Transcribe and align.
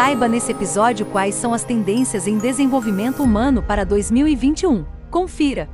Saiba 0.00 0.26
nesse 0.26 0.50
episódio 0.50 1.04
quais 1.04 1.34
são 1.34 1.52
as 1.52 1.62
tendências 1.62 2.26
em 2.26 2.38
desenvolvimento 2.38 3.22
humano 3.22 3.62
para 3.62 3.84
2021. 3.84 4.82
Confira! 5.10 5.68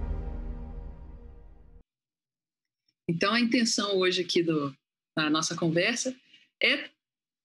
Então, 3.09 3.33
a 3.33 3.39
intenção 3.39 3.97
hoje 3.99 4.23
aqui 4.23 4.43
do, 4.43 4.77
da 5.17 5.31
nossa 5.31 5.55
conversa 5.55 6.13
é 6.61 6.91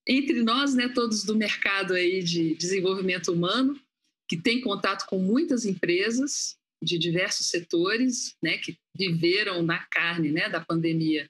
entre 0.08 0.42
nós, 0.42 0.74
né, 0.74 0.90
todos 0.90 1.24
do 1.24 1.36
mercado 1.36 1.94
aí 1.94 2.24
de 2.24 2.56
desenvolvimento 2.56 3.32
humano, 3.32 3.80
que 4.28 4.36
tem 4.36 4.60
contato 4.60 5.06
com 5.06 5.20
muitas 5.20 5.66
empresas 5.66 6.58
de 6.82 6.98
diversos 6.98 7.46
setores, 7.46 8.36
né, 8.42 8.58
que 8.58 8.76
viveram 8.98 9.62
na 9.62 9.86
carne, 9.86 10.32
né, 10.32 10.50
da 10.50 10.60
pandemia, 10.60 11.30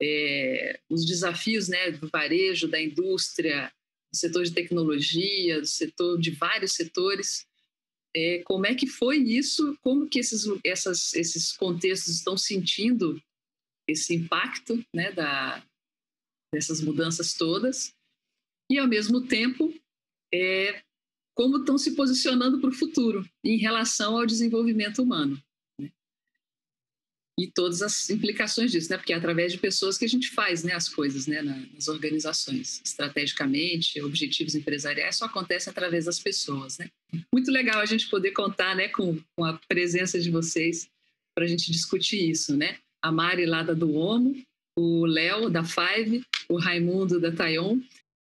é, 0.00 0.78
os 0.88 1.04
desafios, 1.04 1.66
né, 1.66 1.90
do 1.90 2.08
varejo, 2.08 2.68
da 2.68 2.80
indústria, 2.80 3.72
do 4.12 4.16
setor 4.16 4.44
de 4.44 4.52
tecnologia, 4.52 5.60
do 5.60 5.66
setor 5.66 6.18
de 6.18 6.30
vários 6.30 6.72
setores. 6.72 7.46
É, 8.14 8.42
como 8.44 8.66
é 8.66 8.74
que 8.74 8.86
foi 8.86 9.18
isso? 9.18 9.76
Como 9.82 10.08
que 10.08 10.18
esses, 10.18 10.44
essas, 10.64 11.14
esses 11.14 11.52
contextos 11.52 12.14
estão 12.14 12.36
sentindo 12.36 13.20
esse 13.88 14.14
impacto 14.14 14.84
né, 14.94 15.12
da, 15.12 15.62
dessas 16.52 16.80
mudanças 16.80 17.34
todas? 17.34 17.94
E, 18.70 18.78
ao 18.78 18.86
mesmo 18.86 19.26
tempo, 19.26 19.72
é, 20.32 20.82
como 21.34 21.58
estão 21.58 21.78
se 21.78 21.94
posicionando 21.94 22.60
para 22.60 22.70
o 22.70 22.74
futuro 22.74 23.28
em 23.44 23.56
relação 23.56 24.16
ao 24.16 24.26
desenvolvimento 24.26 25.02
humano 25.02 25.42
e 27.38 27.46
todas 27.46 27.82
as 27.82 28.10
implicações 28.10 28.72
disso, 28.72 28.90
né? 28.90 28.96
Porque 28.96 29.12
é 29.12 29.16
através 29.16 29.52
de 29.52 29.58
pessoas 29.58 29.96
que 29.96 30.04
a 30.04 30.08
gente 30.08 30.30
faz, 30.30 30.64
né, 30.64 30.72
as 30.74 30.88
coisas, 30.88 31.28
né, 31.28 31.40
nas 31.40 31.86
organizações, 31.86 32.82
estrategicamente, 32.84 34.02
objetivos 34.02 34.56
empresariais 34.56 35.16
só 35.16 35.26
acontecem 35.26 35.70
através 35.70 36.06
das 36.06 36.18
pessoas, 36.18 36.78
né? 36.78 36.90
Muito 37.32 37.52
legal 37.52 37.80
a 37.80 37.86
gente 37.86 38.08
poder 38.08 38.32
contar, 38.32 38.74
né, 38.74 38.88
com, 38.88 39.16
com 39.36 39.44
a 39.44 39.58
presença 39.68 40.20
de 40.20 40.30
vocês 40.30 40.90
para 41.32 41.44
a 41.44 41.48
gente 41.48 41.70
discutir 41.70 42.28
isso, 42.28 42.56
né? 42.56 42.78
A 43.00 43.12
Mari 43.12 43.46
lá 43.46 43.62
da 43.62 43.72
Duomo, 43.72 44.36
o 44.76 45.06
Léo 45.06 45.48
da 45.48 45.62
Five, 45.62 46.24
o 46.48 46.58
Raimundo 46.58 47.20
da 47.20 47.30
Tayon. 47.30 47.78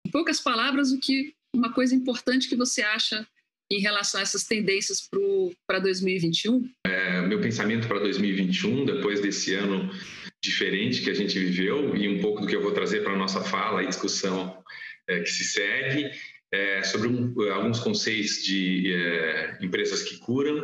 Em 0.04 0.10
poucas 0.10 0.40
palavras, 0.40 0.90
o 0.90 0.98
que 0.98 1.32
uma 1.54 1.72
coisa 1.72 1.94
importante 1.94 2.48
que 2.48 2.56
você 2.56 2.82
acha 2.82 3.26
em 3.70 3.80
relação 3.80 4.20
a 4.20 4.22
essas 4.22 4.44
tendências 4.44 5.08
para 5.66 5.78
2021? 5.78 6.68
É, 6.86 7.22
meu 7.22 7.40
pensamento 7.40 7.88
para 7.88 7.98
2021, 7.98 8.84
depois 8.84 9.20
desse 9.20 9.54
ano 9.54 9.90
diferente 10.42 11.02
que 11.02 11.10
a 11.10 11.14
gente 11.14 11.38
viveu 11.38 11.96
e 11.96 12.08
um 12.08 12.20
pouco 12.20 12.42
do 12.42 12.46
que 12.46 12.54
eu 12.54 12.62
vou 12.62 12.72
trazer 12.72 13.02
para 13.02 13.12
a 13.12 13.18
nossa 13.18 13.40
fala 13.40 13.82
e 13.82 13.88
discussão 13.88 14.62
é, 15.08 15.20
que 15.20 15.30
se 15.30 15.44
segue, 15.44 16.10
é, 16.52 16.82
sobre 16.84 17.08
um, 17.08 17.34
alguns 17.52 17.80
conceitos 17.80 18.42
de 18.44 18.92
é, 18.92 19.58
empresas 19.60 20.02
que 20.02 20.18
curam, 20.18 20.62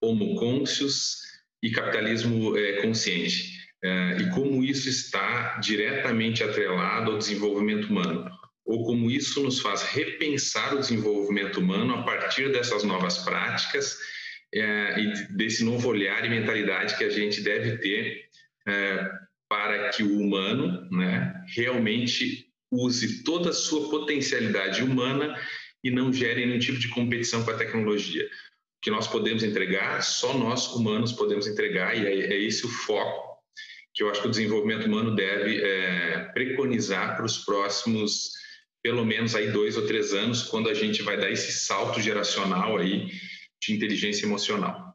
homo 0.00 0.36
e 1.62 1.70
capitalismo 1.70 2.56
é, 2.56 2.82
consciente. 2.82 3.54
É, 3.82 4.16
e 4.18 4.30
como 4.30 4.64
isso 4.64 4.88
está 4.88 5.58
diretamente 5.58 6.42
atrelado 6.42 7.12
ao 7.12 7.18
desenvolvimento 7.18 7.86
humano 7.86 8.30
ou 8.64 8.84
como 8.84 9.10
isso 9.10 9.42
nos 9.42 9.60
faz 9.60 9.82
repensar 9.82 10.74
o 10.74 10.80
desenvolvimento 10.80 11.60
humano 11.60 11.94
a 11.94 12.02
partir 12.02 12.50
dessas 12.50 12.82
novas 12.82 13.18
práticas 13.18 13.98
é, 14.54 15.00
e 15.00 15.36
desse 15.36 15.64
novo 15.64 15.88
olhar 15.88 16.24
e 16.24 16.30
mentalidade 16.30 16.96
que 16.96 17.04
a 17.04 17.10
gente 17.10 17.42
deve 17.42 17.78
ter 17.78 18.24
é, 18.66 19.10
para 19.48 19.90
que 19.90 20.02
o 20.02 20.18
humano 20.18 20.88
né, 20.90 21.34
realmente 21.54 22.46
use 22.70 23.22
toda 23.22 23.50
a 23.50 23.54
sua 23.54 23.90
potencialidade 23.90 24.82
humana 24.82 25.38
e 25.82 25.90
não 25.90 26.12
gere 26.12 26.46
nenhum 26.46 26.58
tipo 26.58 26.78
de 26.78 26.88
competição 26.88 27.44
com 27.44 27.50
a 27.50 27.56
tecnologia. 27.56 28.24
O 28.24 28.28
que 28.80 28.90
nós 28.90 29.06
podemos 29.06 29.42
entregar, 29.42 30.02
só 30.02 30.36
nós 30.36 30.66
humanos 30.74 31.12
podemos 31.12 31.46
entregar, 31.46 31.96
e 31.96 32.06
é, 32.06 32.32
é 32.32 32.42
esse 32.42 32.64
o 32.64 32.68
foco 32.68 33.34
que 33.92 34.02
eu 34.02 34.10
acho 34.10 34.22
que 34.22 34.26
o 34.26 34.30
desenvolvimento 34.30 34.86
humano 34.86 35.14
deve 35.14 35.62
é, 35.62 36.30
preconizar 36.34 37.16
para 37.16 37.24
os 37.24 37.38
próximos 37.38 38.32
pelo 38.84 39.02
menos 39.06 39.34
aí 39.34 39.50
dois 39.50 39.78
ou 39.78 39.86
três 39.86 40.12
anos, 40.12 40.42
quando 40.42 40.68
a 40.68 40.74
gente 40.74 41.02
vai 41.02 41.16
dar 41.16 41.30
esse 41.30 41.50
salto 41.52 42.02
geracional 42.02 42.76
aí 42.76 43.10
de 43.58 43.72
inteligência 43.72 44.26
emocional? 44.26 44.94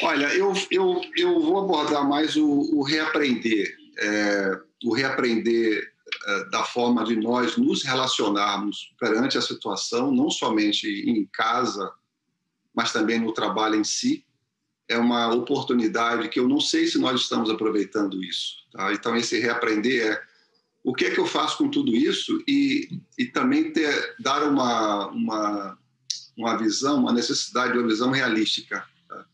Olha, 0.00 0.26
eu, 0.32 0.52
eu, 0.70 1.00
eu 1.16 1.40
vou 1.40 1.58
abordar 1.58 2.08
mais 2.08 2.36
o, 2.36 2.46
o 2.46 2.84
reaprender, 2.84 3.76
é, 3.98 4.60
o 4.84 4.94
reaprender 4.94 5.92
é, 6.24 6.50
da 6.50 6.62
forma 6.62 7.04
de 7.04 7.16
nós 7.16 7.56
nos 7.56 7.82
relacionarmos 7.82 8.94
perante 9.00 9.36
a 9.36 9.42
situação, 9.42 10.12
não 10.12 10.30
somente 10.30 10.86
em 10.86 11.26
casa, 11.32 11.90
mas 12.72 12.92
também 12.92 13.18
no 13.18 13.32
trabalho 13.32 13.74
em 13.74 13.84
si. 13.84 14.24
É 14.88 14.96
uma 14.96 15.34
oportunidade 15.34 16.28
que 16.28 16.38
eu 16.38 16.46
não 16.46 16.60
sei 16.60 16.86
se 16.86 16.96
nós 16.96 17.22
estamos 17.22 17.50
aproveitando 17.50 18.22
isso. 18.22 18.58
Tá? 18.70 18.92
Então, 18.92 19.16
esse 19.16 19.40
reaprender 19.40 20.12
é 20.12 20.22
o 20.86 20.94
que 20.94 21.06
é 21.06 21.10
que 21.10 21.18
eu 21.18 21.26
faço 21.26 21.58
com 21.58 21.68
tudo 21.68 21.96
isso 21.96 22.40
e, 22.46 23.00
e 23.18 23.26
também 23.26 23.72
ter, 23.72 24.14
dar 24.20 24.48
uma, 24.48 25.08
uma, 25.08 25.78
uma 26.36 26.56
visão, 26.56 27.00
uma 27.00 27.12
necessidade 27.12 27.72
de 27.72 27.78
uma 27.80 27.88
visão 27.88 28.12
realística. 28.12 28.86
Tá? 29.08 29.26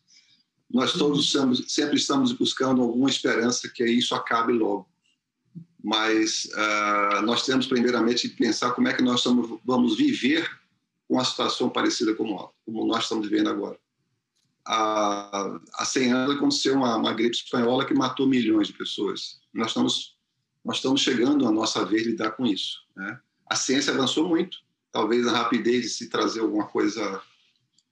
Nós 0.70 0.94
todos 0.94 1.30
somos, 1.30 1.62
sempre 1.68 1.96
estamos 1.96 2.32
buscando 2.32 2.80
alguma 2.80 3.10
esperança 3.10 3.68
que 3.68 3.84
isso 3.84 4.14
acabe 4.14 4.54
logo. 4.54 4.88
Mas 5.84 6.48
uh, 6.54 7.20
nós 7.20 7.44
temos, 7.44 7.66
primeiramente, 7.66 8.30
que 8.30 8.36
pensar 8.36 8.72
como 8.72 8.88
é 8.88 8.94
que 8.94 9.02
nós 9.02 9.20
estamos, 9.20 9.60
vamos 9.62 9.98
viver 9.98 10.48
com 11.06 11.16
uma 11.16 11.24
situação 11.24 11.68
parecida 11.68 12.14
como, 12.14 12.50
como 12.64 12.86
nós 12.86 13.02
estamos 13.02 13.28
vivendo 13.28 13.50
agora. 13.50 13.78
Há, 14.66 15.60
há 15.74 15.84
100 15.84 16.12
anos 16.14 16.36
aconteceu 16.36 16.76
uma, 16.76 16.96
uma 16.96 17.12
gripe 17.12 17.36
espanhola 17.36 17.84
que 17.84 17.92
matou 17.92 18.26
milhões 18.26 18.68
de 18.68 18.72
pessoas. 18.72 19.38
Nós 19.52 19.66
estamos 19.68 20.11
nós 20.64 20.76
estamos 20.76 21.00
chegando 21.00 21.46
à 21.46 21.50
nossa 21.50 21.84
vez 21.84 22.04
de 22.04 22.10
lidar 22.10 22.32
com 22.32 22.46
isso. 22.46 22.78
Né? 22.96 23.18
A 23.48 23.56
ciência 23.56 23.92
avançou 23.92 24.28
muito, 24.28 24.58
talvez 24.90 25.26
a 25.26 25.32
rapidez 25.32 25.82
de 25.82 25.88
se 25.88 26.08
trazer 26.08 26.40
alguma 26.40 26.66
coisa 26.66 27.22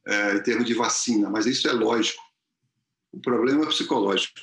é, 0.07 0.37
em 0.37 0.43
termos 0.43 0.67
de 0.67 0.75
vacina, 0.75 1.29
mas 1.29 1.47
isso 1.47 1.69
é 1.69 1.73
lógico. 1.73 2.23
O 3.13 3.21
problema 3.21 3.65
é 3.65 3.67
psicológico. 3.67 4.41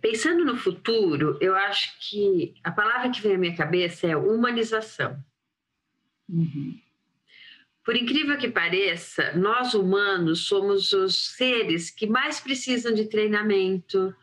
Pensando 0.00 0.44
no 0.44 0.56
futuro, 0.56 1.36
eu 1.40 1.54
acho 1.54 1.92
que 2.00 2.54
a 2.64 2.70
palavra 2.70 3.10
que 3.10 3.20
vem 3.20 3.34
à 3.34 3.38
minha 3.38 3.56
cabeça 3.56 4.06
é 4.06 4.16
humanização. 4.16 5.22
Uhum. 6.28 6.78
Por 7.84 7.96
incrível 7.96 8.38
que 8.38 8.48
pareça, 8.48 9.32
nós 9.36 9.74
humanos 9.74 10.46
somos 10.46 10.92
os 10.92 11.34
seres 11.36 11.90
que 11.90 12.06
mais 12.06 12.40
precisam 12.40 12.94
de 12.94 13.06
treinamento, 13.06 14.14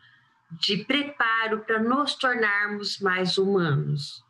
de 0.50 0.84
preparo 0.84 1.60
para 1.60 1.82
nos 1.82 2.14
tornarmos 2.14 2.98
mais 2.98 3.36
humanos. 3.36 4.24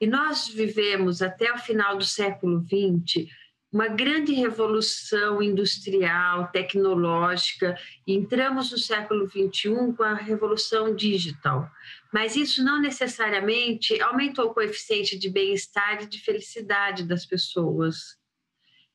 E 0.00 0.06
nós 0.06 0.48
vivemos 0.48 1.20
até 1.20 1.52
o 1.52 1.58
final 1.58 1.96
do 1.96 2.04
século 2.04 2.64
XX 2.64 3.28
uma 3.70 3.88
grande 3.88 4.32
revolução 4.32 5.42
industrial, 5.42 6.50
tecnológica, 6.50 7.78
e 8.06 8.14
entramos 8.14 8.72
no 8.72 8.78
século 8.78 9.28
XXI 9.28 9.92
com 9.94 10.02
a 10.02 10.14
revolução 10.14 10.94
digital. 10.94 11.70
Mas 12.10 12.34
isso 12.34 12.64
não 12.64 12.80
necessariamente 12.80 14.00
aumentou 14.00 14.46
o 14.46 14.54
coeficiente 14.54 15.18
de 15.18 15.28
bem-estar 15.28 16.02
e 16.02 16.06
de 16.06 16.18
felicidade 16.18 17.04
das 17.04 17.26
pessoas. 17.26 18.16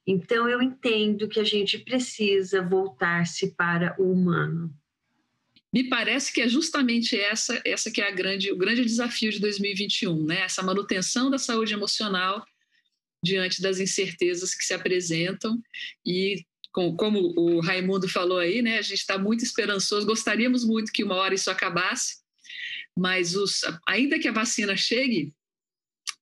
Então, 0.07 0.49
eu 0.49 0.59
entendo 0.59 1.29
que 1.29 1.39
a 1.39 1.43
gente 1.43 1.77
precisa 1.77 2.61
voltar-se 2.61 3.55
para 3.55 3.95
o 3.99 4.11
humano 4.11 4.73
me 5.73 5.83
parece 5.85 6.31
que 6.31 6.39
é 6.39 6.47
justamente 6.47 7.19
essa, 7.19 7.59
essa 7.65 7.89
que 7.89 7.99
é 7.99 8.07
a 8.07 8.11
grande, 8.11 8.51
o 8.51 8.55
grande 8.55 8.85
desafio 8.85 9.31
de 9.31 9.39
2021, 9.39 10.23
né? 10.23 10.41
Essa 10.41 10.61
manutenção 10.61 11.31
da 11.31 11.39
saúde 11.39 11.73
emocional 11.73 12.45
diante 13.23 13.59
das 13.59 13.79
incertezas 13.79 14.53
que 14.53 14.63
se 14.63 14.73
apresentam 14.73 15.59
e 16.05 16.45
com, 16.71 16.95
como 16.95 17.33
o 17.35 17.59
Raimundo 17.59 18.07
falou 18.07 18.37
aí, 18.37 18.61
né? 18.61 18.77
A 18.77 18.81
gente 18.83 18.99
está 18.99 19.17
muito 19.17 19.43
esperançoso, 19.43 20.05
gostaríamos 20.05 20.63
muito 20.63 20.91
que 20.91 21.03
uma 21.03 21.15
hora 21.15 21.33
isso 21.33 21.49
acabasse, 21.49 22.17
mas 22.95 23.35
os, 23.35 23.61
ainda 23.87 24.19
que 24.19 24.27
a 24.27 24.33
vacina 24.33 24.77
chegue, 24.77 25.33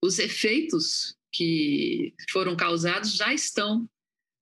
os 0.02 0.18
efeitos 0.18 1.18
que 1.30 2.14
foram 2.30 2.56
causados 2.56 3.16
já 3.16 3.34
estão 3.34 3.90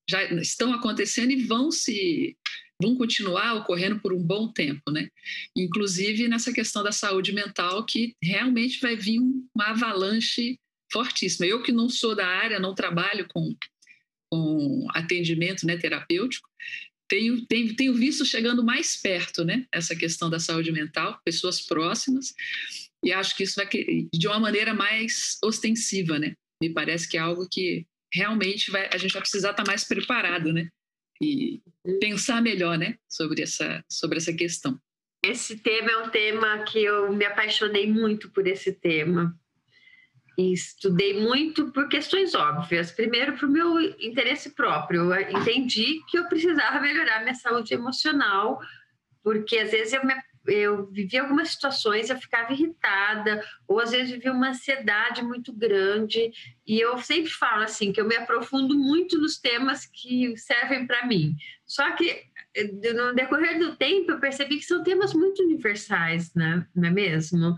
já 0.09 0.23
estão 0.23 0.73
acontecendo 0.73 1.31
e 1.31 1.43
vão 1.43 1.69
se 1.69 2.35
vão 2.81 2.95
continuar 2.95 3.55
ocorrendo 3.55 3.99
por 3.99 4.13
um 4.13 4.23
bom 4.23 4.51
tempo, 4.51 4.91
né? 4.91 5.09
Inclusive 5.55 6.27
nessa 6.27 6.53
questão 6.53 6.81
da 6.81 6.91
saúde 6.91 7.33
mental, 7.33 7.85
que 7.85 8.13
realmente 8.23 8.79
vai 8.79 8.95
vir 8.95 9.19
uma 9.19 9.67
avalanche 9.71 10.57
fortíssima. 10.91 11.45
Eu 11.45 11.61
que 11.61 11.71
não 11.71 11.89
sou 11.89 12.15
da 12.15 12.25
área, 12.25 12.59
não 12.59 12.73
trabalho 12.73 13.27
com, 13.29 13.53
com 14.31 14.87
atendimento 14.91 15.65
né, 15.65 15.77
terapêutico, 15.77 16.47
tenho, 17.09 17.45
tenho, 17.47 17.75
tenho 17.75 17.93
visto 17.93 18.23
chegando 18.23 18.63
mais 18.63 18.95
perto, 18.95 19.43
né? 19.43 19.65
Essa 19.71 19.95
questão 19.95 20.29
da 20.29 20.39
saúde 20.39 20.71
mental, 20.71 21.19
pessoas 21.25 21.59
próximas, 21.59 22.33
e 23.03 23.11
acho 23.11 23.35
que 23.35 23.43
isso 23.43 23.55
vai 23.55 23.67
de 24.13 24.27
uma 24.27 24.39
maneira 24.39 24.73
mais 24.73 25.37
ostensiva, 25.43 26.19
né? 26.19 26.33
Me 26.61 26.69
parece 26.69 27.09
que 27.09 27.17
é 27.17 27.19
algo 27.19 27.47
que 27.49 27.85
realmente 28.13 28.69
vai, 28.69 28.89
a 28.91 28.97
gente 28.97 29.11
vai 29.11 29.21
precisar 29.21 29.51
estar 29.51 29.65
mais 29.65 29.83
preparado, 29.83 30.53
né? 30.53 30.69
E 31.21 31.61
pensar 31.99 32.41
melhor, 32.41 32.77
né, 32.77 32.97
sobre 33.07 33.41
essa, 33.41 33.83
sobre 33.89 34.17
essa 34.17 34.33
questão. 34.33 34.79
Esse 35.23 35.57
tema 35.57 35.91
é 35.91 35.97
um 35.97 36.09
tema 36.09 36.59
que 36.59 36.81
eu 36.83 37.11
me 37.11 37.25
apaixonei 37.25 37.91
muito 37.91 38.29
por 38.29 38.47
esse 38.47 38.71
tema. 38.71 39.37
E 40.37 40.53
estudei 40.53 41.19
muito 41.19 41.71
por 41.73 41.89
questões 41.89 42.33
óbvias. 42.33 42.91
Primeiro, 42.91 43.33
para 43.37 43.45
o 43.45 43.51
meu 43.51 43.81
interesse 43.99 44.51
próprio. 44.51 45.13
Eu 45.13 45.37
entendi 45.37 46.01
que 46.07 46.17
eu 46.17 46.29
precisava 46.29 46.79
melhorar 46.79 47.21
minha 47.21 47.35
saúde 47.35 47.73
emocional, 47.73 48.61
porque 49.21 49.57
às 49.57 49.71
vezes 49.71 49.91
eu 49.91 50.05
me 50.05 50.13
eu 50.49 50.87
vivi 50.87 51.17
algumas 51.17 51.49
situações, 51.49 52.09
eu 52.09 52.17
ficava 52.17 52.51
irritada, 52.53 53.43
ou 53.67 53.79
às 53.79 53.91
vezes 53.91 54.11
vivia 54.11 54.31
uma 54.31 54.49
ansiedade 54.49 55.23
muito 55.23 55.53
grande, 55.53 56.31
e 56.65 56.79
eu 56.79 56.97
sempre 56.97 57.29
falo 57.29 57.63
assim, 57.63 57.91
que 57.91 57.99
eu 57.99 58.07
me 58.07 58.15
aprofundo 58.15 58.77
muito 58.77 59.19
nos 59.19 59.37
temas 59.39 59.85
que 59.85 60.35
servem 60.37 60.85
para 60.85 61.05
mim. 61.05 61.35
Só 61.65 61.91
que 61.91 62.23
eh, 62.55 62.93
no 62.93 63.13
decorrer 63.13 63.59
do 63.59 63.75
tempo 63.75 64.11
eu 64.11 64.19
percebi 64.19 64.57
que 64.57 64.65
são 64.65 64.83
temas 64.83 65.13
muito 65.13 65.43
universais, 65.43 66.33
né? 66.33 66.65
não 66.75 66.89
é 66.89 66.91
mesmo? 66.91 67.55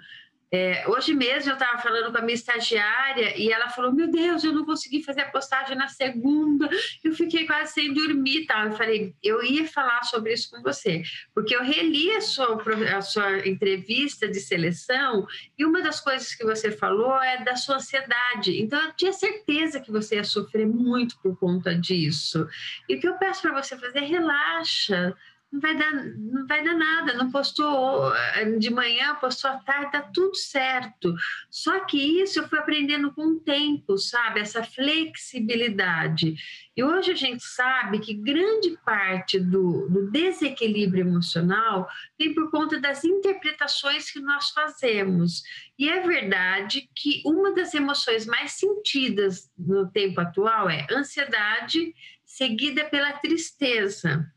É, 0.54 0.86
hoje 0.86 1.14
mesmo 1.14 1.50
eu 1.50 1.54
estava 1.54 1.82
falando 1.82 2.12
com 2.12 2.18
a 2.18 2.22
minha 2.22 2.36
estagiária 2.36 3.38
e 3.38 3.50
ela 3.50 3.70
falou: 3.70 3.94
Meu 3.94 4.12
Deus, 4.12 4.44
eu 4.44 4.52
não 4.52 4.66
consegui 4.66 5.02
fazer 5.02 5.22
a 5.22 5.32
postagem 5.32 5.78
na 5.78 5.88
segunda, 5.88 6.70
eu 7.02 7.14
fiquei 7.14 7.46
quase 7.46 7.72
sem 7.72 7.94
dormir. 7.94 8.46
Tal. 8.46 8.66
Eu 8.66 8.74
falei: 8.74 9.16
Eu 9.24 9.42
ia 9.42 9.66
falar 9.66 10.04
sobre 10.04 10.34
isso 10.34 10.50
com 10.50 10.62
você, 10.62 11.04
porque 11.34 11.56
eu 11.56 11.64
reli 11.64 12.12
a 12.12 12.20
sua, 12.20 12.62
a 12.98 13.02
sua 13.02 13.48
entrevista 13.48 14.28
de 14.28 14.42
seleção 14.42 15.26
e 15.58 15.64
uma 15.64 15.82
das 15.82 16.02
coisas 16.02 16.36
que 16.36 16.44
você 16.44 16.70
falou 16.70 17.18
é 17.24 17.42
da 17.46 17.56
sua 17.56 17.76
ansiedade. 17.78 18.62
Então 18.62 18.80
eu 18.82 18.92
tinha 18.94 19.14
certeza 19.14 19.80
que 19.80 19.92
você 19.92 20.16
ia 20.16 20.24
sofrer 20.26 20.68
muito 20.68 21.18
por 21.22 21.38
conta 21.40 21.74
disso. 21.74 22.46
E 22.90 22.96
o 22.96 23.00
que 23.00 23.08
eu 23.08 23.18
peço 23.18 23.42
para 23.42 23.54
você 23.54 23.78
fazer 23.78 24.00
é 24.00 24.06
relaxa 24.06 25.16
não 25.52 25.60
vai 25.60 25.76
dar, 25.78 25.92
não 25.92 26.48
vai 26.48 26.64
dar 26.64 26.74
nada. 26.74 27.14
Não 27.14 27.30
postou 27.30 28.16
eh, 28.16 28.46
de 28.58 28.70
manhã, 28.70 29.16
postou 29.16 29.52
à 29.52 29.58
tarde, 29.58 29.92
tá 29.92 30.02
tudo 30.02 30.34
certo. 30.36 31.14
Só 31.50 31.82
que 31.82 31.98
isso 32.22 32.40
eu 32.40 32.48
fui 32.48 32.58
aprendendo 32.58 33.12
com 33.14 33.24
o 33.24 33.40
tempo, 33.40 33.98
sabe? 33.98 34.40
Essa 34.40 34.64
flexibilidade. 34.64 36.36
E 36.76 36.82
hoje 36.82 37.12
a 37.12 37.16
gente 37.16 37.44
sabe 37.44 38.00
que 38.00 38.14
grande 38.14 38.78
parte 38.86 39.38
do, 39.38 39.90
do 39.90 40.10
desequilíbrio 40.10 41.02
emocional 41.02 41.86
vem 42.18 42.34
por 42.34 42.50
conta 42.50 42.80
das 42.80 43.04
interpretações 43.04 44.10
que 44.10 44.22
nós 44.22 44.52
fazemos. 44.52 45.44
E 45.78 45.90
é 45.90 46.00
verdade 46.00 46.90
que 46.96 47.22
uma 47.26 47.54
das 47.54 47.74
emoções 47.74 48.26
mais 48.26 48.54
sentidas 48.54 49.52
no 49.58 49.92
tempo 49.92 50.22
atual 50.22 50.70
é 50.70 50.88
ansiedade, 50.90 51.94
seguida 52.24 52.86
pela 52.86 53.12
tristeza. 53.14 54.32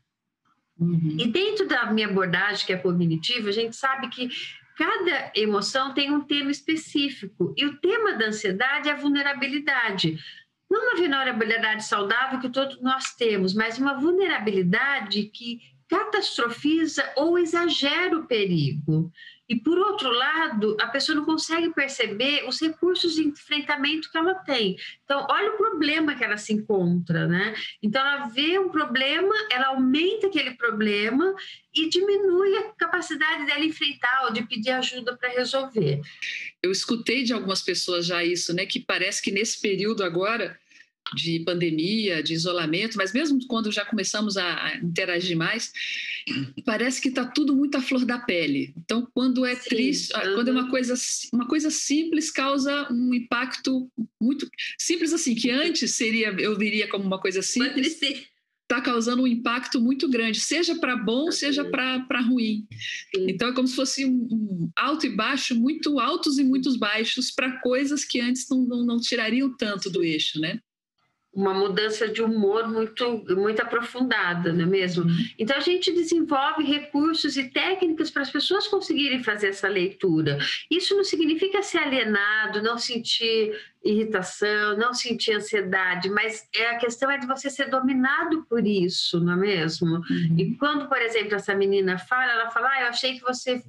Uhum. 0.79 1.17
E 1.19 1.27
dentro 1.27 1.67
da 1.67 1.91
minha 1.91 2.07
abordagem, 2.07 2.65
que 2.65 2.73
é 2.73 2.77
cognitiva, 2.77 3.49
a 3.49 3.53
gente 3.53 3.75
sabe 3.75 4.09
que 4.09 4.29
cada 4.77 5.31
emoção 5.35 5.93
tem 5.93 6.11
um 6.11 6.21
tema 6.21 6.51
específico. 6.51 7.53
E 7.57 7.65
o 7.65 7.77
tema 7.77 8.13
da 8.13 8.27
ansiedade 8.27 8.89
é 8.89 8.91
a 8.91 8.97
vulnerabilidade. 8.97 10.17
Não 10.69 10.81
uma 10.81 10.97
vulnerabilidade 10.97 11.85
saudável 11.85 12.39
que 12.39 12.49
todos 12.49 12.81
nós 12.81 13.15
temos, 13.15 13.53
mas 13.53 13.77
uma 13.77 13.93
vulnerabilidade 13.93 15.23
que 15.25 15.59
catastrofiza 15.87 17.03
ou 17.15 17.37
exagera 17.37 18.17
o 18.17 18.25
perigo. 18.25 19.11
E, 19.47 19.55
por 19.55 19.77
outro 19.77 20.09
lado, 20.09 20.75
a 20.81 20.87
pessoa 20.87 21.15
não 21.15 21.25
consegue 21.25 21.71
perceber 21.73 22.45
os 22.47 22.59
recursos 22.59 23.13
de 23.13 23.23
enfrentamento 23.23 24.11
que 24.11 24.17
ela 24.17 24.33
tem. 24.33 24.75
Então, 25.03 25.25
olha 25.29 25.51
o 25.51 25.57
problema 25.57 26.15
que 26.15 26.23
ela 26.23 26.37
se 26.37 26.51
encontra, 26.53 27.27
né? 27.27 27.55
Então, 27.81 28.01
ela 28.01 28.27
vê 28.27 28.57
um 28.57 28.69
problema, 28.69 29.33
ela 29.51 29.67
aumenta 29.67 30.27
aquele 30.27 30.51
problema 30.55 31.35
e 31.73 31.89
diminui 31.89 32.57
a 32.57 32.63
capacidade 32.73 33.45
dela 33.45 33.63
enfrentar 33.63 34.25
ou 34.25 34.33
de 34.33 34.41
pedir 34.43 34.71
ajuda 34.71 35.15
para 35.15 35.29
resolver. 35.29 36.01
Eu 36.63 36.71
escutei 36.71 37.23
de 37.23 37.33
algumas 37.33 37.61
pessoas 37.61 38.05
já 38.05 38.23
isso, 38.23 38.53
né? 38.53 38.65
Que 38.65 38.79
parece 38.79 39.21
que 39.21 39.31
nesse 39.31 39.61
período 39.61 40.03
agora 40.03 40.59
de 41.13 41.39
pandemia, 41.41 42.23
de 42.23 42.33
isolamento, 42.33 42.97
mas 42.97 43.13
mesmo 43.13 43.39
quando 43.47 43.71
já 43.71 43.85
começamos 43.85 44.37
a, 44.37 44.77
interagir 44.81 45.37
mais, 45.37 45.71
parece 46.65 47.01
que 47.01 47.09
está 47.09 47.25
tudo 47.25 47.55
muito 47.55 47.77
à 47.77 47.81
flor 47.81 48.05
da 48.05 48.17
pele. 48.17 48.73
Então, 48.77 49.07
quando 49.13 49.45
é 49.45 49.55
Sim. 49.55 49.69
triste, 49.69 50.15
uhum. 50.15 50.35
quando 50.35 50.47
é 50.47 50.51
uma 50.51 50.69
coisa, 50.69 50.93
uma 51.31 51.47
coisa 51.47 51.69
simples, 51.69 52.31
causa 52.31 52.91
um 52.91 53.13
impacto 53.13 53.89
muito 54.19 54.49
simples 54.79 55.13
assim, 55.13 55.35
que 55.35 55.51
antes 55.51 55.91
seria, 55.91 56.29
eu 56.39 56.57
diria 56.57 56.87
como 56.87 57.05
uma 57.05 57.19
coisa 57.19 57.41
simples. 57.41 57.99
Está 58.67 58.81
causando 58.81 59.21
um 59.21 59.27
impacto 59.27 59.79
muito 59.79 60.09
grande, 60.09 60.39
seja 60.39 60.73
para 60.73 60.97
bom, 60.97 61.31
seja 61.31 61.63
para 61.63 62.19
ruim. 62.21 62.67
Sim. 63.15 63.27
Então 63.29 63.49
é 63.49 63.53
como 63.53 63.67
se 63.67 63.75
fosse 63.75 64.07
um, 64.07 64.27
um, 64.31 64.69
alto 64.75 65.05
e 65.05 65.15
baixo, 65.15 65.53
muito 65.53 65.99
altos 65.99 66.39
e 66.39 66.43
muitos 66.43 66.75
baixos 66.75 67.29
para 67.29 67.61
coisas 67.61 68.03
que 68.03 68.19
antes 68.19 68.49
não, 68.49 68.65
não, 68.65 68.83
não 68.83 68.99
tirariam 68.99 69.55
tanto 69.55 69.87
do 69.91 70.03
eixo, 70.03 70.39
né? 70.39 70.59
Uma 71.35 71.53
mudança 71.53 72.07
de 72.07 72.21
humor 72.21 72.65
muito, 72.67 73.25
muito 73.35 73.61
aprofundada, 73.61 74.53
não 74.53 74.63
é 74.63 74.65
mesmo? 74.65 75.03
Uhum. 75.03 75.17
Então 75.37 75.57
a 75.57 75.59
gente 75.59 75.91
desenvolve 75.91 76.63
recursos 76.63 77.35
e 77.35 77.49
técnicas 77.49 78.09
para 78.09 78.21
as 78.21 78.31
pessoas 78.31 78.67
conseguirem 78.67 79.21
fazer 79.21 79.49
essa 79.49 79.67
leitura. 79.67 80.37
Isso 80.71 80.95
não 80.95 81.03
significa 81.03 81.61
ser 81.61 81.79
alienado, 81.79 82.63
não 82.63 82.77
sentir 82.77 83.53
irritação, 83.83 84.77
não 84.77 84.93
sentir 84.93 85.33
ansiedade, 85.33 86.09
mas 86.09 86.47
é 86.55 86.69
a 86.69 86.77
questão 86.77 87.11
é 87.11 87.17
de 87.17 87.27
você 87.27 87.49
ser 87.49 87.69
dominado 87.69 88.45
por 88.49 88.65
isso, 88.65 89.19
não 89.19 89.33
é 89.33 89.35
mesmo? 89.35 89.95
Uhum. 89.97 90.35
E 90.37 90.55
quando, 90.55 90.87
por 90.87 91.01
exemplo, 91.01 91.35
essa 91.35 91.53
menina 91.53 91.97
fala, 91.97 92.31
ela 92.31 92.49
fala: 92.49 92.69
ah, 92.69 92.81
eu 92.83 92.87
achei 92.87 93.15
que 93.15 93.21
você 93.21 93.61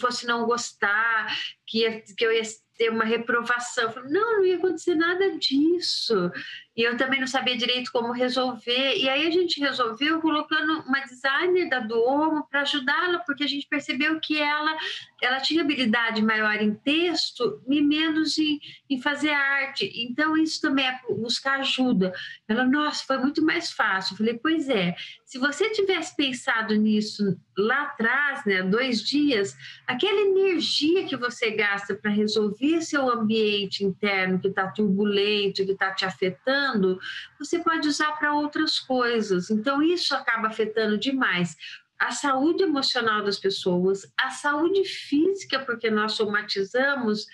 fosse 0.00 0.26
não 0.26 0.46
gostar, 0.46 1.26
que, 1.66 2.02
que 2.16 2.24
eu 2.24 2.32
ia 2.32 2.42
ter 2.78 2.90
uma 2.90 3.04
reprovação. 3.04 3.84
Eu 3.84 3.92
falei, 3.92 4.10
não, 4.10 4.38
não 4.38 4.44
ia 4.44 4.56
acontecer 4.56 4.94
nada 4.94 5.36
disso. 5.36 6.30
E 6.78 6.82
eu 6.84 6.96
também 6.96 7.18
não 7.18 7.26
sabia 7.26 7.56
direito 7.56 7.90
como 7.90 8.12
resolver. 8.12 8.96
E 8.96 9.08
aí 9.08 9.26
a 9.26 9.30
gente 9.32 9.58
resolveu 9.58 10.20
colocando 10.20 10.84
uma 10.86 11.00
designer 11.00 11.68
da 11.68 11.80
Duomo 11.80 12.46
para 12.48 12.60
ajudá-la, 12.60 13.18
porque 13.26 13.42
a 13.42 13.48
gente 13.48 13.66
percebeu 13.66 14.20
que 14.20 14.40
ela, 14.40 14.76
ela 15.20 15.40
tinha 15.40 15.62
habilidade 15.62 16.22
maior 16.22 16.54
em 16.62 16.72
texto 16.72 17.60
e 17.68 17.82
menos 17.82 18.38
em, 18.38 18.60
em 18.88 19.02
fazer 19.02 19.30
arte. 19.30 19.90
Então 19.92 20.36
isso 20.36 20.60
também 20.60 20.86
é 20.86 21.00
buscar 21.10 21.58
ajuda. 21.58 22.12
Ela, 22.46 22.64
nossa, 22.64 23.04
foi 23.04 23.18
muito 23.18 23.44
mais 23.44 23.72
fácil. 23.72 24.12
Eu 24.12 24.18
falei, 24.18 24.38
pois 24.40 24.68
é. 24.68 24.94
Se 25.24 25.36
você 25.36 25.68
tivesse 25.70 26.16
pensado 26.16 26.74
nisso 26.76 27.36
lá 27.56 27.82
atrás, 27.82 28.46
né, 28.46 28.62
dois 28.62 29.02
dias, 29.02 29.54
aquela 29.86 30.20
energia 30.20 31.04
que 31.04 31.16
você 31.16 31.50
gasta 31.50 31.94
para 31.94 32.10
resolver 32.10 32.80
seu 32.82 33.10
ambiente 33.10 33.84
interno 33.84 34.38
que 34.38 34.48
está 34.48 34.68
turbulento, 34.68 35.66
que 35.66 35.72
está 35.72 35.92
te 35.92 36.04
afetando 36.06 36.67
afetando, 36.68 36.98
você 37.38 37.58
pode 37.58 37.88
usar 37.88 38.12
para 38.12 38.34
outras 38.34 38.78
coisas. 38.78 39.50
Então, 39.50 39.82
isso 39.82 40.14
acaba 40.14 40.48
afetando 40.48 40.98
demais 40.98 41.56
a 41.98 42.12
saúde 42.12 42.62
emocional 42.62 43.24
das 43.24 43.38
pessoas, 43.40 44.02
a 44.16 44.30
saúde 44.30 44.84
física, 44.84 45.58
porque 45.60 45.90
nós 45.90 46.12
somatizamos, 46.12 47.26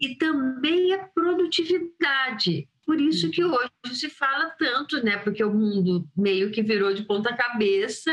e 0.00 0.16
também 0.16 0.94
a 0.94 0.98
produtividade. 1.08 2.68
Por 2.84 3.00
isso 3.00 3.30
que 3.30 3.44
hoje 3.44 3.70
se 3.94 4.08
fala 4.08 4.50
tanto, 4.58 5.02
né? 5.02 5.16
Porque 5.18 5.42
o 5.42 5.52
mundo 5.52 6.08
meio 6.16 6.50
que 6.50 6.62
virou 6.62 6.92
de 6.92 7.04
ponta 7.04 7.32
cabeça 7.32 8.10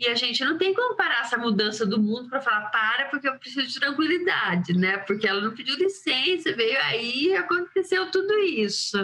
e 0.00 0.08
a 0.08 0.14
gente 0.14 0.42
não 0.42 0.56
tem 0.56 0.72
como 0.72 0.96
parar 0.96 1.20
essa 1.20 1.36
mudança 1.36 1.84
do 1.84 2.00
mundo 2.00 2.28
para 2.28 2.40
falar 2.40 2.70
para 2.70 3.06
porque 3.06 3.28
eu 3.28 3.38
preciso 3.38 3.66
de 3.66 3.78
tranquilidade, 3.78 4.72
né? 4.72 4.98
Porque 4.98 5.28
ela 5.28 5.42
não 5.42 5.54
pediu 5.54 5.76
licença, 5.76 6.52
veio 6.54 6.78
aí 6.82 7.26
e 7.26 7.36
aconteceu 7.36 8.10
tudo 8.10 8.38
isso. 8.38 8.96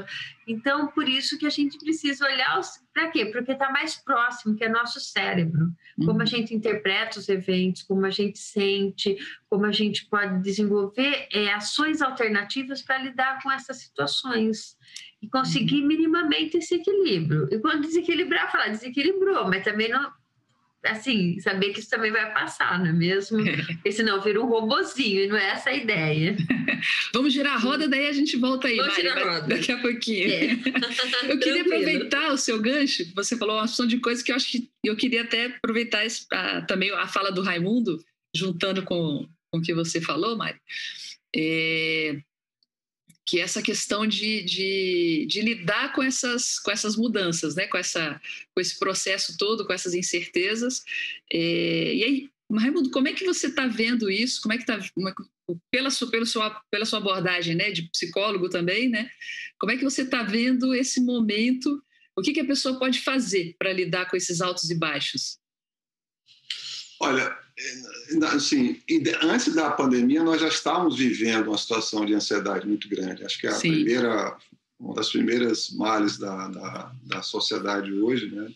Então, 0.46 0.88
por 0.88 1.08
isso 1.08 1.38
que 1.38 1.46
a 1.46 1.50
gente 1.50 1.78
precisa 1.78 2.24
olhar 2.24 2.60
para 2.92 3.08
quê? 3.08 3.26
Porque 3.26 3.52
está 3.52 3.70
mais 3.70 3.96
próximo, 3.96 4.56
que 4.56 4.64
é 4.64 4.68
nosso 4.68 4.98
cérebro. 4.98 5.70
Como 5.96 6.12
a 6.12 6.14
uhum. 6.14 6.26
gente 6.26 6.54
interpreta 6.54 7.18
os 7.18 7.28
eventos, 7.28 7.82
como 7.82 8.04
a 8.04 8.10
gente 8.10 8.38
sente, 8.38 9.16
como 9.48 9.66
a 9.66 9.72
gente 9.72 10.06
pode 10.06 10.42
desenvolver 10.42 11.28
é, 11.32 11.52
ações 11.52 12.02
alternativas 12.02 12.82
para 12.82 12.98
lidar 12.98 13.42
com 13.42 13.52
essas 13.52 13.78
situações 13.78 14.76
e 15.22 15.28
conseguir 15.28 15.80
uhum. 15.82 15.86
minimamente 15.86 16.56
esse 16.56 16.74
equilíbrio. 16.74 17.48
E 17.50 17.58
quando 17.60 17.82
desequilibrar, 17.82 18.50
falar 18.50 18.68
desequilibrou, 18.68 19.48
mas 19.48 19.62
também 19.62 19.88
não. 19.88 20.10
Assim, 20.84 21.38
saber 21.38 21.72
que 21.72 21.78
isso 21.78 21.88
também 21.88 22.10
vai 22.10 22.34
passar, 22.34 22.76
não 22.80 22.86
é 22.86 22.92
mesmo? 22.92 23.38
Porque 23.74 23.92
senão 23.92 24.20
vira 24.20 24.42
um 24.42 24.48
robozinho 24.48 25.22
e 25.22 25.28
não 25.28 25.36
é 25.36 25.50
essa 25.50 25.70
a 25.70 25.76
ideia. 25.76 26.36
Vamos 27.14 27.32
girar 27.32 27.54
a 27.54 27.58
roda, 27.58 27.86
daí 27.86 28.08
a 28.08 28.12
gente 28.12 28.36
volta 28.36 28.66
aí, 28.66 28.76
Vamos 28.76 28.96
girar 28.96 29.16
a 29.16 29.34
roda. 29.34 29.46
daqui 29.46 29.70
a 29.70 29.78
pouquinho. 29.80 30.28
É. 30.28 30.52
eu 31.30 31.38
queria 31.38 31.62
aproveitar 31.62 32.32
o 32.32 32.36
seu 32.36 32.60
gancho, 32.60 33.04
você 33.14 33.36
falou 33.36 33.54
uma 33.54 33.62
opção 33.62 33.86
de 33.86 33.98
coisas 33.98 34.24
que 34.24 34.32
eu 34.32 34.36
acho 34.36 34.50
que 34.50 34.68
eu 34.84 34.96
queria 34.96 35.22
até 35.22 35.46
aproveitar 35.46 36.04
esse, 36.04 36.26
a, 36.32 36.62
também 36.62 36.90
a 36.90 37.06
fala 37.06 37.30
do 37.30 37.42
Raimundo, 37.42 38.04
juntando 38.34 38.82
com, 38.82 39.28
com 39.52 39.58
o 39.58 39.62
que 39.62 39.72
você 39.72 40.00
falou, 40.00 40.36
Mari. 40.36 40.58
É, 41.34 42.20
que 43.24 43.38
é 43.38 43.42
essa 43.42 43.62
questão 43.62 44.06
de, 44.06 44.42
de, 44.42 45.26
de, 45.28 45.40
lidar 45.40 45.92
com 45.92 46.02
essas, 46.02 46.58
com 46.58 46.70
essas 46.70 46.96
mudanças, 46.96 47.54
né? 47.54 47.66
com, 47.66 47.78
essa, 47.78 48.20
com 48.54 48.60
esse 48.60 48.78
processo 48.78 49.36
todo, 49.38 49.66
com 49.66 49.72
essas 49.72 49.94
incertezas. 49.94 50.82
É, 51.32 51.94
e 51.94 52.04
aí, 52.04 52.30
Raimundo, 52.52 52.90
como 52.90 53.08
é 53.08 53.12
que 53.12 53.24
você 53.24 53.46
está 53.46 53.66
vendo 53.66 54.10
isso? 54.10 54.42
Como 54.42 54.52
é 54.52 54.56
que 54.56 54.64
está 54.64 54.78
pela 55.70 55.90
sua, 55.90 56.10
pela 56.10 56.26
sua, 56.26 56.62
pela 56.70 56.84
sua 56.84 56.98
abordagem, 56.98 57.54
né, 57.54 57.70
de 57.70 57.88
psicólogo 57.90 58.48
também, 58.48 58.88
né? 58.88 59.10
Como 59.58 59.72
é 59.72 59.76
que 59.76 59.84
você 59.84 60.02
está 60.02 60.22
vendo 60.22 60.74
esse 60.74 61.00
momento? 61.00 61.82
O 62.16 62.22
que, 62.22 62.32
que 62.32 62.40
a 62.40 62.46
pessoa 62.46 62.78
pode 62.78 63.00
fazer 63.00 63.54
para 63.58 63.72
lidar 63.72 64.08
com 64.10 64.16
esses 64.16 64.40
altos 64.40 64.70
e 64.70 64.74
baixos? 64.74 65.38
Olha, 67.00 67.36
assim, 68.32 68.80
antes 69.22 69.54
da 69.54 69.70
pandemia 69.70 70.22
nós 70.22 70.40
já 70.40 70.48
estávamos 70.48 70.96
vivendo 70.96 71.48
uma 71.48 71.58
situação 71.58 72.04
de 72.04 72.14
ansiedade 72.14 72.66
muito 72.66 72.88
grande. 72.88 73.24
Acho 73.24 73.38
que 73.38 73.46
é 73.46 73.50
a 73.50 73.54
Sim. 73.54 73.72
primeira, 73.72 74.36
uma 74.78 74.94
das 74.94 75.10
primeiras 75.10 75.70
males 75.70 76.18
da, 76.18 76.48
da, 76.48 76.92
da 77.04 77.22
sociedade 77.22 77.92
hoje, 77.92 78.30
né? 78.34 78.52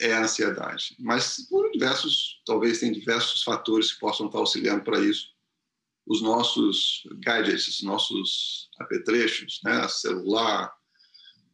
é 0.00 0.14
a 0.14 0.22
ansiedade. 0.22 0.96
Mas 0.98 1.46
por 1.48 1.70
diversos, 1.70 2.40
talvez 2.46 2.80
tem 2.80 2.90
diversos 2.90 3.42
fatores 3.42 3.92
que 3.92 4.00
possam 4.00 4.26
estar 4.26 4.38
auxiliando 4.38 4.82
para 4.82 4.98
isso. 4.98 5.28
Os 6.06 6.22
nossos 6.22 7.06
gadgets, 7.20 7.82
nossos 7.82 8.68
apetrechos, 8.80 9.60
né, 9.62 9.86
celular, 9.88 10.72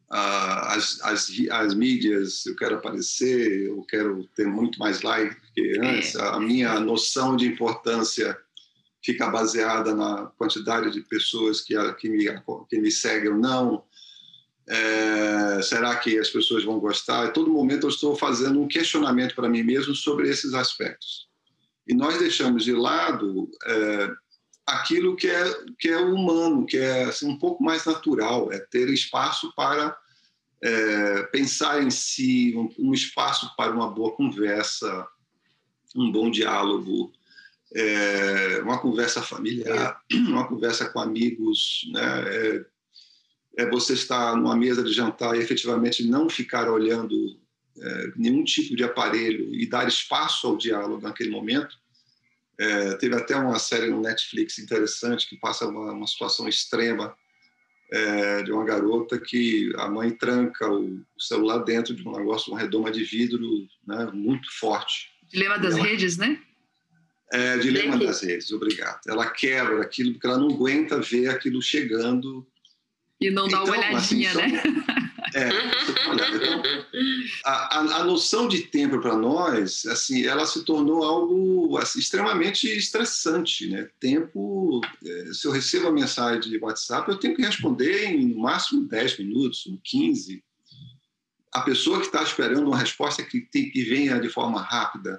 as, 0.08 1.00
as, 1.02 1.30
as 1.50 1.74
mídias, 1.74 2.46
eu 2.46 2.54
quero 2.56 2.76
aparecer, 2.76 3.66
eu 3.66 3.82
quero 3.82 4.24
ter 4.36 4.46
muito 4.46 4.78
mais 4.78 5.02
like 5.02 5.36
que 5.54 5.78
antes, 5.80 6.14
é. 6.14 6.22
a 6.22 6.38
minha 6.38 6.78
noção 6.78 7.36
de 7.36 7.46
importância 7.46 8.38
fica 9.04 9.28
baseada 9.28 9.94
na 9.94 10.26
quantidade 10.36 10.90
de 10.90 11.00
pessoas 11.02 11.60
que, 11.60 11.74
que, 11.94 12.08
me, 12.08 12.26
que 12.68 12.78
me 12.78 12.90
seguem 12.90 13.30
ou 13.30 13.38
não, 13.38 13.84
é, 14.68 15.62
será 15.62 15.94
que 15.96 16.18
as 16.18 16.28
pessoas 16.28 16.64
vão 16.64 16.80
gostar? 16.80 17.24
A 17.24 17.30
todo 17.30 17.52
momento 17.52 17.84
eu 17.84 17.90
estou 17.90 18.16
fazendo 18.16 18.60
um 18.60 18.66
questionamento 18.66 19.34
para 19.34 19.48
mim 19.48 19.62
mesmo 19.62 19.94
sobre 19.94 20.28
esses 20.28 20.54
aspectos. 20.54 21.28
E 21.86 21.94
nós 21.94 22.18
deixamos 22.18 22.64
de 22.64 22.72
lado 22.72 23.48
é, 23.64 24.10
aquilo 24.66 25.14
que 25.14 25.28
é, 25.28 25.64
que 25.78 25.88
é 25.88 25.98
humano, 25.98 26.66
que 26.66 26.76
é 26.76 27.04
assim, 27.04 27.28
um 27.28 27.38
pouco 27.38 27.62
mais 27.62 27.84
natural, 27.84 28.52
é 28.52 28.58
ter 28.58 28.88
espaço 28.88 29.52
para 29.54 29.96
é, 30.62 31.22
pensar 31.24 31.82
em 31.82 31.90
si, 31.90 32.54
um, 32.56 32.88
um, 32.88 32.92
espaço 32.92 33.54
para 33.56 33.72
uma 33.72 33.88
boa 33.88 34.12
conversa, 34.16 35.06
um 35.94 36.10
bom 36.10 36.30
diálogo, 36.30 37.12
é, 37.74 38.60
uma 38.62 38.78
conversa 38.78 39.22
familiar, 39.22 40.00
uma 40.12 40.48
conversa 40.48 40.88
com 40.88 40.98
amigos, 40.98 41.88
né? 41.92 42.24
É, 42.26 42.66
é 43.58 43.70
você 43.70 43.94
estar 43.94 44.36
numa 44.36 44.54
mesa 44.54 44.82
de 44.82 44.92
jantar 44.92 45.34
e 45.34 45.40
efetivamente 45.40 46.06
não 46.06 46.28
ficar 46.28 46.68
olhando 46.68 47.38
é, 47.78 48.12
nenhum 48.14 48.44
tipo 48.44 48.76
de 48.76 48.84
aparelho 48.84 49.54
e 49.54 49.66
dar 49.66 49.88
espaço 49.88 50.46
ao 50.46 50.56
diálogo 50.56 51.02
naquele 51.02 51.30
momento. 51.30 51.76
É, 52.58 52.94
teve 52.96 53.14
até 53.14 53.36
uma 53.36 53.58
série 53.58 53.90
no 53.90 54.00
Netflix 54.00 54.58
interessante 54.58 55.28
que 55.28 55.36
passa 55.36 55.66
uma, 55.66 55.92
uma 55.92 56.06
situação 56.06 56.48
extrema 56.48 57.14
é, 57.92 58.42
de 58.42 58.50
uma 58.50 58.64
garota 58.64 59.18
que 59.18 59.72
a 59.76 59.88
mãe 59.88 60.10
tranca 60.10 60.68
o, 60.68 60.96
o, 61.16 61.20
celular 61.20 61.58
dentro 61.58 61.94
de 61.94 62.06
um 62.06 62.16
negócio, 62.16 62.52
uma 62.52 62.60
redoma 62.60 62.90
de 62.90 63.04
vidro 63.04 63.68
né, 63.86 64.10
muito 64.12 64.50
forte. 64.58 65.10
Dilema 65.28 65.58
das 65.58 65.74
ela, 65.74 65.84
redes, 65.84 66.16
né? 66.16 66.40
É, 67.32 67.58
dilema 67.58 67.98
das 67.98 68.22
redes, 68.22 68.50
obrigado. 68.52 69.00
Ela 69.06 69.28
quebra 69.30 69.82
aquilo 69.82 70.12
porque 70.12 70.26
ela 70.26 70.38
não 70.38 70.48
aguenta 70.48 71.00
ver 71.00 71.28
aquilo 71.28 71.60
chegando 71.60 72.46
e 73.20 73.30
não 73.30 73.48
dá 73.48 73.62
então, 73.62 73.64
uma 73.64 73.76
olhadinha, 73.76 74.30
assim, 74.30 74.52
né? 74.52 74.62
É, 75.34 75.48
então, 75.48 76.62
a, 77.44 77.50
a, 77.50 77.80
a, 78.00 78.04
noção 78.04 78.46
de 78.46 78.62
tempo 78.62 79.00
para 79.00 79.16
nós, 79.16 79.84
assim, 79.86 80.24
ela 80.24 80.46
se 80.46 80.64
tornou 80.64 81.02
algo 81.02 81.76
assim, 81.78 81.98
extremamente 81.98 82.68
estressante, 82.68 83.68
né? 83.68 83.88
Tempo, 83.98 84.80
é, 85.04 85.32
se 85.32 85.46
eu 85.46 85.52
recebo 85.52 85.88
a 85.88 85.92
mensagem 85.92 86.40
de 86.40 86.58
WhatsApp, 86.58 87.10
eu 87.10 87.18
tenho 87.18 87.34
que 87.34 87.42
responder 87.42 88.04
em 88.06 88.28
no 88.28 88.38
máximo 88.38 88.86
10 88.86 89.18
minutos, 89.18 89.68
15. 89.84 90.42
A 91.52 91.62
pessoa 91.62 91.98
que 91.98 92.06
está 92.06 92.22
esperando 92.22 92.68
uma 92.68 92.78
resposta 92.78 93.22
que, 93.22 93.40
tem, 93.40 93.68
que 93.70 93.82
venha 93.82 94.20
de 94.20 94.28
forma 94.28 94.62
rápida. 94.62 95.18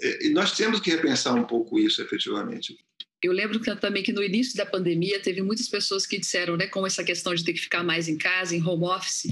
É, 0.00 0.26
e 0.26 0.30
nós 0.30 0.52
temos 0.52 0.80
que 0.80 0.90
repensar 0.90 1.34
um 1.34 1.44
pouco 1.44 1.78
isso, 1.78 2.00
efetivamente 2.00 2.78
eu 3.22 3.32
lembro 3.32 3.60
também 3.76 4.02
que 4.02 4.12
no 4.12 4.22
início 4.22 4.56
da 4.56 4.66
pandemia 4.66 5.20
teve 5.20 5.42
muitas 5.42 5.68
pessoas 5.68 6.06
que 6.06 6.18
disseram, 6.18 6.56
né, 6.56 6.66
com 6.66 6.86
essa 6.86 7.04
questão 7.04 7.34
de 7.34 7.44
ter 7.44 7.52
que 7.52 7.60
ficar 7.60 7.84
mais 7.84 8.08
em 8.08 8.18
casa, 8.18 8.56
em 8.56 8.62
home 8.62 8.84
office, 8.84 9.28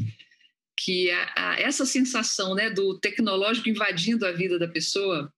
que 0.76 1.10
a, 1.10 1.32
a, 1.36 1.60
essa 1.60 1.84
sensação, 1.84 2.54
né, 2.54 2.70
do 2.70 2.98
tecnológico 2.98 3.68
invadindo 3.68 4.24
a 4.24 4.32
vida 4.32 4.58
da 4.58 4.68
pessoa, 4.68 5.32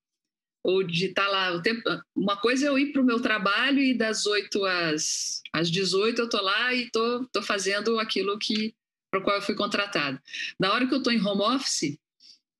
ou 0.64 0.82
de 0.82 1.06
estar 1.06 1.24
tá 1.24 1.28
lá 1.28 1.52
o 1.54 1.62
tempo. 1.62 1.82
Uma 2.14 2.36
coisa 2.36 2.66
é 2.66 2.68
eu 2.68 2.78
ir 2.78 2.92
para 2.92 3.02
o 3.02 3.04
meu 3.04 3.20
trabalho 3.20 3.80
e 3.80 3.94
das 3.94 4.26
8 4.26 4.64
às, 4.64 5.42
às 5.52 5.70
18 5.70 6.20
eu 6.20 6.24
estou 6.26 6.42
lá 6.42 6.72
e 6.72 6.84
estou 6.84 7.20
tô, 7.20 7.40
tô 7.40 7.42
fazendo 7.42 7.98
aquilo 7.98 8.38
que 8.38 8.74
para 9.10 9.20
o 9.20 9.22
qual 9.22 9.36
eu 9.36 9.42
fui 9.42 9.54
contratado. 9.54 10.18
Na 10.58 10.72
hora 10.72 10.86
que 10.86 10.94
eu 10.94 10.98
estou 10.98 11.12
em 11.12 11.20
home 11.20 11.42
office, 11.42 11.98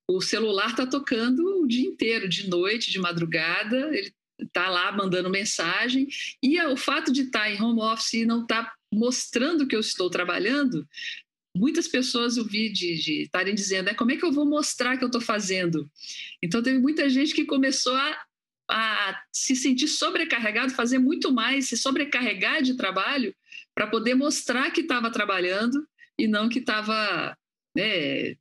o 0.07 0.21
celular 0.21 0.71
está 0.71 0.87
tocando 0.87 1.63
o 1.63 1.67
dia 1.67 1.89
inteiro, 1.89 2.29
de 2.29 2.49
noite, 2.49 2.91
de 2.91 2.99
madrugada, 2.99 3.97
ele 3.97 4.13
tá 4.53 4.69
lá 4.69 4.93
mandando 4.93 5.31
mensagem 5.31 6.07
e 6.43 6.61
o 6.63 6.77
fato 6.77 7.13
de 7.13 7.23
estar 7.23 7.41
tá 7.41 7.51
em 7.51 7.61
home 7.61 7.81
office 7.81 8.15
e 8.15 8.25
não 8.25 8.43
estar 8.43 8.65
tá 8.65 8.73
mostrando 8.93 9.67
que 9.67 9.75
eu 9.75 9.81
estou 9.81 10.11
trabalhando, 10.11 10.87
muitas 11.57 11.89
pessoas 11.89 12.37
eu 12.37 12.45
vi 12.45 12.71
de 12.71 13.23
estarem 13.23 13.55
dizendo, 13.55 13.87
né, 13.87 13.95
como 13.95 14.11
é 14.11 14.17
que 14.17 14.25
eu 14.25 14.33
vou 14.33 14.47
mostrar 14.47 14.97
que 14.97 15.05
eu 15.05 15.09
estou 15.09 15.21
fazendo? 15.21 15.91
Então 16.43 16.63
teve 16.63 16.79
muita 16.79 17.09
gente 17.09 17.35
que 17.35 17.45
começou 17.45 17.95
a, 17.95 18.23
a 18.71 19.23
se 19.33 19.55
sentir 19.55 19.89
sobrecarregado, 19.89 20.73
fazer 20.73 20.99
muito 20.99 21.33
mais, 21.33 21.69
se 21.69 21.77
sobrecarregar 21.77 22.63
de 22.63 22.77
trabalho 22.77 23.35
para 23.75 23.87
poder 23.87 24.15
mostrar 24.15 24.71
que 24.71 24.83
estava 24.83 25.11
trabalhando 25.11 25.87
e 26.19 26.27
não 26.27 26.49
que 26.49 26.59
estava 26.59 27.37
né, 27.77 28.37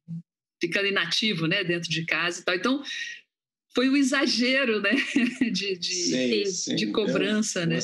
ficando 0.61 0.87
inativo 0.87 1.47
né, 1.47 1.63
dentro 1.63 1.89
de 1.89 2.05
casa 2.05 2.41
e 2.41 2.43
tal. 2.43 2.55
Então, 2.55 2.83
foi 3.73 3.89
o 3.89 3.97
exagero 3.97 4.81
né? 4.81 4.91
de, 5.51 5.77
de, 5.77 5.93
sim, 5.93 6.45
sim. 6.45 6.75
de 6.75 6.87
cobrança. 6.87 7.61
É, 7.61 7.65
né? 7.65 7.79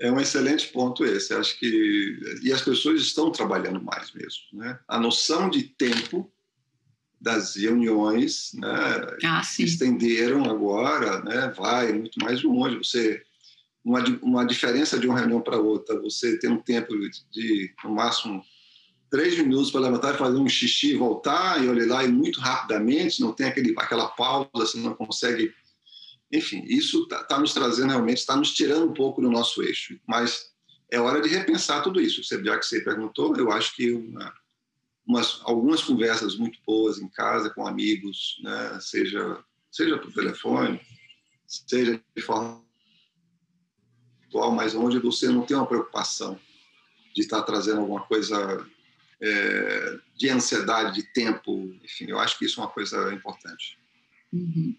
é 0.00 0.10
um 0.10 0.20
excelente 0.20 0.68
ponto 0.68 1.04
esse. 1.04 1.32
Acho 1.32 1.58
que 1.58 2.18
e 2.42 2.52
as 2.52 2.62
pessoas 2.62 3.00
estão 3.00 3.30
trabalhando 3.30 3.82
mais 3.82 4.12
mesmo. 4.12 4.42
Né? 4.52 4.78
A 4.88 4.98
noção 4.98 5.48
de 5.48 5.62
tempo 5.62 6.32
das 7.20 7.54
reuniões 7.54 8.50
né, 8.54 8.68
ah, 9.24 9.42
estenderam 9.60 10.44
agora, 10.50 11.22
né, 11.22 11.54
vai 11.56 11.92
muito 11.92 12.18
mais 12.18 12.42
longe. 12.42 12.78
Você 12.78 13.22
uma, 13.84 14.00
uma 14.22 14.44
diferença 14.44 14.98
de 14.98 15.06
uma 15.06 15.18
reunião 15.18 15.40
para 15.40 15.58
outra, 15.58 16.00
você 16.00 16.38
tem 16.38 16.50
um 16.50 16.60
tempo 16.60 16.92
de, 16.98 17.10
de 17.30 17.74
no 17.84 17.94
máximo 17.94 18.42
três 19.12 19.36
minutos 19.36 19.70
para 19.70 19.82
levantar 19.82 20.14
e 20.14 20.18
fazer 20.18 20.38
um 20.38 20.48
xixi 20.48 20.96
voltar, 20.96 21.62
e 21.62 21.68
olhar 21.68 21.86
lá 21.86 22.02
e 22.02 22.08
muito 22.08 22.40
rapidamente, 22.40 23.20
não 23.20 23.30
tem 23.30 23.46
aquele, 23.46 23.74
aquela 23.76 24.08
pausa, 24.08 24.48
você 24.54 24.78
não 24.78 24.94
consegue. 24.94 25.54
Enfim, 26.32 26.64
isso 26.66 27.02
está 27.02 27.22
tá 27.22 27.38
nos 27.38 27.52
trazendo 27.52 27.90
realmente, 27.90 28.16
está 28.16 28.34
nos 28.34 28.54
tirando 28.54 28.90
um 28.90 28.94
pouco 28.94 29.20
do 29.20 29.30
nosso 29.30 29.62
eixo. 29.62 30.00
Mas 30.08 30.46
é 30.90 30.98
hora 30.98 31.20
de 31.20 31.28
repensar 31.28 31.82
tudo 31.82 32.00
isso. 32.00 32.22
Já 32.22 32.58
que 32.58 32.64
você 32.64 32.80
perguntou, 32.80 33.36
eu 33.36 33.52
acho 33.52 33.76
que 33.76 33.92
uma, 33.92 34.32
umas, 35.06 35.42
algumas 35.42 35.82
conversas 35.82 36.34
muito 36.36 36.58
boas 36.66 36.98
em 36.98 37.08
casa, 37.08 37.50
com 37.50 37.66
amigos, 37.66 38.40
né, 38.42 38.78
seja, 38.80 39.44
seja 39.70 39.98
por 39.98 40.10
telefone, 40.10 40.80
seja 41.46 42.02
de 42.16 42.22
forma 42.22 42.64
atual, 44.26 44.52
mas 44.52 44.74
onde 44.74 44.98
você 44.98 45.28
não 45.28 45.44
tem 45.44 45.54
uma 45.54 45.66
preocupação 45.66 46.40
de 47.14 47.20
estar 47.20 47.42
trazendo 47.42 47.80
alguma 47.80 48.00
coisa 48.06 48.66
é, 49.22 49.98
de 50.16 50.28
ansiedade, 50.28 50.96
de 50.96 51.04
tempo, 51.12 51.72
enfim, 51.84 52.06
eu 52.08 52.18
acho 52.18 52.36
que 52.38 52.44
isso 52.44 52.60
é 52.60 52.64
uma 52.64 52.70
coisa 52.70 53.14
importante. 53.14 53.78
Uhum. 54.32 54.74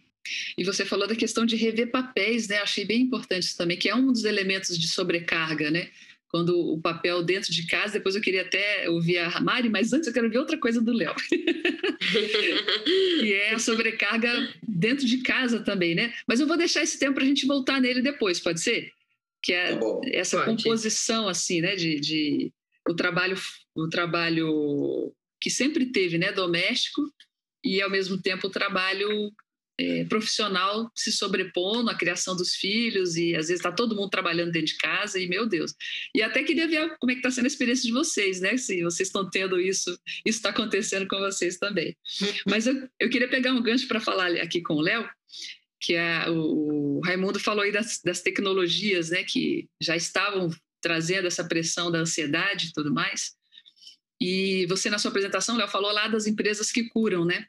E 0.57 0.63
você 0.63 0.85
falou 0.85 1.07
da 1.07 1.15
questão 1.15 1.45
de 1.45 1.55
rever 1.55 1.91
papéis, 1.91 2.47
né? 2.47 2.57
Achei 2.57 2.85
bem 2.85 3.01
importante 3.01 3.43
isso 3.43 3.57
também, 3.57 3.77
que 3.77 3.89
é 3.89 3.95
um 3.95 4.11
dos 4.11 4.25
elementos 4.25 4.77
de 4.77 4.87
sobrecarga, 4.87 5.71
né? 5.71 5.89
Quando 6.27 6.57
o 6.57 6.81
papel 6.81 7.21
dentro 7.23 7.51
de 7.51 7.67
casa, 7.67 7.93
depois 7.93 8.15
eu 8.15 8.21
queria 8.21 8.41
até 8.41 8.89
ouvir 8.89 9.19
a 9.19 9.39
Mari, 9.39 9.69
mas 9.69 9.93
antes 9.93 10.07
eu 10.07 10.13
quero 10.13 10.29
ver 10.29 10.39
outra 10.39 10.57
coisa 10.57 10.81
do 10.81 10.91
Léo. 10.91 11.13
e 13.21 13.33
é 13.33 13.53
a 13.53 13.59
sobrecarga 13.59 14.31
dentro 14.67 15.05
de 15.05 15.19
casa 15.19 15.59
também, 15.59 15.93
né? 15.93 16.13
Mas 16.27 16.39
eu 16.39 16.47
vou 16.47 16.57
deixar 16.57 16.81
esse 16.81 16.97
tempo 16.97 17.15
para 17.15 17.23
a 17.23 17.27
gente 17.27 17.45
voltar 17.45 17.79
nele 17.79 18.01
depois, 18.01 18.39
pode 18.39 18.61
ser? 18.61 18.91
Que 19.41 19.53
é 19.53 19.75
tá 19.75 19.85
essa 20.05 20.37
pode. 20.43 20.63
composição, 20.63 21.27
assim, 21.27 21.61
né? 21.61 21.75
De, 21.75 21.99
de 21.99 22.51
o 22.87 22.95
trabalho 22.95 23.37
o 23.75 23.89
trabalho 23.89 25.13
que 25.41 25.49
sempre 25.49 25.87
teve, 25.87 26.17
né, 26.17 26.31
doméstico, 26.31 27.01
e 27.63 27.81
ao 27.81 27.89
mesmo 27.89 28.21
tempo 28.21 28.47
o 28.47 28.51
trabalho 28.51 29.31
é, 29.79 30.05
profissional 30.05 30.91
se 30.95 31.11
sobrepondo 31.11 31.89
à 31.89 31.95
criação 31.95 32.35
dos 32.35 32.53
filhos 32.55 33.15
e 33.15 33.35
às 33.35 33.47
vezes 33.47 33.59
está 33.59 33.71
todo 33.71 33.95
mundo 33.95 34.09
trabalhando 34.09 34.51
dentro 34.51 34.67
de 34.67 34.77
casa 34.77 35.19
e 35.19 35.27
meu 35.27 35.47
Deus. 35.47 35.73
E 36.15 36.21
até 36.21 36.43
queria 36.43 36.67
ver 36.67 36.95
como 36.99 37.11
é 37.11 37.15
que 37.15 37.19
está 37.19 37.31
sendo 37.31 37.45
a 37.45 37.47
experiência 37.47 37.85
de 37.85 37.91
vocês, 37.91 38.39
né? 38.39 38.55
Se 38.57 38.83
vocês 38.83 39.07
estão 39.09 39.29
tendo 39.29 39.59
isso, 39.59 39.91
isso 40.25 40.37
está 40.37 40.49
acontecendo 40.49 41.07
com 41.07 41.17
vocês 41.19 41.57
também. 41.57 41.95
Mas 42.47 42.67
eu, 42.67 42.87
eu 42.99 43.09
queria 43.09 43.27
pegar 43.27 43.53
um 43.53 43.63
gancho 43.63 43.87
para 43.87 43.99
falar 43.99 44.31
aqui 44.33 44.61
com 44.61 44.75
o 44.75 44.81
Léo, 44.81 45.09
que 45.81 45.95
é 45.95 46.29
o, 46.29 46.97
o 46.97 47.01
Raimundo 47.03 47.39
falou 47.39 47.63
aí 47.63 47.71
das, 47.71 47.99
das 48.03 48.21
tecnologias, 48.21 49.09
né? 49.09 49.23
Que 49.23 49.67
já 49.81 49.95
estavam 49.95 50.49
trazendo 50.83 51.25
essa 51.25 51.43
pressão 51.43 51.89
da 51.89 51.99
ansiedade 51.99 52.67
e 52.67 52.73
tudo 52.73 52.93
mais. 52.93 53.35
E 54.21 54.65
você, 54.67 54.89
na 54.89 54.99
sua 54.99 55.09
apresentação, 55.09 55.57
Léo, 55.57 55.67
falou 55.67 55.91
lá 55.91 56.07
das 56.07 56.27
empresas 56.27 56.71
que 56.71 56.89
curam, 56.89 57.25
né? 57.25 57.47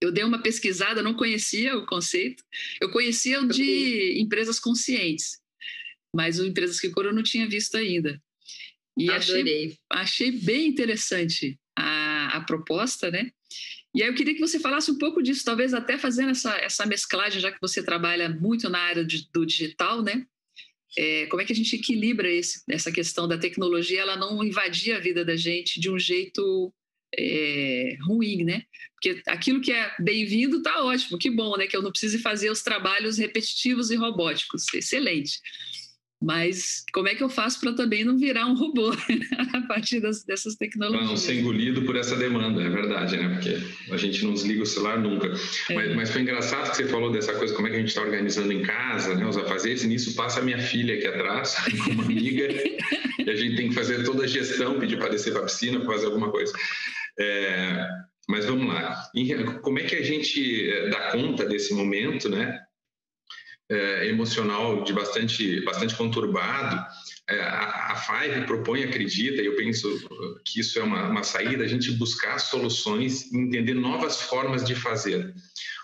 Eu 0.00 0.12
dei 0.12 0.24
uma 0.24 0.42
pesquisada, 0.42 1.02
não 1.02 1.14
conhecia 1.14 1.76
o 1.76 1.84
conceito. 1.84 2.44
Eu 2.80 2.90
conhecia 2.90 3.40
o 3.40 3.48
de 3.48 4.20
empresas 4.20 4.60
conscientes, 4.60 5.40
mas 6.14 6.38
o 6.38 6.46
Empresas 6.46 6.78
que 6.78 6.90
Curam 6.90 7.10
eu 7.10 7.16
não 7.16 7.22
tinha 7.22 7.48
visto 7.48 7.76
ainda. 7.76 8.22
E 8.96 9.10
achei, 9.10 9.76
achei 9.90 10.30
bem 10.32 10.68
interessante 10.68 11.58
a, 11.74 12.36
a 12.36 12.40
proposta, 12.42 13.10
né? 13.10 13.30
E 13.94 14.02
aí 14.02 14.08
eu 14.08 14.14
queria 14.14 14.34
que 14.34 14.40
você 14.40 14.60
falasse 14.60 14.90
um 14.90 14.98
pouco 14.98 15.22
disso, 15.22 15.44
talvez 15.44 15.72
até 15.72 15.96
fazendo 15.96 16.30
essa, 16.30 16.54
essa 16.58 16.84
mesclagem, 16.84 17.40
já 17.40 17.50
que 17.50 17.60
você 17.60 17.82
trabalha 17.82 18.28
muito 18.28 18.68
na 18.68 18.78
área 18.78 19.04
de, 19.04 19.28
do 19.32 19.46
digital, 19.46 20.02
né? 20.02 20.26
É, 20.96 21.26
como 21.26 21.42
é 21.42 21.44
que 21.44 21.52
a 21.52 21.56
gente 21.56 21.74
equilibra 21.74 22.30
esse, 22.30 22.62
essa 22.68 22.92
questão 22.92 23.26
da 23.26 23.38
tecnologia, 23.38 24.00
ela 24.00 24.16
não 24.16 24.42
invadir 24.42 24.94
a 24.94 25.00
vida 25.00 25.24
da 25.24 25.36
gente 25.36 25.80
de 25.80 25.90
um 25.90 25.98
jeito 25.98 26.72
é, 27.18 27.96
ruim, 28.06 28.44
né? 28.44 28.62
Porque 28.94 29.22
aquilo 29.26 29.60
que 29.60 29.72
é 29.72 29.94
bem-vindo 29.98 30.58
está 30.58 30.82
ótimo, 30.82 31.18
que 31.18 31.30
bom, 31.30 31.56
né? 31.56 31.66
Que 31.66 31.76
eu 31.76 31.82
não 31.82 31.90
precise 31.90 32.18
fazer 32.18 32.50
os 32.50 32.62
trabalhos 32.62 33.18
repetitivos 33.18 33.90
e 33.90 33.96
robóticos, 33.96 34.72
excelente. 34.74 35.38
Mas 36.22 36.82
como 36.94 37.08
é 37.08 37.14
que 37.14 37.22
eu 37.22 37.28
faço 37.28 37.60
para 37.60 37.74
também 37.74 38.04
não 38.04 38.16
virar 38.16 38.46
um 38.46 38.54
robô 38.54 38.90
a 39.52 39.60
partir 39.68 40.00
das, 40.00 40.24
dessas 40.24 40.54
tecnologias? 40.54 41.08
Não 41.08 41.16
ser 41.16 41.34
engolido 41.34 41.82
por 41.82 41.94
essa 41.94 42.16
demanda, 42.16 42.62
é 42.62 42.70
verdade, 42.70 43.16
né? 43.18 43.34
Porque 43.34 43.58
a 43.92 43.96
gente 43.98 44.24
não 44.24 44.32
desliga 44.32 44.62
o 44.62 44.66
celular 44.66 44.98
nunca. 44.98 45.28
É. 45.68 45.74
Mas, 45.74 45.94
mas, 45.94 46.10
foi 46.10 46.22
engraçado 46.22 46.70
que 46.70 46.76
você 46.78 46.88
falou 46.88 47.12
dessa 47.12 47.34
coisa, 47.34 47.54
como 47.54 47.68
é 47.68 47.70
que 47.70 47.76
a 47.76 47.80
gente 47.80 47.88
está 47.88 48.00
organizando 48.00 48.50
em 48.50 48.62
casa, 48.62 49.14
né? 49.14 49.26
Os 49.26 49.36
afazeres, 49.36 49.84
e 49.84 49.88
nisso 49.88 50.14
passa 50.14 50.40
a 50.40 50.42
minha 50.42 50.58
filha 50.58 50.94
aqui 50.94 51.06
atrás, 51.06 51.56
com 51.84 51.90
uma 51.92 52.04
amiga, 52.04 52.48
e 53.18 53.30
a 53.30 53.36
gente 53.36 53.56
tem 53.56 53.68
que 53.68 53.74
fazer 53.74 54.02
toda 54.04 54.24
a 54.24 54.26
gestão, 54.26 54.78
pedir 54.78 54.98
para 54.98 55.10
descer 55.10 55.32
para 55.32 55.42
a 55.42 55.46
piscina, 55.46 55.84
fazer 55.84 56.06
alguma 56.06 56.30
coisa. 56.30 56.52
É, 57.18 57.86
mas 58.28 58.44
vamos 58.44 58.66
lá. 58.66 59.10
Como 59.62 59.78
é 59.78 59.82
que 59.84 59.94
a 59.94 60.02
gente 60.02 60.68
eh, 60.68 60.88
dá 60.88 61.12
conta 61.12 61.44
desse 61.44 61.72
momento, 61.74 62.28
né? 62.28 62.58
É, 63.68 64.08
emocional 64.08 64.84
de 64.84 64.92
bastante, 64.92 65.60
bastante 65.64 65.96
conturbado. 65.96 66.86
É, 67.28 67.40
a, 67.40 67.92
a 67.92 67.96
Five 67.96 68.46
propõe, 68.46 68.84
acredita, 68.84 69.42
e 69.42 69.46
eu 69.46 69.56
penso 69.56 69.88
que 70.44 70.60
isso 70.60 70.78
é 70.78 70.82
uma, 70.84 71.08
uma 71.08 71.24
saída, 71.24 71.64
a 71.64 71.66
gente 71.66 71.90
buscar 71.92 72.38
soluções 72.38 73.32
entender 73.32 73.74
novas 73.74 74.22
formas 74.22 74.64
de 74.64 74.76
fazer. 74.76 75.34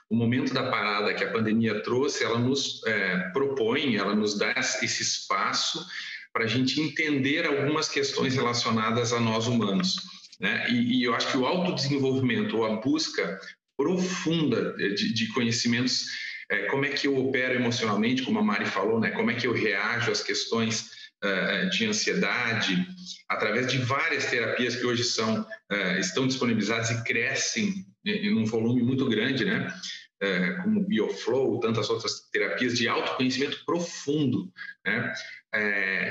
O 0.08 0.14
momento 0.14 0.52
da 0.54 0.70
parada 0.70 1.12
que 1.14 1.24
a 1.24 1.32
pandemia 1.32 1.82
trouxe, 1.82 2.22
ela 2.22 2.38
nos 2.38 2.86
é, 2.86 3.30
propõe, 3.32 3.96
ela 3.96 4.14
nos 4.14 4.38
dá 4.38 4.54
esse 4.58 5.02
espaço 5.02 5.84
para 6.32 6.44
a 6.44 6.46
gente 6.46 6.80
entender 6.80 7.46
algumas 7.46 7.88
questões 7.88 8.34
relacionadas 8.34 9.12
a 9.12 9.18
nós 9.18 9.46
humanos. 9.46 9.96
Né? 10.38 10.66
E, 10.70 10.98
e 10.98 11.04
eu 11.04 11.14
acho 11.14 11.30
que 11.30 11.36
o 11.36 11.46
autodesenvolvimento 11.46 12.56
ou 12.56 12.66
a 12.66 12.76
busca 12.76 13.40
profunda 13.76 14.74
de, 14.74 15.12
de 15.12 15.28
conhecimentos, 15.28 16.06
é, 16.52 16.66
como 16.66 16.84
é 16.84 16.90
que 16.90 17.06
eu 17.06 17.16
opero 17.16 17.54
emocionalmente, 17.54 18.22
como 18.22 18.38
a 18.38 18.42
Mari 18.42 18.66
falou, 18.66 19.00
né? 19.00 19.10
como 19.10 19.30
é 19.30 19.34
que 19.34 19.46
eu 19.46 19.54
reajo 19.54 20.12
às 20.12 20.22
questões 20.22 20.90
uh, 21.24 21.70
de 21.70 21.86
ansiedade, 21.86 22.86
através 23.26 23.72
de 23.72 23.78
várias 23.78 24.26
terapias 24.26 24.76
que 24.76 24.84
hoje 24.84 25.02
são, 25.02 25.40
uh, 25.40 25.98
estão 25.98 26.26
disponibilizadas 26.26 26.90
e 26.90 27.04
crescem 27.04 27.86
em 28.04 28.34
um 28.34 28.44
volume 28.44 28.82
muito 28.82 29.08
grande, 29.08 29.46
né? 29.46 29.72
Uh, 30.22 30.62
como 30.62 30.86
Bioflow, 30.86 31.58
tantas 31.58 31.88
outras 31.88 32.28
terapias 32.30 32.76
de 32.76 32.86
autoconhecimento 32.86 33.64
profundo. 33.64 34.52
Né? 34.86 35.12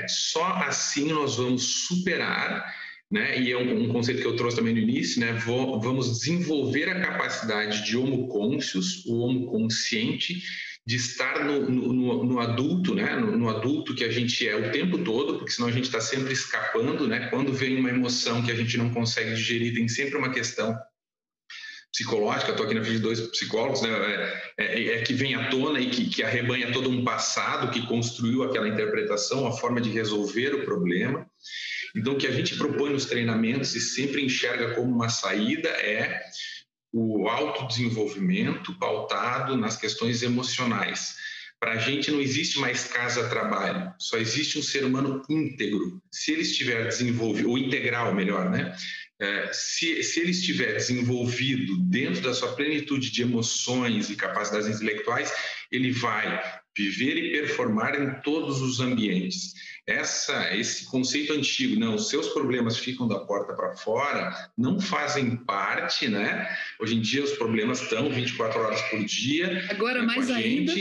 Só 0.06 0.44
assim 0.44 1.12
nós 1.12 1.36
vamos 1.36 1.86
superar 1.86 2.70
né? 3.12 3.38
E 3.38 3.52
é 3.52 3.58
um, 3.58 3.84
um, 3.84 3.88
conceito 3.88 4.22
que 4.22 4.26
eu 4.26 4.34
trouxe 4.34 4.56
também 4.56 4.72
no 4.72 4.80
início, 4.80 5.20
né? 5.20 5.34
Vou, 5.34 5.78
vamos 5.78 6.18
desenvolver 6.18 6.88
a 6.88 6.98
capacidade 6.98 7.84
de 7.84 7.94
homo 7.94 8.26
conscious, 8.26 9.04
o 9.04 9.18
homo 9.18 9.46
consciente, 9.46 10.42
de 10.86 10.96
estar 10.96 11.44
no, 11.44 11.70
no, 11.70 12.24
no 12.24 12.40
adulto, 12.40 12.94
né? 12.94 13.14
No, 13.16 13.36
no, 13.36 13.50
adulto 13.50 13.94
que 13.94 14.02
a 14.02 14.10
gente 14.10 14.48
é 14.48 14.56
o 14.56 14.72
tempo 14.72 14.96
todo, 14.96 15.36
porque 15.36 15.52
senão 15.52 15.68
a 15.68 15.72
gente 15.72 15.84
está 15.84 16.00
sempre 16.00 16.32
escapando, 16.32 17.06
né? 17.06 17.28
Quando 17.28 17.52
vem 17.52 17.78
uma 17.78 17.90
emoção 17.90 18.42
que 18.42 18.50
a 18.50 18.56
gente 18.56 18.78
não 18.78 18.88
consegue 18.88 19.34
digerir, 19.34 19.74
tem 19.74 19.86
sempre 19.86 20.16
uma 20.16 20.30
questão 20.30 20.74
psicológica, 21.92 22.50
estou 22.50 22.64
aqui 22.64 22.74
na 22.74 22.82
frente 22.82 22.96
de 22.96 23.02
dois 23.02 23.20
psicólogos, 23.20 23.82
né, 23.82 23.90
é, 24.58 24.64
é, 24.64 24.86
é, 24.94 25.02
que 25.02 25.12
vem 25.12 25.34
à 25.34 25.50
tona 25.50 25.78
e 25.78 25.90
que, 25.90 26.08
que 26.08 26.22
arrebanha 26.22 26.72
todo 26.72 26.88
um 26.88 27.04
passado 27.04 27.70
que 27.70 27.86
construiu 27.86 28.42
aquela 28.42 28.66
interpretação, 28.66 29.46
a 29.46 29.52
forma 29.52 29.80
de 29.80 29.90
resolver 29.90 30.54
o 30.54 30.64
problema. 30.64 31.26
Então, 31.94 32.14
o 32.14 32.16
que 32.16 32.26
a 32.26 32.32
gente 32.32 32.56
propõe 32.56 32.90
nos 32.90 33.04
treinamentos 33.04 33.74
e 33.74 33.80
sempre 33.80 34.24
enxerga 34.24 34.74
como 34.74 34.90
uma 34.90 35.10
saída 35.10 35.68
é 35.68 36.22
o 36.90 37.28
autodesenvolvimento 37.28 38.78
pautado 38.78 39.56
nas 39.56 39.76
questões 39.76 40.22
emocionais. 40.22 41.14
Para 41.60 41.72
a 41.72 41.78
gente 41.78 42.10
não 42.10 42.20
existe 42.20 42.58
mais 42.58 42.84
casa-trabalho, 42.84 43.94
só 43.98 44.16
existe 44.16 44.58
um 44.58 44.62
ser 44.62 44.84
humano 44.84 45.22
íntegro. 45.28 46.02
Se 46.10 46.32
ele 46.32 46.42
estiver 46.42 46.88
desenvolvido, 46.88 47.50
ou 47.50 47.56
integral, 47.56 48.14
melhor, 48.14 48.50
né? 48.50 48.74
É, 49.22 49.52
se, 49.52 50.02
se 50.02 50.18
ele 50.18 50.32
estiver 50.32 50.74
desenvolvido 50.74 51.76
dentro 51.78 52.20
da 52.22 52.34
sua 52.34 52.56
plenitude 52.56 53.08
de 53.08 53.22
emoções 53.22 54.10
e 54.10 54.16
capacidades 54.16 54.66
intelectuais, 54.66 55.32
ele 55.70 55.92
vai 55.92 56.42
viver 56.76 57.16
e 57.16 57.30
performar 57.30 57.94
em 58.02 58.20
todos 58.22 58.60
os 58.60 58.80
ambientes 58.80 59.54
essa, 59.86 60.54
esse 60.54 60.86
conceito 60.86 61.32
antigo, 61.32 61.78
não, 61.78 61.96
os 61.96 62.08
seus 62.08 62.28
problemas 62.28 62.78
ficam 62.78 63.08
da 63.08 63.18
porta 63.18 63.52
para 63.52 63.74
fora, 63.76 64.32
não 64.56 64.80
fazem 64.80 65.36
parte, 65.36 66.06
né? 66.06 66.48
Hoje 66.80 66.94
em 66.94 67.00
dia 67.00 67.24
os 67.24 67.32
problemas 67.32 67.82
estão 67.82 68.08
24 68.08 68.60
horas 68.60 68.80
por 68.82 69.04
dia. 69.04 69.66
Agora 69.70 70.00
né, 70.00 70.06
mais 70.06 70.30
ainda. 70.30 70.72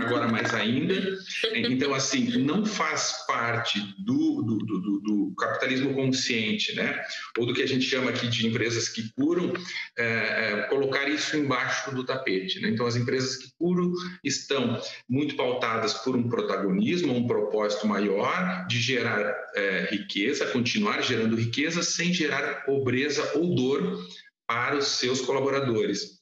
agora 0.00 0.28
mais 0.28 0.54
ainda. 0.54 0.94
Então, 1.54 1.94
assim, 1.94 2.38
não 2.38 2.64
faz 2.64 3.24
parte 3.26 3.80
do, 3.98 4.42
do, 4.42 4.58
do, 4.58 5.00
do, 5.00 5.34
capitalismo 5.36 5.94
consciente, 5.94 6.74
né? 6.74 7.00
Ou 7.36 7.46
do 7.46 7.54
que 7.54 7.62
a 7.62 7.66
gente 7.66 7.84
chama 7.84 8.10
aqui 8.10 8.28
de 8.28 8.46
empresas 8.46 8.88
que 8.88 9.10
curam, 9.12 9.52
é, 9.96 10.04
é, 10.04 10.62
colocar 10.68 11.08
isso 11.08 11.36
embaixo 11.36 11.94
do 11.94 12.04
tapete. 12.04 12.60
Né? 12.60 12.70
Então, 12.70 12.86
as 12.86 12.96
empresas 12.96 13.36
que 13.36 13.50
curam 13.56 13.92
estão 14.22 14.80
muito 15.08 15.36
pautadas 15.36 15.94
por 15.94 16.16
um 16.16 16.28
protagonismo, 16.28 17.14
um 17.14 17.26
propósito 17.26 17.86
maior, 17.86 18.37
de 18.68 18.80
gerar 18.80 19.34
é, 19.54 19.88
riqueza, 19.90 20.46
continuar 20.46 21.02
gerando 21.02 21.36
riqueza 21.36 21.82
sem 21.82 22.12
gerar 22.12 22.64
pobreza 22.64 23.32
ou 23.34 23.54
dor 23.54 24.06
para 24.46 24.76
os 24.76 24.86
seus 24.98 25.20
colaboradores. 25.20 26.18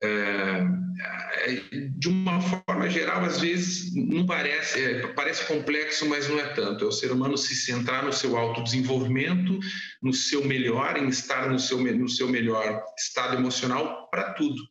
É, 0.00 0.08
é, 0.10 1.60
de 1.96 2.08
uma 2.08 2.40
forma 2.40 2.88
geral, 2.88 3.24
às 3.24 3.40
vezes 3.40 3.94
não 3.94 4.26
parece, 4.26 4.80
é, 4.80 5.06
parece 5.08 5.44
complexo, 5.46 6.08
mas 6.08 6.28
não 6.28 6.38
é 6.38 6.48
tanto. 6.54 6.84
É 6.84 6.88
o 6.88 6.92
ser 6.92 7.10
humano 7.10 7.36
se 7.36 7.54
centrar 7.56 8.04
no 8.04 8.12
seu 8.12 8.36
autodesenvolvimento, 8.36 9.58
no 10.02 10.12
seu 10.12 10.44
melhor, 10.44 10.96
em 10.96 11.08
estar 11.08 11.50
no 11.50 11.58
seu, 11.58 11.78
no 11.78 12.08
seu 12.08 12.28
melhor 12.28 12.82
estado 12.96 13.36
emocional 13.36 14.08
para 14.10 14.34
tudo. 14.34 14.62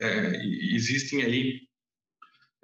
É, 0.00 0.32
existem 0.72 1.22
aí 1.22 1.60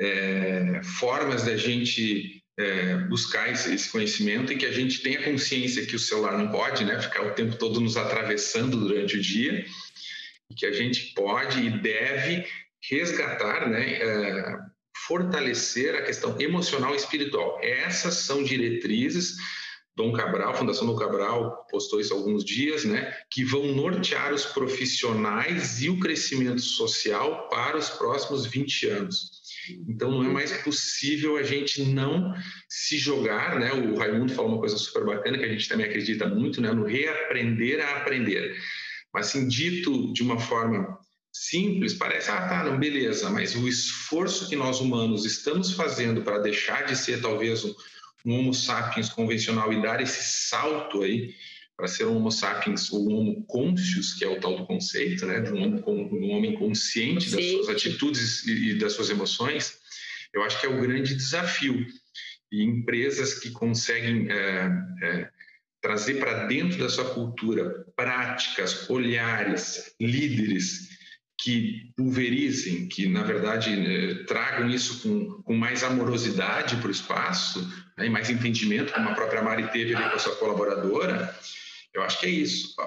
é, 0.00 0.80
formas 0.82 1.44
da 1.44 1.56
gente 1.56 2.39
é, 2.60 2.96
buscar 3.08 3.50
esse, 3.50 3.74
esse, 3.74 3.88
conhecimento 3.88 4.52
e 4.52 4.56
que 4.56 4.66
a 4.66 4.72
gente 4.72 5.00
tenha 5.02 5.22
consciência 5.22 5.86
que 5.86 5.96
o 5.96 5.98
celular 5.98 6.36
não 6.36 6.50
pode 6.50 6.84
né, 6.84 7.00
ficar 7.00 7.26
o 7.26 7.32
tempo 7.32 7.56
todo 7.56 7.80
nos 7.80 7.96
atravessando 7.96 8.76
durante 8.76 9.16
o 9.16 9.20
dia 9.20 9.64
e 10.50 10.54
que 10.54 10.66
a 10.66 10.72
gente 10.72 11.14
pode 11.14 11.60
e 11.60 11.70
deve 11.70 12.46
resgatar, 12.88 13.68
né, 13.68 13.94
é, 13.94 14.56
fortalecer 15.06 15.94
a 15.94 16.02
questão 16.02 16.40
emocional 16.40 16.94
e 16.94 16.96
espiritual. 16.96 17.58
Essas 17.62 18.14
são 18.14 18.42
diretrizes 18.42 19.36
Dom 20.00 20.12
Cabral, 20.12 20.54
Fundação 20.54 20.86
Dom 20.86 20.96
Cabral 20.96 21.66
postou 21.70 22.00
isso 22.00 22.14
há 22.14 22.16
alguns 22.16 22.42
dias, 22.42 22.86
né, 22.86 23.14
que 23.30 23.44
vão 23.44 23.66
nortear 23.74 24.32
os 24.32 24.46
profissionais 24.46 25.82
e 25.82 25.90
o 25.90 26.00
crescimento 26.00 26.62
social 26.62 27.50
para 27.50 27.76
os 27.76 27.90
próximos 27.90 28.46
20 28.46 28.86
anos. 28.88 29.40
Então 29.86 30.10
não 30.10 30.24
é 30.24 30.28
mais 30.28 30.52
possível 30.62 31.36
a 31.36 31.42
gente 31.42 31.82
não 31.82 32.34
se 32.66 32.96
jogar, 32.96 33.60
né? 33.60 33.74
O 33.74 33.94
Raimundo 33.98 34.32
falou 34.32 34.52
uma 34.52 34.58
coisa 34.58 34.78
super 34.78 35.04
bacana 35.04 35.36
que 35.36 35.44
a 35.44 35.48
gente 35.48 35.68
também 35.68 35.84
acredita 35.84 36.26
muito, 36.26 36.62
né? 36.62 36.72
No 36.72 36.86
reaprender 36.86 37.78
a 37.78 37.98
aprender. 37.98 38.56
Mas 39.12 39.28
assim, 39.28 39.46
dito 39.46 40.12
de 40.14 40.22
uma 40.22 40.40
forma 40.40 40.98
simples, 41.30 41.92
parece, 41.92 42.30
ah, 42.30 42.48
tá, 42.48 42.64
não, 42.64 42.78
beleza, 42.78 43.28
mas 43.28 43.54
o 43.54 43.68
esforço 43.68 44.48
que 44.48 44.56
nós 44.56 44.80
humanos 44.80 45.26
estamos 45.26 45.72
fazendo 45.72 46.22
para 46.22 46.38
deixar 46.38 46.86
de 46.86 46.96
ser 46.96 47.20
talvez 47.20 47.64
um, 47.64 47.74
um 48.24 48.38
Homo 48.38 48.54
sapiens 48.54 49.08
convencional 49.08 49.72
e 49.72 49.82
dar 49.82 50.00
esse 50.00 50.48
salto 50.48 51.02
aí 51.02 51.34
para 51.76 51.88
ser 51.88 52.04
um 52.04 52.16
Homo 52.16 52.30
sapiens 52.30 52.92
ou 52.92 53.08
um 53.08 53.16
Homo 53.16 53.44
conscious, 53.46 54.14
que 54.14 54.24
é 54.24 54.28
o 54.28 54.38
tal 54.40 54.56
do 54.56 54.66
conceito, 54.66 55.24
né, 55.26 55.40
de 55.40 55.52
um, 55.52 55.82
um 55.86 56.30
homem 56.30 56.54
consciente 56.54 57.30
das 57.30 57.44
suas 57.44 57.68
atitudes 57.68 58.46
e, 58.46 58.70
e 58.70 58.78
das 58.78 58.92
suas 58.92 59.08
emoções, 59.10 59.78
eu 60.32 60.42
acho 60.42 60.60
que 60.60 60.66
é 60.66 60.68
o 60.68 60.80
grande 60.80 61.14
desafio. 61.14 61.86
E 62.52 62.62
empresas 62.62 63.38
que 63.38 63.50
conseguem 63.50 64.30
é, 64.30 64.70
é, 65.02 65.30
trazer 65.80 66.14
para 66.14 66.46
dentro 66.46 66.78
da 66.78 66.88
sua 66.88 67.14
cultura 67.14 67.86
práticas, 67.96 68.90
olhares, 68.90 69.94
líderes 70.00 70.99
que 71.42 71.90
pulverizem, 71.96 72.86
que 72.86 73.08
na 73.08 73.22
verdade 73.22 73.70
eh, 73.70 74.24
tragam 74.24 74.68
isso 74.68 75.00
com, 75.02 75.42
com 75.42 75.54
mais 75.54 75.82
amorosidade 75.82 76.76
para 76.76 76.88
o 76.88 76.90
espaço 76.90 77.60
né, 77.96 78.06
e 78.06 78.10
mais 78.10 78.28
entendimento, 78.28 78.92
como 78.92 79.08
a 79.08 79.14
própria 79.14 79.42
Mari 79.42 79.68
teve 79.68 79.94
ali 79.94 80.10
com 80.10 80.16
a 80.16 80.18
sua 80.18 80.36
colaboradora, 80.36 81.34
eu 81.94 82.02
acho 82.02 82.20
que 82.20 82.26
é 82.26 82.30
isso. 82.30 82.74
A, 82.78 82.84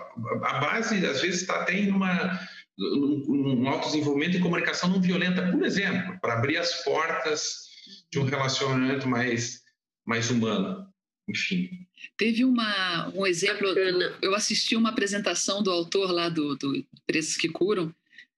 a 0.49 0.59
base, 0.59 1.05
às 1.05 1.21
vezes, 1.21 1.41
está 1.41 1.61
até 1.61 1.73
em 1.73 1.89
uma, 1.89 2.39
um, 2.79 3.63
um 3.63 3.67
autodesenvolvimento 3.67 4.37
e 4.37 4.41
comunicação 4.41 4.89
não 4.89 5.01
violenta, 5.01 5.51
por 5.51 5.63
exemplo, 5.63 6.19
para 6.21 6.35
abrir 6.35 6.57
as 6.57 6.83
portas 6.83 7.63
de 8.11 8.19
um 8.19 8.23
relacionamento 8.23 9.07
mais, 9.07 9.61
mais 10.05 10.29
humano. 10.29 10.87
Enfim. 11.27 11.69
Teve 12.17 12.45
uma, 12.45 13.09
um 13.15 13.25
exemplo, 13.25 13.67
Bacana. 13.73 14.13
eu 14.21 14.35
assisti 14.35 14.75
uma 14.75 14.89
apresentação 14.89 15.63
do 15.63 15.71
autor 15.71 16.11
lá 16.11 16.29
do, 16.29 16.55
do 16.55 16.85
Preços 17.07 17.37
que 17.37 17.49
Curam, 17.49 17.93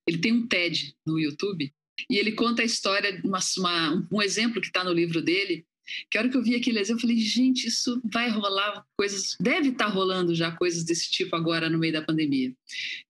ele 0.07 0.19
tem 0.19 0.31
um 0.31 0.47
TED 0.47 0.95
no 1.05 1.19
YouTube 1.19 1.73
e 2.09 2.17
ele 2.17 2.33
conta 2.33 2.61
a 2.61 2.65
história, 2.65 3.21
uma, 3.23 3.39
uma, 3.57 4.07
um 4.11 4.21
exemplo 4.21 4.61
que 4.61 4.67
está 4.67 4.83
no 4.83 4.93
livro 4.93 5.21
dele. 5.21 5.65
Que 6.09 6.17
a 6.17 6.21
hora 6.21 6.29
que 6.29 6.35
eu 6.35 6.41
vi 6.41 6.55
aquele 6.55 6.79
exemplo, 6.79 6.99
eu 6.99 7.07
falei, 7.07 7.17
gente, 7.17 7.67
isso 7.67 8.01
vai 8.11 8.27
rolar 8.29 8.83
coisas, 8.97 9.35
deve 9.39 9.69
estar 9.69 9.85
tá 9.85 9.91
rolando 9.91 10.33
já 10.33 10.51
coisas 10.51 10.83
desse 10.83 11.11
tipo 11.11 11.35
agora 11.35 11.69
no 11.69 11.77
meio 11.77 11.93
da 11.93 12.01
pandemia. 12.01 12.55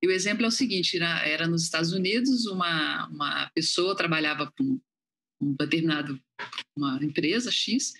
E 0.01 0.07
o 0.07 0.11
exemplo 0.11 0.43
é 0.43 0.47
o 0.47 0.51
seguinte: 0.51 0.97
era, 0.97 1.25
era 1.25 1.47
nos 1.47 1.63
Estados 1.63 1.93
Unidos, 1.93 2.45
uma, 2.47 3.07
uma 3.07 3.49
pessoa 3.55 3.95
trabalhava 3.95 4.51
para 4.51 4.65
um, 4.65 4.79
um 5.41 5.55
determinado, 5.57 6.19
uma 6.77 6.99
empresa 7.01 7.49
X, 7.49 7.93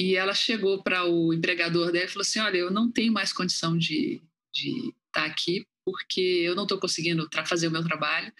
e 0.00 0.16
ela 0.16 0.32
chegou 0.32 0.82
para 0.82 1.04
o 1.04 1.34
empregador 1.34 1.92
dela 1.92 2.06
e 2.06 2.08
falou 2.08 2.22
assim: 2.22 2.40
Olha, 2.40 2.56
eu 2.56 2.70
não 2.70 2.90
tenho 2.90 3.12
mais 3.12 3.34
condição 3.34 3.76
de 3.76 4.22
estar 4.54 4.94
tá 5.12 5.24
aqui 5.26 5.66
porque 5.84 6.20
eu 6.20 6.54
não 6.54 6.64
estou 6.64 6.78
conseguindo 6.78 7.28
fazer 7.46 7.68
o 7.68 7.70
meu 7.70 7.84
trabalho, 7.84 8.32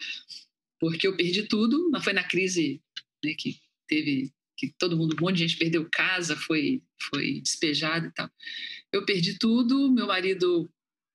porque 0.81 1.07
eu 1.07 1.17
perdi 1.17 1.45
tudo. 1.45 1.91
Não 1.91 2.01
foi 2.01 2.13
na 2.13 2.25
crise 2.25 2.83
né, 3.25 3.35
que 3.39 3.59
teve 3.89 4.33
que 4.57 4.73
todo 4.79 4.97
mundo, 4.97 5.17
um 5.19 5.21
monte 5.21 5.37
de 5.37 5.49
gente 5.49 5.59
perdeu 5.59 5.89
casa, 5.91 6.37
foi 6.37 6.83
foi 7.11 7.41
despejado 7.41 8.07
e 8.07 8.13
tal. 8.13 8.31
Eu 8.93 9.05
perdi 9.05 9.39
tudo, 9.39 9.93
meu 9.93 10.07
marido 10.07 10.71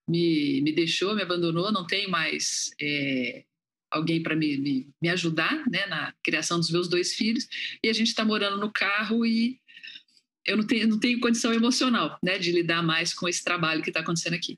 me, 0.08 0.62
me 0.62 0.74
deixou, 0.74 1.16
me 1.16 1.22
abandonou, 1.22 1.72
não 1.72 1.86
tenho 1.86 2.10
mais 2.10 2.72
é, 2.82 3.46
alguém 3.92 4.22
para 4.22 4.36
me, 4.36 4.58
me, 4.58 4.90
me, 5.02 5.10
ajudar 5.10 5.64
né, 5.70 5.86
na 5.88 6.14
criação 6.24 6.60
dos 6.60 6.72
meus 6.72 6.88
dois 6.88 7.14
filhos, 7.14 7.48
e 7.84 7.90
a 7.90 7.94
gente 7.94 8.08
está 8.08 8.26
morando 8.26 8.58
no 8.58 8.72
carro 8.72 9.26
e 9.26 9.60
eu 10.46 10.58
não 10.58 10.66
tenho, 10.66 10.88
não 10.88 11.00
tenho 11.00 11.20
condição 11.20 11.54
emocional 11.54 12.18
né, 12.24 12.38
de 12.38 12.52
lidar 12.52 12.82
mais 12.82 13.14
com 13.14 13.28
esse 13.28 13.44
trabalho 13.44 13.84
que 13.84 13.90
está 13.90 14.00
acontecendo 14.00 14.34
aqui. 14.34 14.58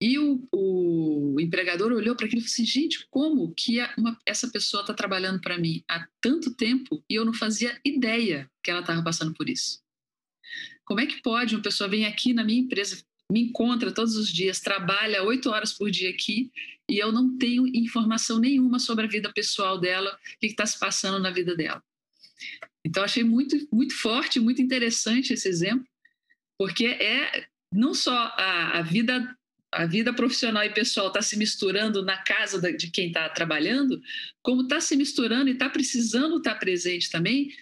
E 0.00 0.18
o, 0.18 0.46
o 0.52 1.40
empregador 1.40 1.92
olhou 1.92 2.14
para 2.14 2.26
aquilo 2.26 2.40
e 2.40 2.44
falou 2.44 2.52
assim: 2.52 2.64
gente, 2.64 3.06
como 3.10 3.52
que 3.54 3.78
uma, 3.96 4.16
essa 4.24 4.48
pessoa 4.48 4.82
está 4.82 4.94
trabalhando 4.94 5.40
para 5.40 5.58
mim 5.58 5.82
há 5.88 6.06
tanto 6.20 6.54
tempo 6.54 7.02
e 7.10 7.14
eu 7.14 7.24
não 7.24 7.34
fazia 7.34 7.78
ideia 7.84 8.48
que 8.62 8.70
ela 8.70 8.80
estava 8.80 9.02
passando 9.02 9.34
por 9.34 9.48
isso? 9.48 9.82
Como 10.84 11.00
é 11.00 11.06
que 11.06 11.20
pode 11.20 11.54
uma 11.54 11.62
pessoa 11.62 11.90
vir 11.90 12.04
aqui 12.04 12.32
na 12.32 12.44
minha 12.44 12.60
empresa, 12.60 13.02
me 13.30 13.42
encontra 13.42 13.92
todos 13.92 14.16
os 14.16 14.28
dias, 14.28 14.60
trabalha 14.60 15.24
oito 15.24 15.50
horas 15.50 15.72
por 15.72 15.90
dia 15.90 16.10
aqui 16.10 16.50
e 16.88 16.98
eu 16.98 17.12
não 17.12 17.36
tenho 17.36 17.66
informação 17.66 18.38
nenhuma 18.38 18.78
sobre 18.78 19.04
a 19.04 19.08
vida 19.08 19.30
pessoal 19.32 19.78
dela, 19.78 20.10
o 20.10 20.38
que 20.38 20.46
está 20.46 20.64
se 20.64 20.78
passando 20.78 21.20
na 21.20 21.30
vida 21.30 21.54
dela? 21.54 21.82
Então, 22.84 23.04
achei 23.04 23.22
muito, 23.22 23.68
muito 23.70 23.94
forte, 23.94 24.40
muito 24.40 24.62
interessante 24.62 25.34
esse 25.34 25.46
exemplo, 25.46 25.86
porque 26.58 26.86
é 26.86 27.46
não 27.70 27.92
só 27.92 28.16
a, 28.16 28.78
a 28.78 28.82
vida 28.82 29.37
a 29.72 29.86
vida 29.86 30.12
profissional 30.12 30.64
e 30.64 30.70
pessoal 30.70 31.08
está 31.08 31.20
se 31.20 31.36
misturando 31.36 32.02
na 32.02 32.16
casa 32.18 32.72
de 32.72 32.90
quem 32.90 33.08
está 33.08 33.28
trabalhando, 33.28 34.00
como 34.42 34.62
está 34.62 34.80
se 34.80 34.96
misturando 34.96 35.48
e 35.48 35.52
está 35.52 35.68
precisando 35.68 36.38
estar 36.38 36.54
tá 36.54 36.60
presente 36.60 37.10
também 37.10 37.52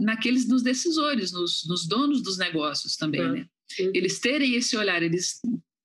naqueles 0.00 0.46
nos 0.46 0.62
decisores, 0.62 1.32
nos, 1.32 1.66
nos 1.66 1.86
donos 1.86 2.22
dos 2.22 2.38
negócios 2.38 2.96
também, 2.96 3.22
é. 3.22 3.32
né? 3.32 3.46
Eles 3.92 4.20
terem 4.20 4.54
esse 4.54 4.76
olhar, 4.76 5.02
eles 5.02 5.40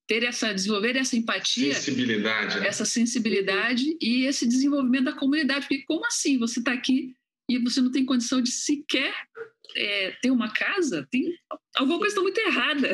terem 0.07 0.29
essa 0.29 0.53
desenvolver 0.53 0.95
essa 0.95 1.15
empatia, 1.15 1.73
sensibilidade, 1.73 2.59
né? 2.59 2.67
essa 2.67 2.85
sensibilidade 2.85 3.97
e 3.99 4.25
esse 4.25 4.45
desenvolvimento 4.47 5.05
da 5.05 5.13
comunidade, 5.13 5.67
porque 5.67 5.83
como 5.83 6.05
assim 6.05 6.37
você 6.37 6.59
está 6.59 6.73
aqui 6.73 7.15
e 7.55 7.59
você 7.59 7.81
não 7.81 7.91
tem 7.91 8.05
condição 8.05 8.41
de 8.41 8.51
sequer 8.51 9.13
é, 9.75 10.11
ter 10.21 10.31
uma 10.31 10.49
casa, 10.49 11.07
tem 11.09 11.33
alguma 11.75 11.99
coisa 11.99 12.13
está 12.13 12.21
muito 12.21 12.39
errada. 12.39 12.89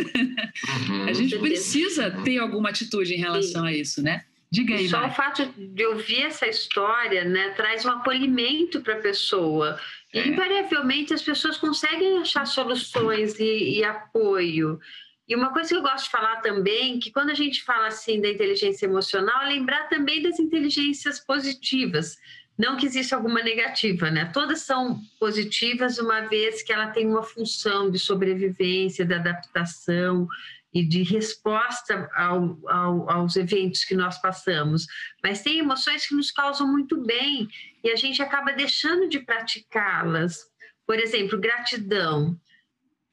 Uhum, 0.89 1.03
a 1.03 1.13
gente 1.13 1.37
precisa 1.39 2.15
uhum. 2.15 2.23
ter 2.23 2.37
alguma 2.37 2.69
atitude 2.69 3.13
em 3.13 3.17
relação 3.17 3.61
Sim. 3.61 3.67
a 3.67 3.73
isso, 3.73 4.01
né? 4.01 4.25
Diga 4.49 4.75
aí, 4.75 4.87
Só 4.87 5.01
vai. 5.01 5.09
o 5.09 5.13
fato 5.13 5.53
de 5.57 5.85
ouvir 5.85 6.21
essa 6.21 6.47
história, 6.47 7.25
né, 7.25 7.49
traz 7.49 7.83
um 7.85 7.89
acolhimento 7.89 8.79
para 8.79 8.93
a 8.93 9.01
pessoa. 9.01 9.77
E, 10.13 10.19
é. 10.19 10.27
invariavelmente, 10.27 11.13
as 11.13 11.21
pessoas 11.21 11.57
conseguem 11.57 12.19
achar 12.19 12.45
soluções 12.45 13.37
e, 13.39 13.79
e 13.79 13.83
apoio. 13.83 14.79
E 15.27 15.35
uma 15.35 15.51
coisa 15.51 15.69
que 15.69 15.75
eu 15.75 15.81
gosto 15.81 16.05
de 16.05 16.11
falar 16.11 16.37
também, 16.37 16.97
que 16.97 17.11
quando 17.11 17.29
a 17.29 17.33
gente 17.33 17.61
fala 17.63 17.87
assim 17.87 18.21
da 18.21 18.29
inteligência 18.29 18.85
emocional, 18.85 19.43
é 19.43 19.49
lembrar 19.49 19.89
também 19.89 20.21
das 20.21 20.39
inteligências 20.39 21.19
positivas. 21.19 22.15
Não 22.57 22.75
que 22.75 22.87
exista 22.87 23.15
alguma 23.15 23.41
negativa, 23.43 24.09
né? 24.09 24.25
Todas 24.33 24.61
são 24.61 24.99
positivas, 25.19 25.99
uma 25.99 26.21
vez 26.21 26.63
que 26.63 26.73
ela 26.73 26.87
tem 26.87 27.05
uma 27.05 27.21
função 27.21 27.91
de 27.91 27.99
sobrevivência, 27.99 29.05
de 29.05 29.13
adaptação 29.13 30.27
e 30.73 30.83
de 30.83 31.03
resposta 31.03 32.09
ao, 32.15 32.57
ao, 32.67 33.09
aos 33.09 33.35
eventos 33.35 33.85
que 33.85 33.95
nós 33.95 34.19
passamos. 34.19 34.87
Mas 35.23 35.41
tem 35.41 35.59
emoções 35.59 36.07
que 36.07 36.15
nos 36.15 36.31
causam 36.31 36.67
muito 36.67 36.99
bem 37.03 37.47
e 37.83 37.91
a 37.91 37.95
gente 37.95 38.21
acaba 38.21 38.51
deixando 38.51 39.07
de 39.07 39.19
praticá-las. 39.19 40.39
Por 40.85 40.99
exemplo, 40.99 41.39
gratidão. 41.39 42.39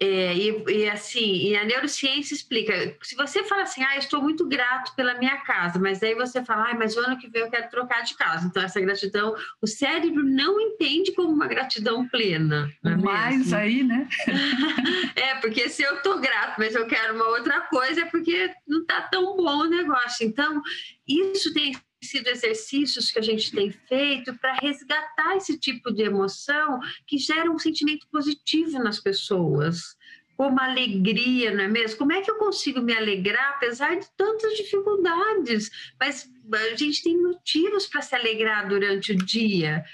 É, 0.00 0.34
e, 0.34 0.64
e, 0.68 0.90
assim, 0.90 1.48
e 1.48 1.56
a 1.56 1.64
neurociência 1.64 2.34
explica, 2.34 2.96
se 3.00 3.14
você 3.14 3.44
fala 3.44 3.62
assim, 3.62 3.82
ah, 3.84 3.96
estou 3.96 4.20
muito 4.20 4.46
grato 4.46 4.94
pela 4.96 5.14
minha 5.14 5.36
casa, 5.38 5.78
mas 5.78 6.02
aí 6.02 6.14
você 6.16 6.44
fala, 6.44 6.70
ah, 6.70 6.74
mas 6.74 6.96
o 6.96 7.00
ano 7.00 7.16
que 7.16 7.28
vem 7.28 7.42
eu 7.42 7.50
quero 7.50 7.70
trocar 7.70 8.02
de 8.02 8.16
casa. 8.16 8.46
Então, 8.46 8.62
essa 8.62 8.80
gratidão, 8.80 9.34
o 9.62 9.66
cérebro 9.68 10.24
não 10.24 10.60
entende 10.60 11.12
como 11.12 11.28
uma 11.30 11.46
gratidão 11.46 12.08
plena. 12.08 12.68
É 12.84 12.96
mas 12.96 13.52
aí, 13.52 13.84
né? 13.84 14.08
é, 15.14 15.36
porque 15.36 15.68
se 15.68 15.82
eu 15.82 15.94
estou 15.94 16.18
grato, 16.18 16.56
mas 16.58 16.74
eu 16.74 16.86
quero 16.86 17.14
uma 17.14 17.28
outra 17.28 17.60
coisa, 17.60 18.00
é 18.00 18.04
porque 18.06 18.52
não 18.66 18.80
está 18.80 19.02
tão 19.02 19.36
bom 19.36 19.58
o 19.60 19.70
negócio. 19.70 20.26
Então, 20.26 20.60
isso 21.06 21.54
tem 21.54 21.72
sido 22.04 22.28
exercícios 22.28 23.10
que 23.10 23.18
a 23.18 23.22
gente 23.22 23.50
tem 23.50 23.70
feito 23.70 24.34
para 24.38 24.54
resgatar 24.54 25.36
esse 25.36 25.58
tipo 25.58 25.92
de 25.92 26.02
emoção 26.02 26.78
que 27.06 27.18
gera 27.18 27.50
um 27.50 27.58
sentimento 27.58 28.06
positivo 28.10 28.78
nas 28.78 29.00
pessoas, 29.00 29.96
como 30.36 30.60
alegria, 30.60 31.54
não 31.54 31.64
é 31.64 31.68
mesmo? 31.68 31.98
Como 31.98 32.12
é 32.12 32.20
que 32.20 32.30
eu 32.30 32.36
consigo 32.36 32.80
me 32.80 32.92
alegrar 32.92 33.50
apesar 33.50 33.94
de 33.98 34.06
tantas 34.16 34.56
dificuldades? 34.56 35.70
Mas 35.98 36.28
a 36.52 36.76
gente 36.76 37.02
tem 37.02 37.16
motivos 37.20 37.86
para 37.86 38.02
se 38.02 38.14
alegrar 38.14 38.68
durante 38.68 39.12
o 39.12 39.16
dia. 39.16 39.84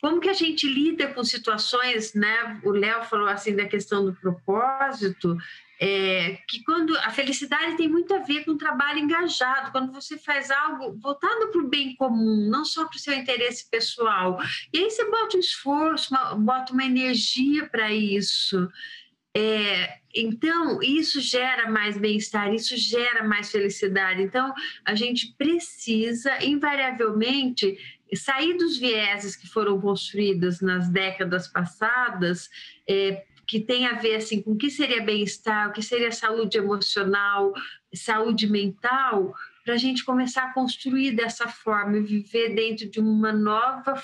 Como 0.00 0.20
que 0.20 0.30
a 0.30 0.34
gente 0.34 0.66
lida 0.66 1.08
com 1.08 1.22
situações, 1.22 2.14
né? 2.14 2.60
O 2.64 2.70
Léo 2.70 3.04
falou 3.04 3.28
assim 3.28 3.54
da 3.54 3.66
questão 3.66 4.04
do 4.04 4.14
propósito 4.14 5.36
é, 5.82 6.36
que 6.46 6.62
quando 6.62 6.94
a 6.98 7.10
felicidade 7.10 7.78
tem 7.78 7.88
muito 7.88 8.12
a 8.12 8.18
ver 8.18 8.44
com 8.44 8.50
o 8.50 8.58
trabalho 8.58 8.98
engajado, 8.98 9.72
quando 9.72 9.90
você 9.90 10.18
faz 10.18 10.50
algo 10.50 10.94
voltado 11.00 11.48
para 11.48 11.60
o 11.62 11.68
bem 11.68 11.96
comum, 11.96 12.50
não 12.50 12.66
só 12.66 12.84
para 12.84 12.96
o 12.96 13.00
seu 13.00 13.14
interesse 13.14 13.68
pessoal. 13.70 14.38
E 14.74 14.78
aí 14.78 14.90
você 14.90 15.10
bota 15.10 15.38
um 15.38 15.40
esforço, 15.40 16.14
uma, 16.14 16.34
bota 16.34 16.74
uma 16.74 16.84
energia 16.84 17.66
para 17.66 17.90
isso. 17.90 18.68
É, 19.34 20.00
então, 20.14 20.82
isso 20.82 21.18
gera 21.18 21.70
mais 21.70 21.96
bem-estar, 21.96 22.52
isso 22.52 22.76
gera 22.76 23.24
mais 23.24 23.50
felicidade. 23.50 24.20
Então, 24.20 24.52
a 24.84 24.94
gente 24.94 25.34
precisa, 25.38 26.44
invariavelmente, 26.44 27.78
sair 28.14 28.54
dos 28.58 28.76
vieses 28.76 29.36
que 29.36 29.48
foram 29.48 29.80
construídos 29.80 30.60
nas 30.60 30.90
décadas 30.90 31.48
passadas, 31.48 32.50
é, 32.88 33.24
que 33.50 33.58
tem 33.58 33.84
a 33.84 33.94
ver 33.94 34.14
assim 34.14 34.40
com 34.40 34.52
o 34.52 34.56
que 34.56 34.70
seria 34.70 35.02
bem-estar, 35.02 35.68
o 35.68 35.72
que 35.72 35.82
seria 35.82 36.12
saúde 36.12 36.56
emocional, 36.56 37.52
saúde 37.92 38.46
mental, 38.46 39.34
para 39.64 39.74
a 39.74 39.76
gente 39.76 40.04
começar 40.04 40.44
a 40.44 40.54
construir 40.54 41.16
dessa 41.16 41.48
forma 41.48 41.98
e 41.98 42.02
viver 42.02 42.54
dentro 42.54 42.88
de 42.88 43.00
uma 43.00 43.32
nova 43.32 44.00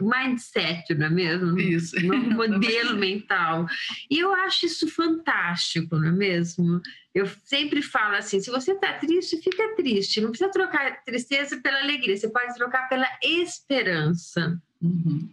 mindset, 0.00 0.94
não 0.94 1.06
é 1.06 1.10
mesmo? 1.10 1.58
Isso. 1.58 1.98
Um 1.98 2.06
novo 2.06 2.30
modelo 2.48 2.96
mental. 2.96 3.66
E 4.08 4.20
eu 4.20 4.32
acho 4.32 4.66
isso 4.66 4.88
fantástico, 4.88 5.96
não 5.96 6.06
é 6.06 6.12
mesmo? 6.12 6.80
Eu 7.12 7.26
sempre 7.42 7.82
falo 7.82 8.14
assim: 8.14 8.38
se 8.38 8.52
você 8.52 8.70
está 8.70 8.92
triste, 8.92 9.42
fica 9.42 9.74
triste. 9.74 10.20
Não 10.20 10.30
precisa 10.30 10.52
trocar 10.52 11.02
tristeza 11.02 11.60
pela 11.60 11.80
alegria, 11.80 12.16
você 12.16 12.28
pode 12.28 12.54
trocar 12.54 12.88
pela 12.88 13.08
esperança. 13.20 14.62
Uhum. 14.80 15.28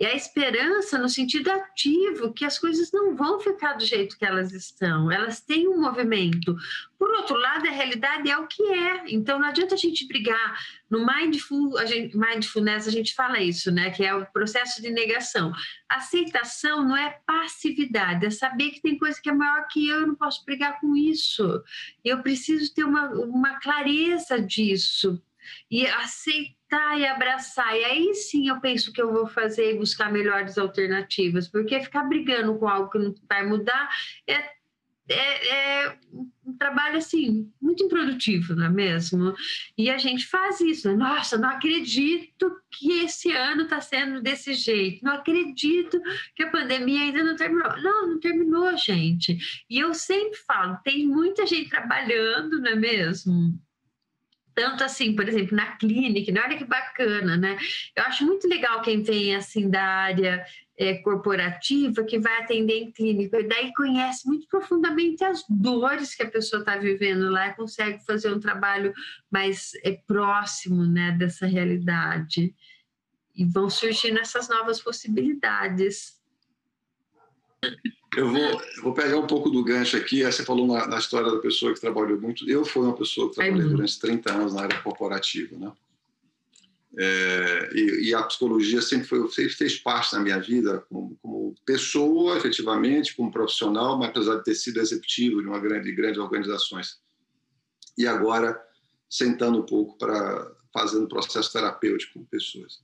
E 0.00 0.06
a 0.06 0.14
esperança 0.14 0.96
no 0.96 1.10
sentido 1.10 1.50
ativo, 1.50 2.32
que 2.32 2.46
as 2.46 2.58
coisas 2.58 2.90
não 2.90 3.14
vão 3.14 3.38
ficar 3.38 3.74
do 3.74 3.84
jeito 3.84 4.16
que 4.16 4.24
elas 4.24 4.50
estão, 4.50 5.12
elas 5.12 5.42
têm 5.42 5.68
um 5.68 5.78
movimento. 5.78 6.56
Por 6.98 7.10
outro 7.10 7.36
lado, 7.36 7.66
a 7.66 7.70
realidade 7.70 8.30
é 8.30 8.38
o 8.38 8.46
que 8.46 8.62
é. 8.62 9.04
Então 9.08 9.38
não 9.38 9.46
adianta 9.46 9.74
a 9.74 9.78
gente 9.78 10.08
brigar. 10.08 10.58
No 10.88 11.04
mindful, 11.04 11.76
a 11.76 11.84
gente, 11.84 12.16
mindfulness 12.16 12.88
a 12.88 12.90
gente 12.90 13.14
fala 13.14 13.40
isso, 13.40 13.70
né? 13.70 13.90
Que 13.90 14.02
é 14.02 14.14
o 14.14 14.24
processo 14.24 14.80
de 14.80 14.88
negação. 14.88 15.52
Aceitação 15.86 16.82
não 16.82 16.96
é 16.96 17.20
passividade, 17.26 18.24
é 18.24 18.30
saber 18.30 18.70
que 18.70 18.80
tem 18.80 18.96
coisa 18.96 19.20
que 19.22 19.28
é 19.28 19.34
maior 19.34 19.66
que 19.68 19.86
eu, 19.86 20.00
eu 20.00 20.06
não 20.06 20.14
posso 20.14 20.42
brigar 20.46 20.80
com 20.80 20.96
isso. 20.96 21.62
Eu 22.02 22.22
preciso 22.22 22.74
ter 22.74 22.84
uma, 22.84 23.10
uma 23.10 23.60
clareza 23.60 24.40
disso 24.40 25.22
e 25.70 25.86
aceitar 25.86 26.59
e 26.98 27.06
abraçar. 27.06 27.76
E 27.76 27.84
aí 27.84 28.14
sim 28.14 28.48
eu 28.48 28.60
penso 28.60 28.92
que 28.92 29.00
eu 29.00 29.12
vou 29.12 29.26
fazer 29.26 29.74
e 29.74 29.78
buscar 29.78 30.12
melhores 30.12 30.58
alternativas, 30.58 31.48
porque 31.48 31.80
ficar 31.80 32.04
brigando 32.04 32.58
com 32.58 32.68
algo 32.68 32.90
que 32.90 32.98
não 32.98 33.14
vai 33.28 33.44
mudar 33.46 33.88
é, 34.26 34.34
é, 35.08 35.84
é 35.84 35.98
um 36.46 36.56
trabalho 36.56 36.98
assim 36.98 37.50
muito 37.60 37.84
improdutivo, 37.84 38.54
não 38.54 38.66
é 38.66 38.68
mesmo? 38.68 39.34
E 39.76 39.90
a 39.90 39.98
gente 39.98 40.26
faz 40.26 40.60
isso. 40.60 40.88
Né? 40.88 40.96
Nossa, 40.96 41.38
não 41.38 41.48
acredito 41.48 42.56
que 42.70 43.04
esse 43.04 43.32
ano 43.32 43.62
está 43.62 43.80
sendo 43.80 44.20
desse 44.20 44.54
jeito. 44.54 45.04
Não 45.04 45.14
acredito 45.14 46.00
que 46.34 46.42
a 46.42 46.50
pandemia 46.50 47.02
ainda 47.02 47.24
não 47.24 47.36
terminou. 47.36 47.76
Não, 47.82 48.08
não 48.08 48.20
terminou, 48.20 48.76
gente. 48.76 49.38
E 49.68 49.78
eu 49.78 49.94
sempre 49.94 50.36
falo, 50.36 50.78
tem 50.84 51.06
muita 51.06 51.46
gente 51.46 51.70
trabalhando, 51.70 52.60
não 52.60 52.70
é 52.70 52.76
mesmo? 52.76 53.58
Tanto 54.54 54.84
assim, 54.84 55.14
por 55.14 55.28
exemplo, 55.28 55.56
na 55.56 55.76
clínica, 55.76 56.32
né? 56.32 56.42
olha 56.44 56.56
que 56.56 56.64
bacana, 56.64 57.36
né? 57.36 57.58
Eu 57.96 58.04
acho 58.04 58.24
muito 58.24 58.48
legal 58.48 58.82
quem 58.82 59.02
vem 59.02 59.34
assim 59.34 59.68
da 59.68 59.82
área 59.82 60.44
é, 60.76 60.94
corporativa 60.94 62.02
que 62.04 62.18
vai 62.18 62.42
atender 62.42 62.78
em 62.78 62.90
clínica 62.90 63.38
e 63.38 63.46
daí 63.46 63.72
conhece 63.74 64.26
muito 64.26 64.48
profundamente 64.48 65.22
as 65.22 65.44
dores 65.48 66.14
que 66.14 66.22
a 66.22 66.30
pessoa 66.30 66.60
está 66.60 66.76
vivendo 66.76 67.30
lá 67.30 67.48
e 67.48 67.54
consegue 67.54 68.04
fazer 68.04 68.32
um 68.32 68.40
trabalho 68.40 68.94
mais 69.30 69.72
é, 69.84 69.92
próximo, 70.06 70.86
né, 70.86 71.12
dessa 71.12 71.46
realidade. 71.46 72.54
E 73.34 73.44
vão 73.44 73.68
surgindo 73.68 74.18
essas 74.18 74.48
novas 74.48 74.80
possibilidades. 74.80 76.18
Eu 78.16 78.28
vou, 78.30 78.62
vou 78.82 78.94
pegar 78.94 79.18
um 79.18 79.26
pouco 79.26 79.50
do 79.50 79.62
gancho 79.62 79.96
aqui. 79.96 80.24
Você 80.24 80.44
falou 80.44 80.66
na, 80.66 80.86
na, 80.86 80.98
história 80.98 81.30
da 81.30 81.38
pessoa 81.38 81.72
que 81.72 81.80
trabalhou 81.80 82.20
muito. 82.20 82.48
Eu 82.48 82.64
fui 82.64 82.82
uma 82.82 82.96
pessoa 82.96 83.28
que 83.28 83.36
trabalhei 83.36 83.68
durante 83.68 84.00
30 84.00 84.32
anos 84.32 84.54
na 84.54 84.62
área 84.62 84.82
corporativa, 84.82 85.56
né? 85.56 85.72
É, 86.98 87.70
e, 87.72 88.08
e, 88.08 88.14
a 88.14 88.22
psicologia 88.24 88.82
sempre 88.82 89.06
foi 89.06 89.30
fez, 89.30 89.54
fez 89.54 89.78
parte 89.78 90.10
da 90.10 90.18
minha 90.18 90.40
vida 90.40 90.84
como, 90.88 91.16
como, 91.22 91.54
pessoa, 91.64 92.36
efetivamente, 92.36 93.14
como 93.14 93.30
profissional, 93.30 93.96
mas 93.96 94.08
apesar 94.08 94.36
de 94.38 94.44
ter 94.44 94.56
sido 94.56 94.80
executivo 94.80 95.40
de 95.40 95.46
uma 95.46 95.60
grande, 95.60 95.92
grandes 95.92 96.18
organizações. 96.18 96.98
E 97.96 98.08
agora 98.08 98.60
sentando 99.08 99.60
um 99.60 99.66
pouco 99.66 99.96
para 99.98 100.50
fazendo 100.72 101.08
processo 101.08 101.52
terapêutico 101.52 102.18
com 102.18 102.24
pessoas. 102.24 102.80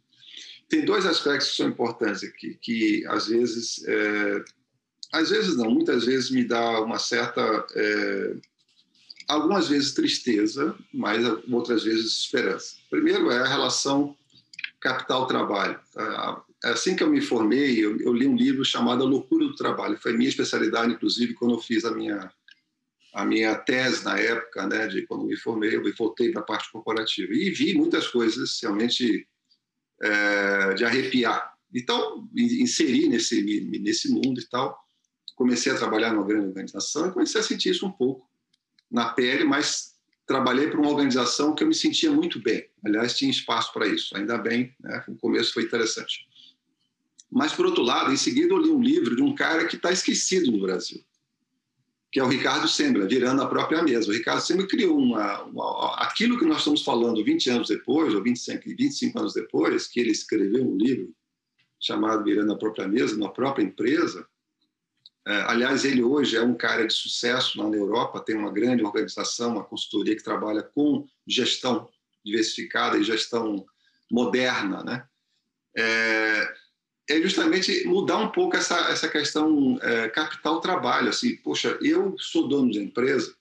Tem 0.68 0.84
dois 0.84 1.04
aspectos 1.04 1.50
que 1.50 1.56
são 1.56 1.68
importantes 1.68 2.22
aqui, 2.22 2.58
que 2.60 3.04
às 3.06 3.28
vezes 3.28 3.84
é, 3.86 4.44
às 5.12 5.30
vezes 5.30 5.56
não, 5.56 5.70
muitas 5.70 6.04
vezes 6.04 6.30
me 6.30 6.44
dá 6.44 6.80
uma 6.80 6.98
certa, 6.98 7.40
é, 7.74 8.36
algumas 9.28 9.68
vezes 9.68 9.94
tristeza, 9.94 10.76
mas 10.92 11.24
outras 11.50 11.84
vezes 11.84 12.18
esperança. 12.18 12.76
Primeiro 12.90 13.30
é 13.30 13.38
a 13.38 13.46
relação 13.46 14.16
capital-trabalho. 14.80 15.78
Tá? 15.92 16.42
Assim 16.64 16.96
que 16.96 17.02
eu 17.02 17.10
me 17.10 17.20
formei, 17.20 17.84
eu, 17.84 17.98
eu, 18.00 18.12
li 18.12 18.26
um 18.26 18.36
livro 18.36 18.64
chamado 18.64 19.04
A 19.04 19.06
Loucura 19.06 19.46
do 19.46 19.56
Trabalho. 19.56 19.98
Foi 19.98 20.12
minha 20.12 20.28
especialidade, 20.28 20.92
inclusive, 20.92 21.34
quando 21.34 21.54
eu 21.54 21.60
fiz 21.60 21.84
a 21.84 21.90
minha 21.90 22.30
a 23.14 23.24
minha 23.24 23.54
tese 23.54 24.04
na 24.04 24.18
época, 24.18 24.66
né, 24.66 24.88
de 24.88 25.06
quando 25.06 25.24
me 25.24 25.38
formei, 25.38 25.74
eu 25.74 25.82
voltei 25.96 26.30
para 26.30 26.42
a 26.42 26.44
parte 26.44 26.70
corporativa 26.70 27.32
e 27.32 27.48
vi 27.48 27.72
muitas 27.72 28.06
coisas 28.08 28.58
realmente 28.60 29.26
é, 30.02 30.74
de 30.74 30.84
arrepiar. 30.84 31.54
Então, 31.74 32.28
inseri 32.34 33.08
nesse 33.08 33.40
nesse 33.80 34.10
mundo 34.10 34.38
e 34.38 34.46
tal 34.50 34.85
comecei 35.36 35.70
a 35.70 35.76
trabalhar 35.76 36.12
numa 36.12 36.26
grande 36.26 36.46
organização 36.46 37.08
e 37.08 37.12
comecei 37.12 37.40
a 37.40 37.44
sentir 37.44 37.70
isso 37.70 37.86
um 37.86 37.92
pouco 37.92 38.28
na 38.90 39.10
pele, 39.10 39.44
mas 39.44 39.94
trabalhei 40.26 40.68
para 40.68 40.80
uma 40.80 40.90
organização 40.90 41.54
que 41.54 41.62
eu 41.62 41.68
me 41.68 41.74
sentia 41.74 42.10
muito 42.10 42.42
bem. 42.42 42.68
Aliás, 42.84 43.16
tinha 43.16 43.30
espaço 43.30 43.72
para 43.72 43.86
isso, 43.86 44.16
ainda 44.16 44.38
bem, 44.38 44.74
né? 44.80 45.04
o 45.06 45.14
começo 45.16 45.52
foi 45.52 45.62
interessante. 45.62 46.26
Mas, 47.30 47.52
por 47.52 47.66
outro 47.66 47.82
lado, 47.82 48.12
em 48.12 48.16
seguida 48.16 48.52
eu 48.52 48.58
li 48.58 48.70
um 48.70 48.82
livro 48.82 49.14
de 49.14 49.22
um 49.22 49.34
cara 49.34 49.66
que 49.66 49.76
está 49.76 49.92
esquecido 49.92 50.50
no 50.50 50.60
Brasil, 50.60 51.04
que 52.10 52.18
é 52.18 52.24
o 52.24 52.28
Ricardo 52.28 52.66
Sembra, 52.66 53.06
virando 53.06 53.42
a 53.42 53.46
própria 53.46 53.82
mesa. 53.82 54.08
O 54.08 54.14
Ricardo 54.14 54.40
Sembra 54.40 54.66
criou 54.66 54.96
uma, 54.96 55.42
uma, 55.42 55.96
aquilo 55.96 56.38
que 56.38 56.46
nós 56.46 56.58
estamos 56.58 56.82
falando 56.82 57.22
20 57.22 57.50
anos 57.50 57.68
depois, 57.68 58.14
ou 58.14 58.22
25, 58.22 58.62
25 58.64 59.18
anos 59.18 59.34
depois, 59.34 59.86
que 59.86 60.00
ele 60.00 60.12
escreveu 60.12 60.64
um 60.64 60.76
livro 60.76 61.12
chamado 61.78 62.24
Virando 62.24 62.52
a 62.52 62.58
Própria 62.58 62.88
Mesa, 62.88 63.16
na 63.18 63.28
própria 63.28 63.64
empresa, 63.64 64.26
aliás, 65.32 65.84
ele 65.84 66.02
hoje 66.02 66.36
é 66.36 66.42
um 66.42 66.54
cara 66.54 66.86
de 66.86 66.94
sucesso 66.94 67.58
lá 67.58 67.68
na 67.68 67.76
Europa, 67.76 68.20
tem 68.20 68.36
uma 68.36 68.52
grande 68.52 68.84
organização, 68.84 69.52
uma 69.52 69.64
consultoria 69.64 70.16
que 70.16 70.22
trabalha 70.22 70.62
com 70.62 71.06
gestão 71.26 71.88
diversificada 72.24 72.96
e 72.96 73.04
gestão 73.04 73.66
moderna, 74.10 74.82
né? 74.82 75.06
É, 75.76 76.54
é 77.10 77.22
justamente 77.22 77.86
mudar 77.86 78.18
um 78.18 78.30
pouco 78.30 78.56
essa, 78.56 78.76
essa 78.90 79.08
questão 79.08 79.78
é, 79.82 80.08
capital-trabalho. 80.08 81.08
Assim, 81.08 81.36
poxa, 81.36 81.78
eu 81.80 82.16
sou 82.18 82.48
dono 82.48 82.70
de 82.70 82.80
empresa, 82.80 83.34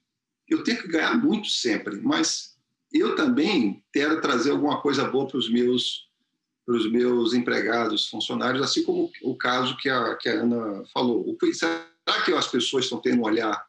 eu 0.48 0.64
tenho 0.64 0.82
que 0.82 0.88
ganhar 0.88 1.16
muito 1.16 1.48
sempre, 1.48 2.00
mas 2.02 2.56
eu 2.92 3.16
também 3.16 3.84
quero 3.92 4.22
trazer 4.22 4.52
alguma 4.52 4.82
coisa 4.82 5.06
boa 5.06 5.28
para 5.28 5.38
os 5.38 5.50
meus 5.50 6.08
para 6.66 6.76
os 6.76 6.92
meus 6.92 7.34
empregados, 7.34 8.08
funcionários, 8.08 8.64
assim 8.64 8.84
como 8.84 9.12
o 9.22 9.36
caso 9.36 9.78
que 9.78 9.88
a, 9.88 10.16
que 10.16 10.28
a 10.28 10.42
Ana 10.42 10.84
falou. 10.94 11.38
Será 11.54 11.86
que 12.26 12.34
as 12.34 12.48
pessoas 12.48 12.86
estão 12.86 13.00
tendo 13.00 13.22
um 13.22 13.26
olhar 13.26 13.64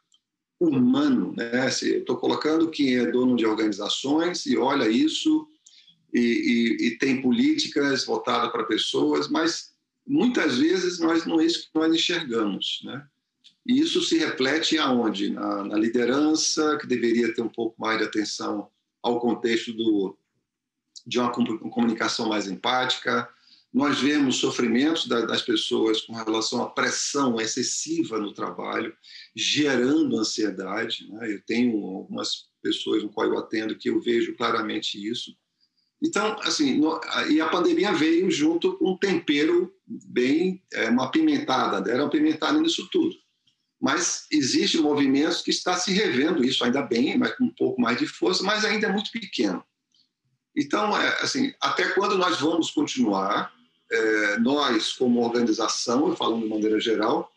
humano? 0.59 1.35
Né? 1.37 1.69
Estou 1.69 2.17
colocando 2.17 2.71
quem 2.71 2.97
é 2.97 3.11
dono 3.11 3.37
de 3.37 3.45
organizações 3.45 4.47
e 4.47 4.57
olha 4.57 4.89
isso 4.89 5.47
e, 6.13 6.21
e, 6.81 6.87
e 6.87 6.99
tem 6.99 7.21
políticas 7.21 8.07
voltadas 8.07 8.51
para 8.51 8.65
pessoas, 8.65 9.29
mas 9.29 9.75
muitas 10.07 10.57
vezes 10.57 10.99
nós 10.99 11.27
não 11.27 11.41
é 11.41 11.45
isso 11.45 11.65
que 11.65 11.79
nós 11.79 11.95
enxergamos, 11.95 12.81
né? 12.85 13.05
E 13.67 13.81
isso 13.81 14.01
se 14.01 14.17
reflete 14.17 14.79
aonde? 14.79 15.31
Na, 15.31 15.65
na 15.65 15.77
liderança, 15.77 16.79
que 16.79 16.87
deveria 16.87 17.35
ter 17.35 17.43
um 17.43 17.49
pouco 17.49 17.75
mais 17.79 17.99
de 17.99 18.05
atenção 18.05 18.69
ao 19.03 19.19
contexto 19.19 19.73
do, 19.73 20.17
de 21.07 21.19
uma 21.19 21.31
comunicação 21.31 22.29
mais 22.29 22.49
empática. 22.49 23.29
Nós 23.73 24.01
vemos 24.01 24.37
sofrimentos 24.37 25.07
das 25.07 25.43
pessoas 25.43 26.01
com 26.01 26.15
relação 26.15 26.63
à 26.63 26.71
pressão 26.71 27.41
excessiva 27.41 28.19
no 28.19 28.33
trabalho, 28.33 28.95
gerando 29.35 30.19
ansiedade. 30.19 31.07
Né? 31.11 31.35
Eu 31.35 31.43
tenho 31.45 31.77
algumas 31.85 32.47
pessoas 32.63 33.03
no 33.03 33.11
qual 33.11 33.27
eu 33.27 33.39
atendo 33.39 33.77
que 33.77 33.91
eu 33.91 34.01
vejo 34.01 34.35
claramente 34.35 34.99
isso. 34.99 35.37
Então, 36.03 36.37
assim, 36.43 36.81
e 37.31 37.41
a 37.41 37.49
pandemia 37.49 37.93
veio 37.93 38.31
junto 38.31 38.77
com 38.77 38.93
um 38.93 38.99
tempero 38.99 39.73
bem, 39.87 40.63
é, 40.73 40.89
uma 40.91 41.11
pimentada, 41.11 41.91
era 41.91 42.03
uma 42.03 42.11
pimentada 42.11 42.61
nisso 42.61 42.89
tudo. 42.91 43.15
Mas 43.81 44.27
existe 44.31 44.79
movimentos 44.79 45.43
que 45.43 45.51
está 45.51 45.77
se 45.77 45.93
revendo 45.93 46.45
isso, 46.45 46.65
ainda 46.65 46.83
bem, 46.83 47.17
mas 47.17 47.35
com 47.37 47.45
um 47.45 47.55
pouco 47.55 47.81
mais 47.81 47.99
de 47.99 48.07
força, 48.07 48.43
mas 48.43 48.65
ainda 48.65 48.89
é 48.89 48.93
muito 48.93 49.11
pequeno. 49.11 49.63
Então, 50.57 50.97
é, 50.97 51.09
assim, 51.21 51.53
até 51.61 51.91
quando 51.91 52.17
nós 52.17 52.41
vamos 52.41 52.71
continuar, 52.71 53.53
é, 53.91 54.39
nós 54.39 54.93
como 54.93 55.23
organização, 55.23 56.17
falando 56.17 56.43
de 56.43 56.49
maneira 56.49 56.81
geral, 56.81 57.31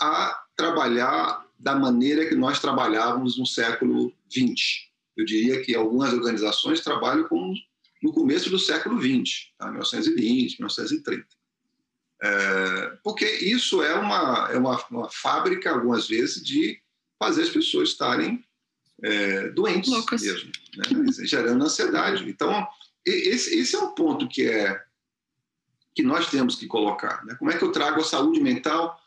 a 0.00 0.42
trabalhar 0.56 1.46
da 1.58 1.74
maneira 1.74 2.26
que 2.26 2.34
nós 2.34 2.60
trabalhávamos 2.60 3.38
no 3.38 3.46
século 3.46 4.12
XX? 4.30 4.86
Eu 5.16 5.24
diria 5.24 5.62
que 5.62 5.74
algumas 5.74 6.12
organizações 6.12 6.80
trabalham 6.80 7.24
como 7.28 7.54
no 8.02 8.12
começo 8.12 8.50
do 8.50 8.58
século 8.58 9.00
XX, 9.00 9.52
tá? 9.58 9.70
1920, 9.70 10.58
1930. 10.58 11.26
É, 12.22 12.98
porque 13.02 13.24
isso 13.26 13.82
é 13.82 13.94
uma, 13.94 14.48
é 14.50 14.58
uma, 14.58 14.84
uma 14.90 15.08
fábrica, 15.10 15.70
algumas 15.70 16.08
vezes, 16.08 16.42
de 16.42 16.80
fazer 17.18 17.42
as 17.42 17.50
pessoas 17.50 17.90
estarem 17.90 18.44
é, 19.02 19.48
doentes 19.48 19.90
Loucas. 19.90 20.22
mesmo, 20.22 20.50
né? 20.76 21.12
gerando 21.24 21.64
ansiedade. 21.64 22.28
Então, 22.28 22.66
esse, 23.04 23.58
esse, 23.58 23.76
é 23.76 23.78
um 23.78 23.94
ponto 23.94 24.28
que 24.28 24.48
é 24.48 24.82
que 25.94 26.02
nós 26.02 26.30
temos 26.30 26.56
que 26.56 26.66
colocar. 26.66 27.24
Né? 27.24 27.34
Como 27.38 27.50
é 27.50 27.56
que 27.56 27.64
eu 27.64 27.72
trago 27.72 28.00
a 28.00 28.04
saúde 28.04 28.40
mental 28.40 29.00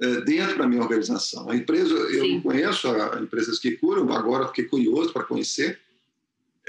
é, 0.00 0.20
dentro 0.22 0.58
da 0.58 0.66
minha 0.66 0.82
organização? 0.82 1.48
A 1.50 1.56
empresa, 1.56 1.94
eu 1.94 2.24
Sim. 2.24 2.34
não 2.34 2.42
conheço 2.42 2.88
a, 2.88 3.20
empresas 3.20 3.58
que 3.58 3.72
curam, 3.72 4.12
agora 4.12 4.48
fiquei 4.48 4.64
curioso 4.64 5.12
para 5.12 5.24
conhecer. 5.24 5.80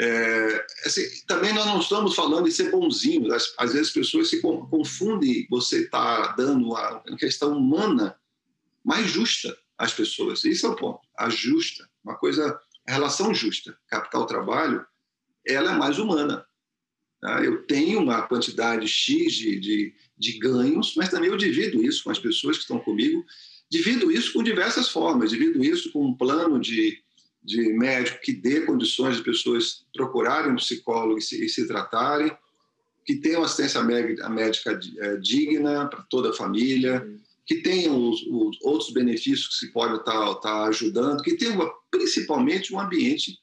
É, 0.01 0.65
assim, 0.85 1.03
também 1.27 1.53
nós 1.53 1.65
não 1.65 1.79
estamos 1.79 2.15
falando 2.15 2.45
de 2.45 2.53
ser 2.53 2.71
bonzinho. 2.71 3.33
Às, 3.33 3.53
às 3.57 3.73
vezes 3.73 3.87
as 3.87 3.93
pessoas 3.93 4.29
se 4.29 4.41
confundem. 4.41 5.45
Você 5.49 5.83
está 5.83 6.33
dando 6.37 6.73
a, 6.75 7.03
a 7.05 7.17
questão 7.17 7.57
humana 7.57 8.15
mais 8.83 9.07
justa 9.07 9.57
às 9.79 9.93
pessoas. 9.93 10.43
Isso 10.43 10.67
é 10.67 10.69
o 10.69 10.75
ponto. 10.75 10.99
A 11.17 11.29
justa, 11.29 11.89
uma 12.03 12.15
coisa, 12.15 12.59
a 12.87 12.91
relação 12.91 13.33
justa, 13.33 13.75
capital-trabalho, 13.87 14.85
ela 15.47 15.71
é 15.71 15.77
mais 15.77 15.97
humana. 15.97 16.45
Tá? 17.21 17.43
Eu 17.43 17.65
tenho 17.65 17.99
uma 18.01 18.21
quantidade 18.27 18.87
X 18.87 19.33
de, 19.33 19.59
de, 19.59 19.95
de 20.17 20.37
ganhos, 20.37 20.93
mas 20.95 21.09
também 21.09 21.29
eu 21.29 21.37
divido 21.37 21.81
isso 21.81 22.03
com 22.03 22.11
as 22.11 22.19
pessoas 22.19 22.57
que 22.57 22.63
estão 22.63 22.79
comigo. 22.79 23.25
Divido 23.71 24.11
isso 24.11 24.33
com 24.33 24.43
diversas 24.43 24.89
formas. 24.89 25.31
Divido 25.31 25.63
isso 25.63 25.91
com 25.91 26.05
um 26.05 26.15
plano 26.15 26.59
de 26.59 27.01
de 27.41 27.73
médico 27.73 28.19
que 28.21 28.33
dê 28.33 28.61
condições 28.61 29.17
de 29.17 29.23
pessoas 29.23 29.85
procurarem 29.93 30.51
um 30.51 30.57
psicólogo 30.57 31.17
e 31.17 31.21
se, 31.21 31.43
e 31.43 31.49
se 31.49 31.67
tratarem, 31.67 32.31
que 33.05 33.15
tenham 33.15 33.43
assistência 33.43 33.81
médica 33.81 34.79
é, 34.99 35.17
digna 35.17 35.87
para 35.87 36.03
toda 36.03 36.29
a 36.29 36.33
família, 36.33 37.07
que 37.49 37.63
tenham 37.63 38.11
os, 38.11 38.21
os, 38.27 38.61
outros 38.61 38.91
benefícios 38.91 39.47
que 39.47 39.55
se 39.55 39.73
pode 39.73 39.95
estar, 39.95 40.35
tá, 40.35 40.35
tá 40.35 40.63
ajudando, 40.65 41.23
que 41.23 41.35
tenham 41.35 41.73
principalmente 41.89 42.71
um 42.71 42.79
ambiente 42.79 43.39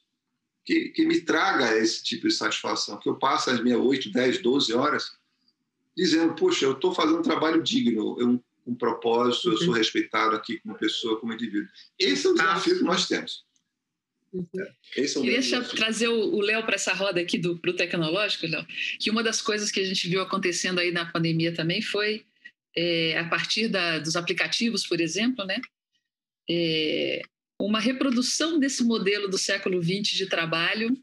que, 0.65 0.91
que 0.91 1.05
me 1.05 1.23
traga 1.23 1.77
esse 1.77 2.05
tipo 2.05 2.29
de 2.29 2.35
satisfação, 2.35 3.01
que 3.01 3.09
eu 3.09 3.17
passe 3.17 3.51
as 3.51 3.61
minhas 3.61 3.81
8, 3.81 4.13
10, 4.13 4.43
12 4.43 4.73
horas 4.75 5.11
dizendo, 5.97 6.37
poxa, 6.37 6.67
eu 6.67 6.75
estou 6.75 6.95
fazendo 6.95 7.19
um 7.19 7.23
trabalho 7.23 7.61
digno, 7.61 8.17
eu, 8.21 8.41
um 8.65 8.75
propósito, 8.77 9.51
eu 9.51 9.57
sou 9.59 9.69
uhum. 9.69 9.75
respeitado 9.75 10.37
aqui 10.37 10.61
como 10.61 10.79
pessoa, 10.79 11.19
como 11.19 11.33
indivíduo. 11.33 11.69
Esse 11.99 12.29
é 12.29 12.31
o 12.31 12.35
desafio 12.35 12.79
que 12.79 12.85
nós 12.85 13.09
temos. 13.09 13.45
Uhum. 14.33 14.47
É, 14.97 15.01
é 15.01 15.05
Queria 15.05 15.63
trazer 15.65 16.07
o 16.07 16.41
Léo 16.41 16.65
para 16.65 16.77
essa 16.77 16.93
roda 16.93 17.21
aqui 17.21 17.39
do 17.39 17.59
pro 17.59 17.75
tecnológico, 17.75 18.47
Léo, 18.47 18.65
que 19.01 19.11
uma 19.11 19.25
das 19.25 19.43
coisas 19.43 19.73
que 19.73 19.81
a 19.81 19.85
gente 19.85 20.09
viu 20.09 20.21
acontecendo 20.21 20.79
aí 20.79 20.93
na 20.93 21.07
pandemia 21.07 21.53
também 21.53 21.83
foi 21.83 22.25
é, 22.77 23.19
a 23.19 23.29
partir 23.29 23.69
da, 23.69 23.99
dos 23.99 24.17
aplicativos, 24.17 24.87
por 24.87 25.01
exemplo, 25.01 25.45
né? 25.45 25.61
É, 26.49 27.23
uma 27.61 27.81
reprodução 27.81 28.59
desse 28.59 28.85
modelo 28.85 29.29
do 29.29 29.39
século 29.39 29.83
XX 29.83 30.17
de 30.17 30.27
trabalho 30.27 30.97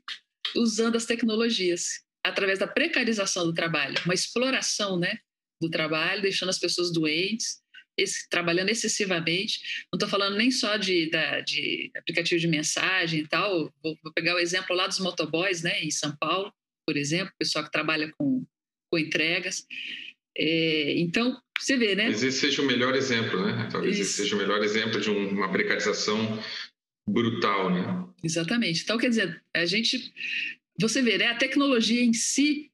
usando 0.56 0.96
as 0.96 1.06
tecnologias, 1.06 2.04
através 2.24 2.60
da 2.60 2.68
precarização 2.68 3.46
do 3.46 3.54
trabalho, 3.54 3.96
uma 4.06 4.14
exploração 4.14 5.00
né, 5.00 5.18
do 5.62 5.70
trabalho, 5.70 6.22
deixando 6.22 6.50
as 6.50 6.60
pessoas 6.60 6.92
doentes, 6.92 7.62
esse, 7.98 8.28
trabalhando 8.30 8.70
excessivamente. 8.70 9.60
Não 9.92 9.98
estou 9.98 10.10
falando 10.10 10.38
nem 10.38 10.52
só 10.52 10.78
de, 10.78 11.10
da, 11.10 11.42
de 11.42 11.92
aplicativo 11.96 12.40
de 12.40 12.48
mensagem 12.48 13.22
e 13.22 13.28
tal. 13.28 13.74
Vou, 13.84 13.98
vou, 14.04 14.14
pegar 14.14 14.36
o 14.36 14.40
exemplo 14.40 14.76
lá 14.76 14.88
dos 14.88 15.00
motoboys, 15.00 15.62
né, 15.62 15.84
em 15.84 15.92
São 15.92 16.16
Paulo, 16.18 16.54
por 16.86 16.98
exemplo, 16.98 17.34
pessoal 17.38 17.64
que 17.64 17.72
trabalha 17.72 18.12
com, 18.18 18.46
com 18.92 19.00
entregas. 19.00 19.66
É, 20.38 21.00
então, 21.00 21.40
você 21.60 21.78
vê, 21.78 21.96
né? 21.96 22.04
Talvez 22.04 22.24
esse 22.24 22.40
seja 22.40 22.62
o 22.62 22.66
melhor 22.66 22.96
exemplo, 22.96 23.46
né? 23.46 23.70
Talvez 23.72 23.98
Isso. 23.98 24.10
esse 24.10 24.14
seja 24.24 24.36
o 24.36 24.40
melhor 24.40 24.64
exemplo 24.64 25.00
de 25.00 25.10
um, 25.10 25.30
uma 25.30 25.52
precarização 25.52 26.40
brutal, 27.08 27.70
né? 27.70 28.08
Exatamente. 28.24 28.84
Então, 28.84 28.98
quer 28.98 29.10
dizer, 29.10 29.44
a 29.54 29.66
gente, 29.66 30.14
você 30.80 31.02
vê, 31.02 31.18
né? 31.18 31.28
A 31.28 31.36
tecnologia 31.36 32.04
em 32.04 32.14
si, 32.14 32.72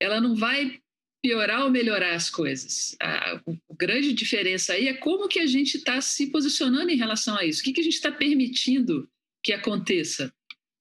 ela 0.00 0.20
não 0.20 0.34
vai 0.34 0.80
piorar 1.22 1.64
ou 1.64 1.70
melhorar 1.70 2.14
as 2.14 2.28
coisas. 2.28 2.96
A, 3.00 3.36
a 3.36 3.42
grande 3.78 4.12
diferença 4.12 4.74
aí 4.74 4.88
é 4.88 4.94
como 4.94 5.28
que 5.28 5.38
a 5.38 5.46
gente 5.46 5.76
está 5.76 6.00
se 6.00 6.26
posicionando 6.26 6.90
em 6.90 6.96
relação 6.96 7.36
a 7.36 7.44
isso. 7.44 7.60
O 7.60 7.64
que, 7.64 7.72
que 7.72 7.80
a 7.80 7.84
gente 7.84 7.94
está 7.94 8.12
permitindo 8.12 9.08
que 9.42 9.52
aconteça 9.52 10.32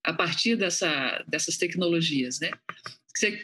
a 0.04 0.14
partir 0.14 0.58
dessa, 0.58 1.24
dessas 1.28 1.58
tecnologias, 1.58 2.40
né? 2.40 2.52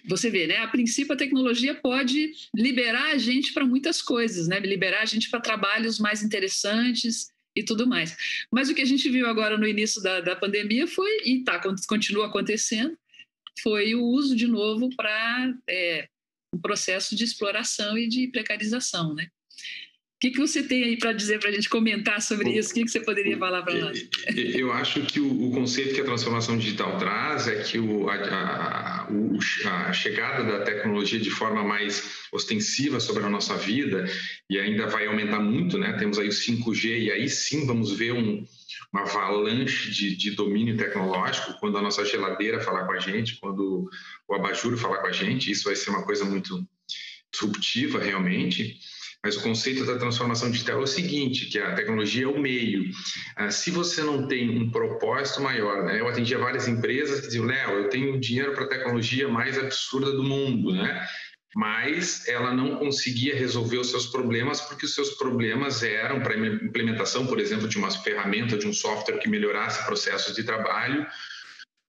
Você, 0.08 0.30
vê, 0.30 0.48
né? 0.48 0.58
A 0.58 0.68
princípio, 0.68 1.14
a 1.14 1.18
tecnologia 1.18 1.76
pode 1.76 2.32
liberar 2.56 3.12
a 3.12 3.18
gente 3.18 3.54
para 3.54 3.66
muitas 3.66 4.02
coisas, 4.02 4.48
né? 4.48 4.60
Liberar 4.60 5.02
a 5.02 5.06
gente 5.06 5.30
para 5.30 5.40
trabalhos 5.40 6.00
mais 6.00 6.24
interessantes 6.24 7.30
e 7.56 7.64
tudo 7.64 7.88
mais. 7.88 8.16
Mas 8.52 8.70
o 8.70 8.76
que 8.76 8.82
a 8.82 8.86
gente 8.86 9.10
viu 9.10 9.28
agora 9.28 9.58
no 9.58 9.68
início 9.68 10.02
da, 10.02 10.22
da 10.22 10.36
pandemia 10.36 10.88
foi, 10.88 11.22
e 11.24 11.44
tá, 11.44 11.62
continua 11.88 12.28
acontecendo, 12.28 12.98
foi 13.62 13.94
o 13.94 14.04
uso 14.04 14.36
de 14.36 14.48
novo 14.48 14.90
para 14.96 15.54
é, 15.70 16.08
um 16.54 16.60
processo 16.60 17.16
de 17.16 17.24
exploração 17.24 17.98
e 17.98 18.08
de 18.08 18.28
precarização, 18.28 19.14
né? 19.14 19.28
O 20.20 20.22
que, 20.22 20.32
que 20.32 20.38
você 20.38 20.62
tem 20.62 20.84
aí 20.84 20.98
para 20.98 21.14
dizer 21.14 21.40
para 21.40 21.48
a 21.48 21.52
gente 21.54 21.70
comentar 21.70 22.22
sobre 22.22 22.50
isso? 22.50 22.72
O 22.72 22.74
que, 22.74 22.84
que 22.84 22.92
você 22.92 23.00
poderia 23.00 23.38
falar 23.38 23.62
para 23.62 23.74
nós? 23.74 24.06
Eu 24.36 24.70
acho 24.74 25.00
que 25.04 25.18
o, 25.18 25.48
o, 25.48 25.52
conceito 25.52 25.96
que 25.96 26.02
a 26.02 26.04
transformação 26.04 26.58
digital 26.58 26.98
traz 26.98 27.48
é 27.48 27.64
que 27.64 27.80
o, 27.80 28.10
a, 28.10 28.16
a, 28.16 29.08
a, 29.08 29.94
chegada 29.94 30.44
da 30.44 30.66
tecnologia 30.66 31.22
de 31.22 31.30
forma 31.30 31.64
mais 31.64 32.26
ostensiva 32.34 33.00
sobre 33.00 33.24
a 33.24 33.30
nossa 33.30 33.56
vida 33.56 34.04
e 34.50 34.60
ainda 34.60 34.88
vai 34.88 35.08
aumentar 35.08 35.40
muito, 35.40 35.78
né? 35.78 35.94
Temos 35.94 36.20
aí 36.20 36.28
o 36.28 36.32
5G 36.32 37.04
e 37.04 37.12
aí 37.14 37.30
sim 37.30 37.66
vamos 37.66 37.94
ver 37.94 38.12
um, 38.12 38.46
uma 38.92 39.04
avalanche 39.04 39.90
de, 39.90 40.18
de 40.18 40.32
domínio 40.32 40.76
tecnológico 40.76 41.58
quando 41.62 41.78
a 41.78 41.82
nossa 41.82 42.04
geladeira 42.04 42.60
falar 42.60 42.86
com 42.86 42.92
a 42.92 43.00
gente, 43.00 43.38
quando 43.38 43.90
o 44.28 44.36
abajur 44.36 44.76
falar 44.76 44.98
com 44.98 45.08
a 45.08 45.14
gente. 45.14 45.50
Isso 45.50 45.64
vai 45.64 45.78
ser 45.78 45.92
uma 45.92 46.04
coisa 46.04 46.26
muito 46.26 46.68
disruptiva 47.32 48.00
realmente. 48.00 48.78
Mas 49.24 49.36
o 49.36 49.42
conceito 49.42 49.86
da 49.86 49.98
transformação 49.98 50.50
digital 50.50 50.80
é 50.80 50.84
o 50.84 50.88
seguinte, 50.88 51.48
que 51.48 51.60
a 51.60 51.76
tecnologia 51.76 52.24
é 52.24 52.28
o 52.28 52.40
meio. 52.40 52.86
Ah, 53.36 53.52
se 53.52 53.70
você 53.70 54.02
não 54.02 54.28
tem 54.28 54.50
um 54.50 54.72
propósito 54.72 55.42
maior, 55.42 55.84
né? 55.84 56.00
Eu 56.00 56.08
atendia 56.08 56.38
várias 56.38 56.70
empresas 56.70 57.20
que 57.20 57.28
diziam, 57.28 57.46
Léo, 57.46 57.72
eu 57.72 57.90
tenho 57.90 58.18
dinheiro 58.20 58.54
para 58.54 58.64
a 58.64 58.70
tecnologia 58.70 59.28
mais 59.28 59.58
absurda 59.58 60.12
do 60.12 60.24
mundo, 60.24 60.72
né? 60.72 61.06
Mas 61.54 62.28
ela 62.30 62.54
não 62.54 62.78
conseguia 62.78 63.36
resolver 63.36 63.78
os 63.78 63.90
seus 63.90 64.06
problemas 64.06 64.62
porque 64.62 64.86
os 64.86 64.94
seus 64.94 65.10
problemas 65.12 65.84
eram 65.84 66.22
para 66.22 66.38
implementação, 66.38 67.28
por 67.28 67.40
exemplo, 67.40 67.68
de 67.68 67.78
uma 67.78 67.92
ferramenta, 67.92 68.58
de 68.58 68.68
um 68.68 68.74
software 68.74 69.18
que 69.18 69.28
melhorasse 69.28 69.86
processos 69.86 70.34
de 70.34 70.44
trabalho, 70.44 71.06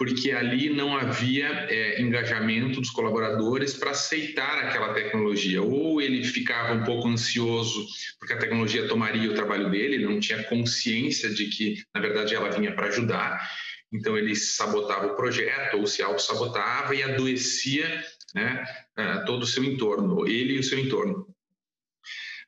porque 0.01 0.33
ali 0.33 0.71
não 0.71 0.97
havia 0.97 1.47
é, 1.69 2.01
engajamento 2.01 2.81
dos 2.81 2.89
colaboradores 2.89 3.75
para 3.75 3.91
aceitar 3.91 4.59
aquela 4.65 4.95
tecnologia. 4.95 5.61
Ou 5.61 6.01
ele 6.01 6.25
ficava 6.25 6.73
um 6.73 6.85
pouco 6.85 7.07
ansioso 7.07 7.87
porque 8.19 8.33
a 8.33 8.39
tecnologia 8.39 8.89
tomaria 8.89 9.31
o 9.31 9.35
trabalho 9.35 9.71
dele, 9.71 9.97
ele 9.97 10.07
não 10.07 10.19
tinha 10.19 10.43
consciência 10.45 11.29
de 11.29 11.49
que, 11.49 11.85
na 11.95 12.01
verdade, 12.01 12.35
ela 12.35 12.49
vinha 12.49 12.73
para 12.73 12.87
ajudar. 12.87 13.47
Então, 13.93 14.17
ele 14.17 14.35
sabotava 14.35 15.07
o 15.07 15.17
projeto 15.17 15.77
ou 15.77 15.87
se 15.87 16.01
auto-sabotava 16.03 16.95
e 16.95 17.03
adoecia 17.03 18.03
né, 18.35 18.65
é, 18.97 19.19
todo 19.27 19.43
o 19.43 19.47
seu 19.47 19.63
entorno, 19.63 20.27
ele 20.27 20.55
e 20.55 20.59
o 20.61 20.65
seu 20.65 20.79
entorno. 20.79 21.27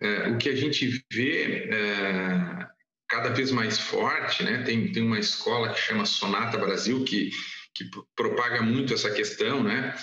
É, 0.01 0.31
o 0.31 0.39
que 0.39 0.49
a 0.49 0.57
gente 0.57 1.05
vê 1.13 1.69
é, 1.71 2.67
cada 3.13 3.29
vez 3.29 3.51
mais 3.51 3.79
forte, 3.79 4.43
né? 4.43 4.63
Tem, 4.63 4.91
tem 4.91 5.03
uma 5.03 5.19
escola 5.19 5.69
que 5.69 5.79
chama 5.79 6.07
Sonata 6.07 6.57
Brasil 6.57 7.05
que, 7.05 7.31
que 7.75 7.85
propaga 8.17 8.63
muito 8.63 8.95
essa 8.95 9.11
questão, 9.11 9.63
né? 9.63 9.95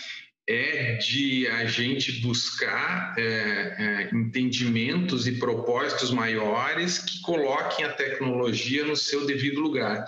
É 0.47 0.93
de 0.97 1.47
a 1.47 1.65
gente 1.65 2.21
buscar 2.21 3.15
é, 3.17 3.23
é, 3.23 4.09
entendimentos 4.13 5.25
e 5.25 5.39
propósitos 5.39 6.11
maiores 6.11 6.99
que 6.99 7.19
coloquem 7.21 7.83
a 7.83 7.93
tecnologia 7.93 8.85
no 8.85 8.95
seu 8.95 9.25
devido 9.25 9.59
lugar. 9.59 10.05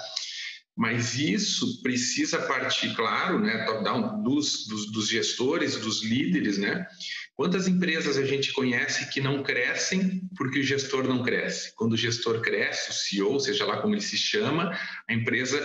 Mas 0.75 1.15
isso 1.15 1.81
precisa 1.81 2.39
partir, 2.39 2.95
claro, 2.95 3.39
né, 3.39 3.65
top-down, 3.65 4.23
dos, 4.23 4.65
dos, 4.67 4.91
dos 4.91 5.09
gestores, 5.09 5.75
dos 5.75 6.01
líderes, 6.03 6.57
né? 6.57 6.87
Quantas 7.35 7.67
empresas 7.67 8.17
a 8.17 8.25
gente 8.25 8.53
conhece 8.53 9.09
que 9.11 9.19
não 9.19 9.43
crescem 9.43 10.21
porque 10.37 10.59
o 10.59 10.63
gestor 10.63 11.07
não 11.07 11.23
cresce? 11.23 11.73
Quando 11.75 11.93
o 11.93 11.97
gestor 11.97 12.41
cresce, 12.41 12.91
o 12.91 12.93
CEO, 12.93 13.39
seja 13.39 13.65
lá 13.65 13.81
como 13.81 13.93
ele 13.93 14.01
se 14.01 14.17
chama, 14.17 14.77
a 15.09 15.13
empresa, 15.13 15.59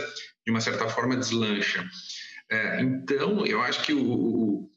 de 0.45 0.51
uma 0.51 0.61
certa 0.61 0.89
forma, 0.89 1.17
deslancha. 1.17 1.89
É, 2.51 2.81
então, 2.81 3.45
eu 3.47 3.61
acho 3.63 3.83
que 3.83 3.93
o, 3.93 4.69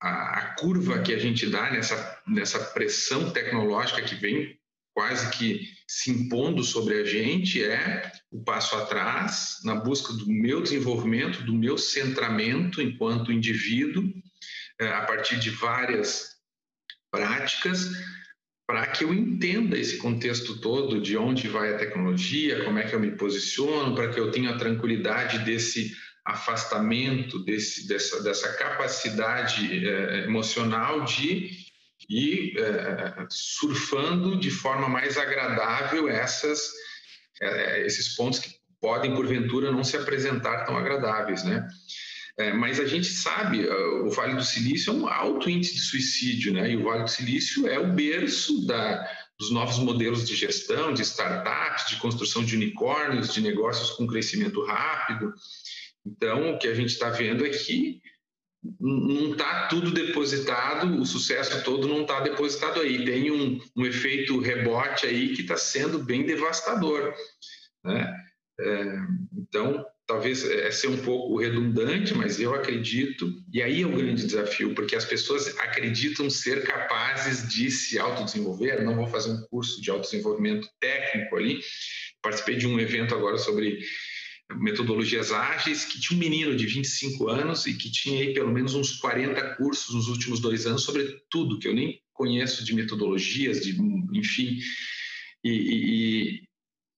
a, 0.00 0.38
a, 0.38 0.54
curva 0.56 1.00
que 1.00 1.12
a 1.12 1.18
gente 1.18 1.46
dá 1.48 1.70
nessa, 1.70 2.22
nessa 2.26 2.58
pressão 2.58 3.30
tecnológica 3.30 4.02
que 4.02 4.14
vem 4.14 4.59
quase 5.00 5.30
que 5.30 5.66
se 5.88 6.10
impondo 6.10 6.62
sobre 6.62 7.00
a 7.00 7.04
gente 7.04 7.64
é 7.64 8.12
o 8.30 8.44
passo 8.44 8.76
atrás 8.76 9.56
na 9.64 9.74
busca 9.74 10.12
do 10.12 10.26
meu 10.26 10.60
desenvolvimento, 10.60 11.42
do 11.42 11.54
meu 11.54 11.78
centramento 11.78 12.82
enquanto 12.82 13.32
indivíduo, 13.32 14.04
é, 14.78 14.88
a 14.88 15.00
partir 15.06 15.38
de 15.38 15.48
várias 15.48 16.36
práticas 17.10 17.92
para 18.66 18.88
que 18.88 19.04
eu 19.04 19.14
entenda 19.14 19.78
esse 19.78 19.96
contexto 19.96 20.60
todo 20.60 21.00
de 21.00 21.16
onde 21.16 21.48
vai 21.48 21.72
a 21.72 21.78
tecnologia, 21.78 22.62
como 22.62 22.78
é 22.78 22.86
que 22.86 22.94
eu 22.94 23.00
me 23.00 23.12
posiciono, 23.12 23.94
para 23.94 24.10
que 24.10 24.20
eu 24.20 24.30
tenha 24.30 24.50
a 24.50 24.58
tranquilidade 24.58 25.38
desse 25.46 25.96
afastamento, 26.26 27.42
desse, 27.42 27.88
dessa, 27.88 28.22
dessa 28.22 28.52
capacidade 28.52 29.88
é, 29.88 30.24
emocional 30.24 31.06
de 31.06 31.69
ir 32.10 32.58
é, 32.58 33.26
surfando 33.30 34.36
de 34.38 34.50
forma 34.50 34.88
mais 34.88 35.16
agradável 35.16 36.08
essas, 36.08 36.72
é, 37.40 37.86
esses 37.86 38.16
pontos 38.16 38.40
que 38.40 38.50
podem, 38.80 39.14
porventura, 39.14 39.70
não 39.70 39.84
se 39.84 39.96
apresentar 39.96 40.64
tão 40.64 40.76
agradáveis, 40.76 41.44
né? 41.44 41.68
É, 42.36 42.52
mas 42.52 42.80
a 42.80 42.86
gente 42.86 43.06
sabe, 43.06 43.66
uh, 43.66 44.06
o 44.06 44.10
Vale 44.10 44.34
do 44.34 44.42
Silício 44.42 44.92
é 44.92 44.96
um 44.96 45.06
alto 45.06 45.50
índice 45.50 45.74
de 45.74 45.80
suicídio, 45.80 46.52
né? 46.52 46.70
E 46.70 46.76
o 46.76 46.84
Vale 46.84 47.02
do 47.02 47.10
Silício 47.10 47.68
é 47.68 47.78
o 47.78 47.92
berço 47.92 48.66
da, 48.66 49.06
dos 49.38 49.50
novos 49.50 49.78
modelos 49.78 50.26
de 50.26 50.34
gestão, 50.34 50.92
de 50.94 51.02
startups, 51.02 51.88
de 51.88 51.96
construção 51.96 52.42
de 52.42 52.56
unicórnios, 52.56 53.34
de 53.34 53.42
negócios 53.42 53.90
com 53.90 54.06
crescimento 54.06 54.64
rápido. 54.64 55.34
Então, 56.04 56.54
o 56.54 56.58
que 56.58 56.66
a 56.66 56.74
gente 56.74 56.90
está 56.90 57.10
vendo 57.10 57.44
é 57.44 57.50
que 57.50 58.00
não 58.78 59.32
está 59.32 59.68
tudo 59.68 59.90
depositado, 59.90 61.00
o 61.00 61.06
sucesso 61.06 61.62
todo 61.64 61.88
não 61.88 62.02
está 62.02 62.20
depositado 62.20 62.80
aí. 62.80 63.04
Tem 63.04 63.30
um, 63.30 63.58
um 63.76 63.86
efeito 63.86 64.38
rebote 64.38 65.06
aí 65.06 65.34
que 65.34 65.42
está 65.42 65.56
sendo 65.56 65.98
bem 65.98 66.24
devastador. 66.24 67.14
Né? 67.84 68.14
É, 68.60 68.98
então, 69.34 69.84
talvez 70.06 70.44
é 70.44 70.70
ser 70.70 70.88
um 70.88 70.98
pouco 70.98 71.38
redundante, 71.38 72.12
mas 72.14 72.38
eu 72.38 72.54
acredito, 72.54 73.32
e 73.52 73.62
aí 73.62 73.82
é 73.82 73.86
o 73.86 73.96
grande 73.96 74.26
desafio, 74.26 74.74
porque 74.74 74.94
as 74.94 75.04
pessoas 75.04 75.56
acreditam 75.58 76.28
ser 76.28 76.64
capazes 76.64 77.48
de 77.48 77.70
se 77.70 77.98
autodesenvolver. 77.98 78.84
Não 78.84 78.96
vou 78.96 79.06
fazer 79.06 79.30
um 79.30 79.40
curso 79.48 79.80
de 79.80 79.90
autodesenvolvimento 79.90 80.68
técnico 80.78 81.36
ali. 81.36 81.60
Participei 82.20 82.56
de 82.56 82.66
um 82.66 82.78
evento 82.78 83.14
agora 83.14 83.38
sobre 83.38 83.80
metodologias 84.56 85.32
ágeis, 85.32 85.84
que 85.84 86.00
tinha 86.00 86.16
um 86.16 86.20
menino 86.20 86.56
de 86.56 86.66
25 86.66 87.28
anos 87.28 87.66
e 87.66 87.74
que 87.74 87.90
tinha 87.90 88.20
aí 88.20 88.34
pelo 88.34 88.52
menos 88.52 88.74
uns 88.74 88.96
40 88.96 89.56
cursos 89.56 89.94
nos 89.94 90.08
últimos 90.08 90.40
dois 90.40 90.66
anos 90.66 90.82
sobre 90.82 91.20
tudo 91.30 91.58
que 91.58 91.68
eu 91.68 91.74
nem 91.74 92.00
conheço 92.12 92.64
de 92.64 92.74
metodologias, 92.74 93.60
de 93.62 93.76
enfim. 94.12 94.58
E, 95.42 95.50
e, 95.50 96.42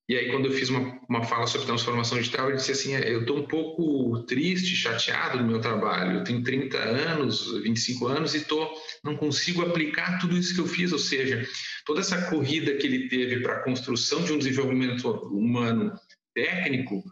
e 0.08 0.16
aí, 0.16 0.30
quando 0.30 0.46
eu 0.46 0.52
fiz 0.52 0.68
uma, 0.68 1.00
uma 1.08 1.24
fala 1.24 1.46
sobre 1.46 1.66
transformação 1.66 2.18
digital, 2.18 2.48
ele 2.48 2.56
disse 2.56 2.72
assim: 2.72 2.94
é, 2.94 3.14
eu 3.14 3.20
estou 3.20 3.38
um 3.38 3.46
pouco 3.46 4.24
triste, 4.24 4.74
chateado 4.74 5.38
no 5.38 5.46
meu 5.46 5.60
trabalho. 5.60 6.18
Eu 6.18 6.24
tenho 6.24 6.42
30 6.42 6.76
anos, 6.76 7.52
25 7.62 8.08
anos 8.08 8.34
e 8.34 8.44
tô, 8.44 8.68
não 9.04 9.16
consigo 9.16 9.62
aplicar 9.62 10.18
tudo 10.18 10.36
isso 10.36 10.54
que 10.54 10.60
eu 10.60 10.66
fiz. 10.66 10.92
Ou 10.92 10.98
seja, 10.98 11.48
toda 11.86 12.00
essa 12.00 12.30
corrida 12.30 12.74
que 12.74 12.86
ele 12.86 13.08
teve 13.08 13.40
para 13.40 13.58
a 13.58 13.62
construção 13.62 14.24
de 14.24 14.32
um 14.32 14.38
desenvolvimento 14.38 15.08
humano 15.28 15.92
técnico, 16.34 17.02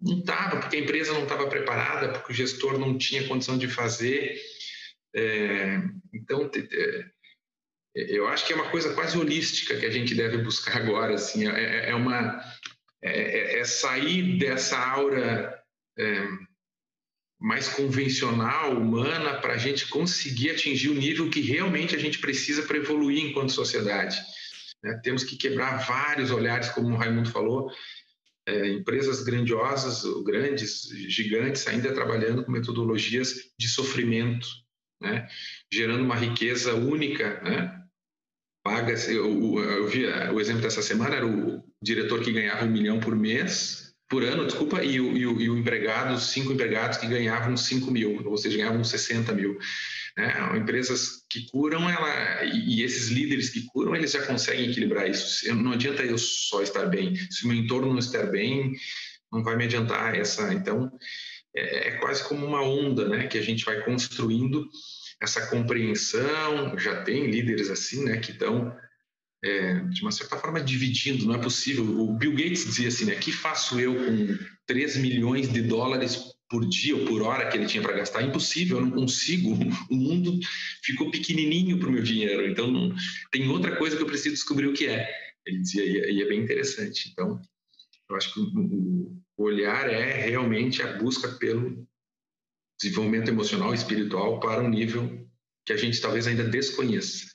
não 0.00 0.18
estava, 0.18 0.60
porque 0.60 0.76
a 0.76 0.80
empresa 0.80 1.12
não 1.12 1.24
estava 1.24 1.48
preparada, 1.48 2.12
porque 2.12 2.32
o 2.32 2.34
gestor 2.34 2.78
não 2.78 2.96
tinha 2.96 3.26
condição 3.26 3.58
de 3.58 3.68
fazer. 3.68 4.40
É, 5.14 5.80
então, 6.12 6.50
eu 7.94 8.28
acho 8.28 8.46
que 8.46 8.52
é 8.52 8.56
uma 8.56 8.70
coisa 8.70 8.94
quase 8.94 9.18
holística 9.18 9.76
que 9.76 9.86
a 9.86 9.90
gente 9.90 10.14
deve 10.14 10.38
buscar 10.38 10.76
agora, 10.76 11.14
assim, 11.14 11.48
é, 11.48 11.86
é, 11.86 11.90
é 11.90 11.94
uma 11.94 12.40
é, 13.02 13.10
é, 13.10 13.60
é, 13.60 13.64
sair 13.64 14.38
dessa 14.38 14.76
aura 14.76 15.56
é, 15.96 16.28
mais 17.40 17.68
convencional, 17.68 18.76
humana, 18.76 19.40
para 19.40 19.54
a 19.54 19.58
gente 19.58 19.86
conseguir 19.88 20.50
atingir 20.50 20.88
o 20.88 20.94
nível 20.94 21.30
que 21.30 21.40
realmente 21.40 21.94
a 21.94 21.98
gente 21.98 22.18
precisa 22.18 22.62
para 22.62 22.76
evoluir 22.76 23.24
enquanto 23.24 23.52
sociedade. 23.52 24.20
Né? 24.82 25.00
Temos 25.02 25.22
que 25.22 25.36
quebrar 25.36 25.78
vários 25.86 26.30
olhares, 26.30 26.68
como 26.70 26.94
o 26.94 26.96
Raimundo 26.96 27.30
falou, 27.30 27.70
é, 28.48 28.68
empresas 28.68 29.22
grandiosas, 29.22 30.02
grandes, 30.24 30.88
gigantes, 31.08 31.66
ainda 31.66 31.92
trabalhando 31.92 32.44
com 32.44 32.50
metodologias 32.50 33.34
de 33.58 33.68
sofrimento, 33.68 34.48
né? 35.00 35.28
gerando 35.72 36.02
uma 36.02 36.16
riqueza 36.16 36.74
única, 36.74 37.40
né? 37.42 37.78
paga. 38.68 38.92
Eu, 39.10 39.58
eu 39.62 39.88
vi 39.88 40.04
eh, 40.04 40.30
o 40.30 40.40
exemplo 40.40 40.62
dessa 40.62 40.82
semana 40.82 41.16
era 41.16 41.26
o 41.26 41.62
diretor 41.82 42.20
que 42.20 42.32
ganhava 42.32 42.64
um 42.64 42.70
milhão 42.70 43.00
por 43.00 43.16
mês, 43.16 43.94
por 44.08 44.22
ano, 44.22 44.46
desculpa, 44.46 44.82
e 44.82 45.00
o, 45.00 45.16
e 45.16 45.26
o, 45.26 45.40
e 45.40 45.50
o 45.50 45.56
empregado, 45.56 46.18
cinco 46.18 46.52
empregados 46.52 46.98
que 46.98 47.06
ganhavam 47.06 47.56
5 47.56 47.90
mil, 47.90 48.22
ou 48.26 48.36
seja, 48.36 48.56
ganhavam 48.56 48.82
60 48.82 49.32
mil. 49.32 49.58
Né? 50.18 50.34
Empresas 50.58 51.24
que 51.30 51.46
curam, 51.48 51.88
ela, 51.88 52.44
e 52.44 52.82
esses 52.82 53.08
líderes 53.08 53.50
que 53.50 53.64
curam, 53.66 53.94
eles 53.94 54.10
já 54.10 54.26
conseguem 54.26 54.68
equilibrar 54.68 55.08
isso. 55.08 55.54
Não 55.54 55.70
adianta 55.70 56.02
eu 56.02 56.18
só 56.18 56.60
estar 56.60 56.86
bem. 56.86 57.14
Se 57.30 57.44
o 57.44 57.48
meu 57.48 57.56
entorno 57.56 57.92
não 57.92 58.00
estar 58.00 58.26
bem, 58.26 58.72
não 59.30 59.44
vai 59.44 59.56
me 59.56 59.64
adiantar 59.64 60.16
essa. 60.16 60.52
Então, 60.52 60.90
é, 61.54 61.88
é 61.88 61.90
quase 61.98 62.24
como 62.24 62.44
uma 62.44 62.60
onda 62.60 63.08
né, 63.08 63.28
que 63.28 63.38
a 63.38 63.42
gente 63.42 63.64
vai 63.64 63.80
construindo 63.84 64.68
essa 65.22 65.46
compreensão, 65.46 66.76
já 66.76 67.02
tem 67.04 67.30
líderes 67.30 67.70
assim, 67.70 68.04
né, 68.04 68.16
que 68.18 68.32
estão, 68.32 68.76
é, 69.44 69.74
de 69.84 70.02
uma 70.02 70.10
certa 70.10 70.36
forma, 70.36 70.60
dividindo, 70.60 71.26
não 71.26 71.34
é 71.36 71.38
possível. 71.38 71.84
O 71.84 72.12
Bill 72.12 72.32
Gates 72.32 72.64
dizia 72.64 72.88
assim, 72.88 73.04
né, 73.04 73.14
que 73.14 73.30
faço 73.30 73.78
eu 73.78 73.94
com 73.94 74.36
3 74.66 74.96
milhões 74.96 75.52
de 75.52 75.62
dólares 75.62 76.37
por 76.48 76.66
dia 76.66 76.96
ou 76.96 77.04
por 77.06 77.22
hora 77.22 77.48
que 77.48 77.56
ele 77.56 77.66
tinha 77.66 77.82
para 77.82 77.96
gastar? 77.96 78.22
Impossível, 78.22 78.78
eu 78.78 78.86
não 78.86 78.90
consigo. 78.90 79.56
O 79.90 79.96
mundo 79.96 80.38
ficou 80.82 81.10
pequenininho 81.10 81.78
para 81.78 81.88
o 81.88 81.92
meu 81.92 82.02
dinheiro, 82.02 82.46
então 82.46 82.70
não, 82.70 82.94
tem 83.30 83.48
outra 83.48 83.76
coisa 83.76 83.96
que 83.96 84.02
eu 84.02 84.06
preciso 84.06 84.34
descobrir 84.34 84.66
o 84.66 84.72
que 84.72 84.86
é. 84.86 85.08
Ele 85.46 85.60
dizia, 85.60 86.10
e 86.10 86.22
é 86.22 86.28
bem 86.28 86.40
interessante. 86.40 87.08
Então, 87.10 87.40
eu 88.10 88.16
acho 88.16 88.34
que 88.34 88.40
o 88.40 89.22
olhar 89.38 89.88
é 89.88 90.26
realmente 90.26 90.82
a 90.82 90.98
busca 90.98 91.28
pelo 91.28 91.86
desenvolvimento 92.80 93.28
emocional 93.28 93.72
e 93.72 93.76
espiritual 93.76 94.40
para 94.40 94.62
um 94.62 94.68
nível 94.68 95.26
que 95.66 95.72
a 95.72 95.76
gente 95.76 96.00
talvez 96.00 96.26
ainda 96.26 96.44
desconheça. 96.44 97.28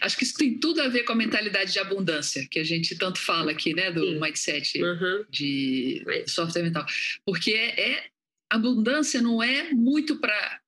Acho 0.00 0.16
que 0.16 0.24
isso 0.24 0.34
tem 0.34 0.58
tudo 0.58 0.82
a 0.82 0.88
ver 0.88 1.04
com 1.04 1.12
a 1.12 1.16
mentalidade 1.16 1.72
de 1.72 1.78
abundância, 1.78 2.46
que 2.50 2.58
a 2.58 2.64
gente 2.64 2.96
tanto 2.96 3.20
fala 3.20 3.52
aqui, 3.52 3.72
né, 3.72 3.92
do 3.92 4.04
Sim. 4.04 4.20
mindset 4.20 4.82
uhum. 4.82 5.24
de 5.30 6.04
software 6.26 6.64
mental. 6.64 6.84
Porque 7.24 7.52
é, 7.52 7.92
é 7.92 8.04
abundância 8.50 9.20
não 9.20 9.42
é 9.42 9.72
muito 9.72 10.16
para 10.16 10.60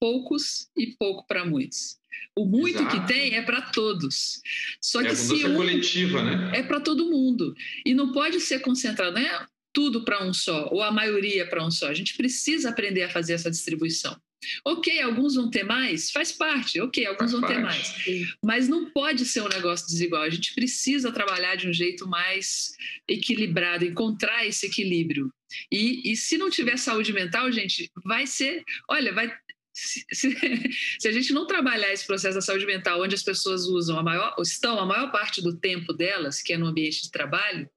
poucos 0.00 0.68
e 0.76 0.88
pouco 0.98 1.26
para 1.26 1.44
muitos. 1.44 1.98
O 2.36 2.44
muito 2.44 2.80
Exato. 2.80 3.00
que 3.00 3.06
tem 3.06 3.34
é 3.34 3.42
para 3.42 3.62
todos. 3.62 4.40
Só 4.80 5.00
é 5.00 5.08
que 5.08 5.16
se 5.16 5.46
um, 5.46 5.56
coletiva, 5.56 6.22
né? 6.22 6.58
É 6.58 6.62
para 6.62 6.80
todo 6.80 7.10
mundo. 7.10 7.54
E 7.84 7.94
não 7.94 8.12
pode 8.12 8.40
ser 8.40 8.60
concentrado, 8.60 9.14
né? 9.14 9.46
tudo 9.74 10.04
para 10.04 10.24
um 10.24 10.32
só, 10.32 10.68
ou 10.70 10.80
a 10.80 10.92
maioria 10.92 11.46
para 11.46 11.62
um 11.66 11.70
só. 11.70 11.88
A 11.88 11.94
gente 11.94 12.16
precisa 12.16 12.70
aprender 12.70 13.02
a 13.02 13.10
fazer 13.10 13.34
essa 13.34 13.50
distribuição. 13.50 14.16
Ok, 14.64 15.00
alguns 15.00 15.34
vão 15.34 15.50
ter 15.50 15.64
mais, 15.64 16.10
faz 16.10 16.32
parte, 16.32 16.80
ok, 16.80 17.06
alguns 17.06 17.30
faz 17.30 17.32
vão 17.32 17.40
parte. 17.40 17.54
ter 17.54 17.62
mais. 17.62 18.34
Mas 18.42 18.68
não 18.68 18.90
pode 18.90 19.24
ser 19.24 19.42
um 19.42 19.48
negócio 19.48 19.86
desigual. 19.86 20.22
A 20.22 20.30
gente 20.30 20.54
precisa 20.54 21.12
trabalhar 21.12 21.56
de 21.56 21.68
um 21.68 21.72
jeito 21.72 22.06
mais 22.08 22.74
equilibrado, 23.08 23.84
encontrar 23.84 24.46
esse 24.46 24.66
equilíbrio. 24.66 25.32
E, 25.70 26.12
e 26.12 26.16
se 26.16 26.36
não 26.36 26.50
tiver 26.50 26.76
saúde 26.76 27.12
mental, 27.12 27.50
gente, 27.52 27.90
vai 28.04 28.26
ser. 28.26 28.62
Olha, 28.88 29.12
vai. 29.12 29.32
Se, 29.72 30.04
se, 30.12 30.30
se, 31.00 31.08
a 31.08 31.12
gente 31.12 31.32
não 31.32 31.46
trabalhar 31.46 31.92
esse 31.92 32.06
processo 32.06 32.36
da 32.36 32.40
saúde 32.40 32.66
mental, 32.66 33.02
onde 33.02 33.14
as 33.14 33.22
pessoas 33.22 33.64
usam 33.64 33.98
a 33.98 34.02
maior, 34.02 34.34
estão 34.40 34.78
a 34.78 34.86
maior 34.86 35.10
parte 35.10 35.42
do 35.42 35.56
tempo 35.56 35.92
delas, 35.92 36.40
que 36.40 36.52
é 36.52 36.58
no 36.58 36.66
ambiente 36.66 37.02
de 37.02 37.10
trabalho, 37.10 37.68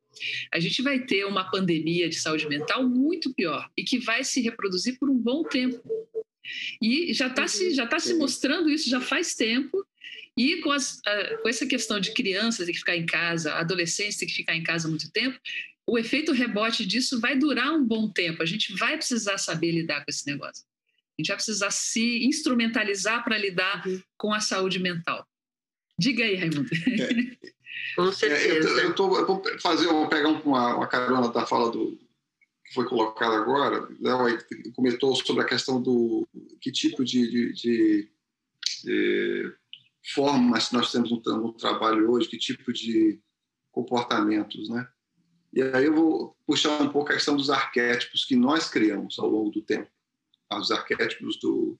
a 0.52 0.60
gente 0.60 0.82
vai 0.82 1.00
ter 1.00 1.26
uma 1.26 1.50
pandemia 1.50 2.10
de 2.10 2.20
saúde 2.20 2.48
mental 2.48 2.88
muito 2.88 3.34
pior 3.34 3.70
e 3.78 3.84
que 3.84 4.00
vai 4.00 4.24
se 4.24 4.42
reproduzir 4.42 4.98
por 5.00 5.10
um 5.10 5.18
bom 5.18 5.44
tempo. 5.44 5.82
E 6.82 7.14
já 7.14 7.28
está 7.28 7.48
se, 7.48 7.74
já 7.74 7.86
tá 7.86 8.00
se 8.00 8.14
mostrando 8.14 8.70
isso 8.70 8.90
já 8.90 9.02
faz 9.02 9.36
tempo. 9.36 9.86
E 10.38 10.58
com, 10.62 10.72
as, 10.72 11.02
com 11.42 11.50
essa 11.50 11.66
questão 11.66 12.00
de 12.00 12.14
crianças 12.14 12.66
ter 12.66 12.72
que 12.72 12.80
ficar 12.80 12.96
em 12.96 13.06
casa, 13.06 13.54
adolescentes 13.56 14.18
ter 14.18 14.28
que 14.28 14.36
ficar 14.36 14.56
em 14.56 14.64
casa 14.64 14.88
muito 14.88 15.12
tempo, 15.12 15.40
o 15.88 15.98
efeito 15.98 16.32
rebote 16.32 16.86
disso 16.86 17.20
vai 17.20 17.36
durar 17.36 17.72
um 17.72 17.84
bom 17.84 18.10
tempo. 18.10 18.44
A 18.44 18.46
gente 18.46 18.74
vai 18.76 18.98
precisar 18.98 19.38
saber 19.38 19.72
lidar 19.72 20.04
com 20.04 20.10
esse 20.10 20.28
negócio. 20.28 20.64
A 21.18 21.22
gente 21.22 21.30
vai 21.30 21.38
precisar 21.38 21.72
se 21.72 22.26
instrumentalizar 22.26 23.24
para 23.24 23.38
lidar 23.38 23.88
uhum. 23.88 24.00
com 24.16 24.34
a 24.34 24.40
saúde 24.40 24.78
mental. 24.78 25.26
Diga 25.98 26.24
aí, 26.24 26.36
Raimundo. 26.36 26.70
É, 26.70 27.38
com 27.96 28.12
certeza. 28.14 28.70
É, 28.70 28.84
eu, 28.84 28.90
eu, 28.90 28.94
tô, 28.94 29.18
eu, 29.18 29.26
vou 29.26 29.42
fazer, 29.60 29.88
eu 29.88 29.94
vou 29.94 30.08
pegar 30.08 30.30
uma, 30.30 30.76
uma 30.76 30.88
carona 30.88 31.30
da 31.30 31.46
fala 31.46 31.72
do 31.72 31.98
que 32.68 32.74
foi 32.74 32.86
colocada 32.86 33.36
agora. 33.36 33.88
Né, 34.00 34.12
comentou 34.76 35.16
sobre 35.16 35.44
a 35.44 35.48
questão 35.48 35.82
do 35.82 36.28
que 36.60 36.72
tipo 36.72 37.04
de, 37.04 37.54
de, 37.54 38.10
de, 38.84 39.54
formas 40.14 40.72
nós 40.72 40.92
temos 40.92 41.10
no, 41.10 41.22
no, 41.38 41.54
trabalho 41.54 42.12
hoje, 42.12 42.28
que 42.28 42.38
tipo 42.38 42.72
de 42.74 43.20
comportamentos, 43.72 44.70
né? 44.70 44.88
E 45.54 45.62
aí 45.62 45.86
eu 45.86 45.96
vou 45.96 46.38
puxar 46.46 46.82
um 46.82 46.90
pouco 46.90 47.10
a 47.10 47.14
questão 47.14 47.36
dos 47.36 47.50
arquétipos 47.50 48.26
que 48.26 48.36
nós 48.36 48.70
criamos 48.70 49.18
ao 49.18 49.30
longo 49.30 49.50
do 49.50 49.62
tempo. 49.62 49.90
Os 50.52 50.72
arquétipos 50.72 51.40
do, 51.40 51.80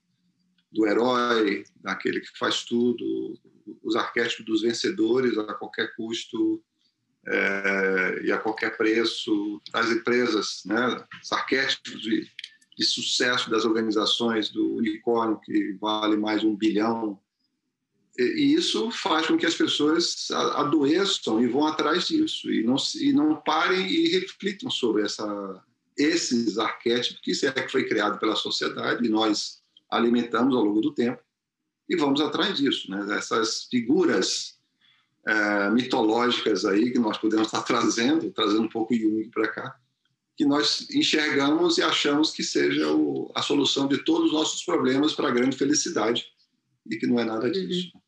do 0.72 0.86
herói, 0.86 1.64
daquele 1.76 2.20
que 2.20 2.38
faz 2.38 2.64
tudo, 2.64 3.38
os 3.82 3.94
arquétipos 3.94 4.44
dos 4.44 4.62
vencedores 4.62 5.36
a 5.36 5.54
qualquer 5.54 5.94
custo 5.94 6.62
é, 7.30 8.20
e 8.24 8.32
a 8.32 8.38
qualquer 8.38 8.76
preço, 8.76 9.60
as 9.72 9.90
empresas, 9.90 10.62
né, 10.64 11.04
os 11.22 11.32
arquétipos 11.32 12.00
de, 12.00 12.26
de 12.76 12.84
sucesso 12.84 13.50
das 13.50 13.64
organizações 13.64 14.50
do 14.50 14.76
unicórnio 14.76 15.40
que 15.40 15.76
vale 15.80 16.16
mais 16.16 16.40
de 16.40 16.46
um 16.46 16.56
bilhão 16.56 17.20
e 18.18 18.52
isso 18.52 18.90
faz 18.90 19.28
com 19.28 19.36
que 19.36 19.46
as 19.46 19.54
pessoas 19.54 20.28
adoeçam 20.32 21.40
e 21.40 21.46
vão 21.46 21.66
atrás 21.66 22.08
disso 22.08 22.50
e 22.50 22.64
não 22.64 22.74
e 23.00 23.12
não 23.12 23.36
parem 23.36 23.86
e 23.86 24.08
reflitam 24.08 24.68
sobre 24.70 25.02
essa 25.02 25.62
esses 25.96 26.58
arquétipos 26.58 27.20
que 27.22 27.46
é 27.46 27.52
que 27.52 27.70
foi 27.70 27.84
criado 27.84 28.18
pela 28.18 28.34
sociedade 28.34 29.06
e 29.06 29.08
nós 29.08 29.62
alimentamos 29.88 30.54
ao 30.56 30.64
longo 30.64 30.80
do 30.80 30.92
tempo 30.92 31.22
e 31.88 31.96
vamos 31.96 32.20
atrás 32.20 32.58
disso, 32.58 32.90
né? 32.90 33.16
Essas 33.16 33.64
figuras 33.70 34.57
é, 35.28 35.70
mitológicas 35.70 36.64
aí 36.64 36.90
que 36.90 36.98
nós 36.98 37.18
podemos 37.18 37.48
estar 37.48 37.62
trazendo, 37.62 38.32
trazendo 38.32 38.62
um 38.62 38.68
pouco 38.68 38.94
Jung 38.94 39.28
para 39.28 39.48
cá, 39.48 39.76
que 40.34 40.46
nós 40.46 40.88
enxergamos 40.90 41.76
e 41.76 41.82
achamos 41.82 42.30
que 42.30 42.42
seja 42.42 42.90
o, 42.90 43.30
a 43.34 43.42
solução 43.42 43.86
de 43.86 44.02
todos 44.04 44.28
os 44.28 44.32
nossos 44.32 44.62
problemas 44.64 45.12
para 45.12 45.28
a 45.28 45.32
grande 45.32 45.56
felicidade 45.56 46.24
e 46.90 46.96
que 46.96 47.06
não 47.06 47.20
é 47.20 47.24
nada 47.24 47.50
disso. 47.50 47.90
Uhum. 47.94 48.00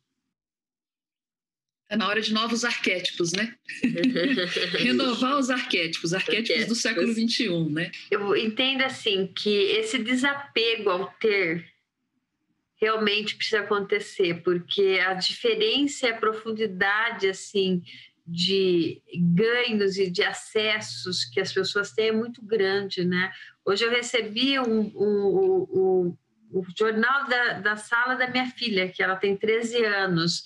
Está 1.83 1.97
na 1.97 2.09
hora 2.09 2.21
de 2.23 2.33
novos 2.33 2.65
arquétipos, 2.65 3.33
né? 3.33 3.55
Renovar 4.79 5.37
os 5.37 5.51
arquétipos, 5.51 6.15
arquétipos 6.15 6.67
do 6.67 6.75
século 6.77 7.13
XXI, 7.13 7.69
né? 7.69 7.91
Eu 8.09 8.35
entendo 8.37 8.83
assim 8.83 9.27
que 9.27 9.51
esse 9.51 9.99
desapego 9.99 10.89
ao 10.89 11.13
ter 11.21 11.70
realmente 12.81 13.37
precisa 13.37 13.61
acontecer, 13.61 14.43
porque 14.43 15.01
a 15.05 15.15
diferença 15.15 16.07
e 16.07 16.11
a 16.11 16.17
profundidade 16.17 17.29
assim 17.29 17.83
de 18.27 19.03
ganhos 19.15 19.99
e 19.99 20.09
de 20.09 20.23
acessos 20.23 21.25
que 21.25 21.41
as 21.41 21.53
pessoas 21.53 21.93
têm 21.93 22.09
é 22.09 22.13
muito 22.13 22.41
grande, 22.45 23.05
né? 23.05 23.33
Hoje 23.65 23.85
eu 23.85 23.91
recebi 23.91 24.59
um, 24.59 24.81
um, 24.95 25.67
um, 25.73 26.17
o 26.53 26.65
jornal 26.79 27.27
da, 27.27 27.55
da 27.55 27.77
sala 27.77 28.15
da 28.15 28.29
minha 28.29 28.47
filha, 28.47 28.89
que 28.89 29.03
ela 29.03 29.17
tem 29.17 29.37
13 29.37 29.85
anos, 29.85 30.45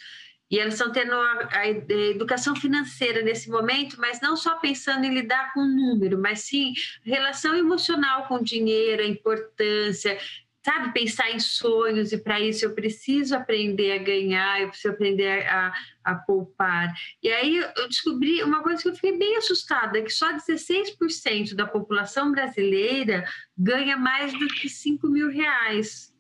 e 0.51 0.59
elas 0.59 0.75
estão 0.75 0.93
tendo 0.93 1.15
a, 1.15 1.49
a, 1.53 1.69
educação 1.69 2.55
financeira 2.55 3.23
nesse 3.23 3.51
momento, 3.51 3.97
mas 3.99 4.21
não 4.21 4.37
só 4.37 4.57
pensando 4.57 5.05
em 5.05 5.15
lidar 5.15 5.53
com 5.53 5.61
o 5.61 5.69
número, 5.69 6.19
mas 6.19 6.41
sim 6.41 6.73
relação 7.03 7.55
emocional 7.57 8.27
com 8.29 8.37
o 8.37 8.45
dinheiro, 8.45 9.03
a 9.03 9.07
importância, 9.07 10.19
sabe, 10.65 10.95
pensar 10.95 11.31
em 11.31 11.39
sonhos, 11.39 12.13
e 12.13 12.19
para 12.19 12.41
isso 12.41 12.65
eu 12.65 12.75
preciso 12.75 13.37
aprender 13.37 13.93
a 13.93 13.99
ganhar, 13.99 14.63
eu 14.63 14.69
preciso 14.69 14.95
aprender 14.95 15.47
a, 15.47 15.75
a 16.03 16.15
poupar. 16.15 16.95
E 17.23 17.29
aí 17.29 17.57
eu 17.57 17.89
descobri 17.89 18.43
uma 18.43 18.63
coisa 18.63 18.83
que 18.83 18.89
eu 18.89 18.95
fiquei 18.95 19.19
bem 19.19 19.37
assustada, 19.37 20.01
que 20.01 20.11
só 20.11 20.33
16% 20.33 21.55
da 21.55 21.67
população 21.67 22.33
brasileira 22.33 23.29
ganha 23.57 23.97
mais 23.97 24.33
do 24.33 24.47
que 24.47 24.69
5 24.69 25.07
mil 25.09 25.29
reais. 25.29 26.14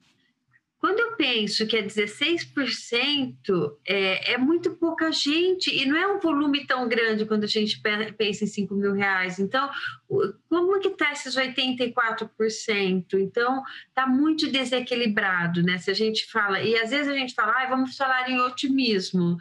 Quando 0.84 1.00
eu 1.00 1.16
penso 1.16 1.66
que 1.66 1.78
é 1.78 1.82
16%, 1.82 3.74
é, 3.86 4.34
é 4.34 4.36
muito 4.36 4.72
pouca 4.72 5.10
gente 5.10 5.74
e 5.74 5.86
não 5.86 5.96
é 5.96 6.06
um 6.06 6.20
volume 6.20 6.66
tão 6.66 6.86
grande 6.86 7.24
quando 7.24 7.44
a 7.44 7.46
gente 7.46 7.80
pensa 8.18 8.44
em 8.44 8.46
5 8.46 8.74
mil 8.74 8.92
reais. 8.92 9.38
Então, 9.38 9.70
como 10.46 10.78
que 10.80 10.88
está 10.88 11.10
esses 11.10 11.36
84%? 11.36 13.14
Então, 13.14 13.62
está 13.88 14.06
muito 14.06 14.46
desequilibrado, 14.52 15.62
né? 15.62 15.78
Se 15.78 15.90
a 15.90 15.94
gente 15.94 16.30
fala, 16.30 16.60
e 16.60 16.76
às 16.76 16.90
vezes 16.90 17.08
a 17.08 17.16
gente 17.16 17.32
fala, 17.32 17.54
ah, 17.62 17.66
vamos 17.66 17.96
falar 17.96 18.28
em 18.28 18.38
otimismo. 18.42 19.38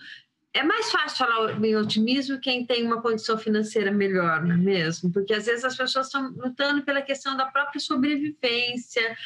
É 0.54 0.64
mais 0.64 0.90
fácil 0.92 1.18
falar 1.18 1.62
em 1.62 1.76
otimismo 1.76 2.40
quem 2.40 2.66
tem 2.66 2.88
uma 2.88 3.02
condição 3.02 3.38
financeira 3.38 3.92
melhor, 3.92 4.46
não 4.46 4.56
é 4.56 4.58
mesmo? 4.58 5.12
Porque 5.12 5.34
às 5.34 5.46
vezes 5.48 5.66
as 5.66 5.76
pessoas 5.76 6.06
estão 6.06 6.30
lutando 6.38 6.84
pela 6.84 7.02
questão 7.02 7.36
da 7.36 7.48
própria 7.48 7.82
sobrevivência, 7.82 9.18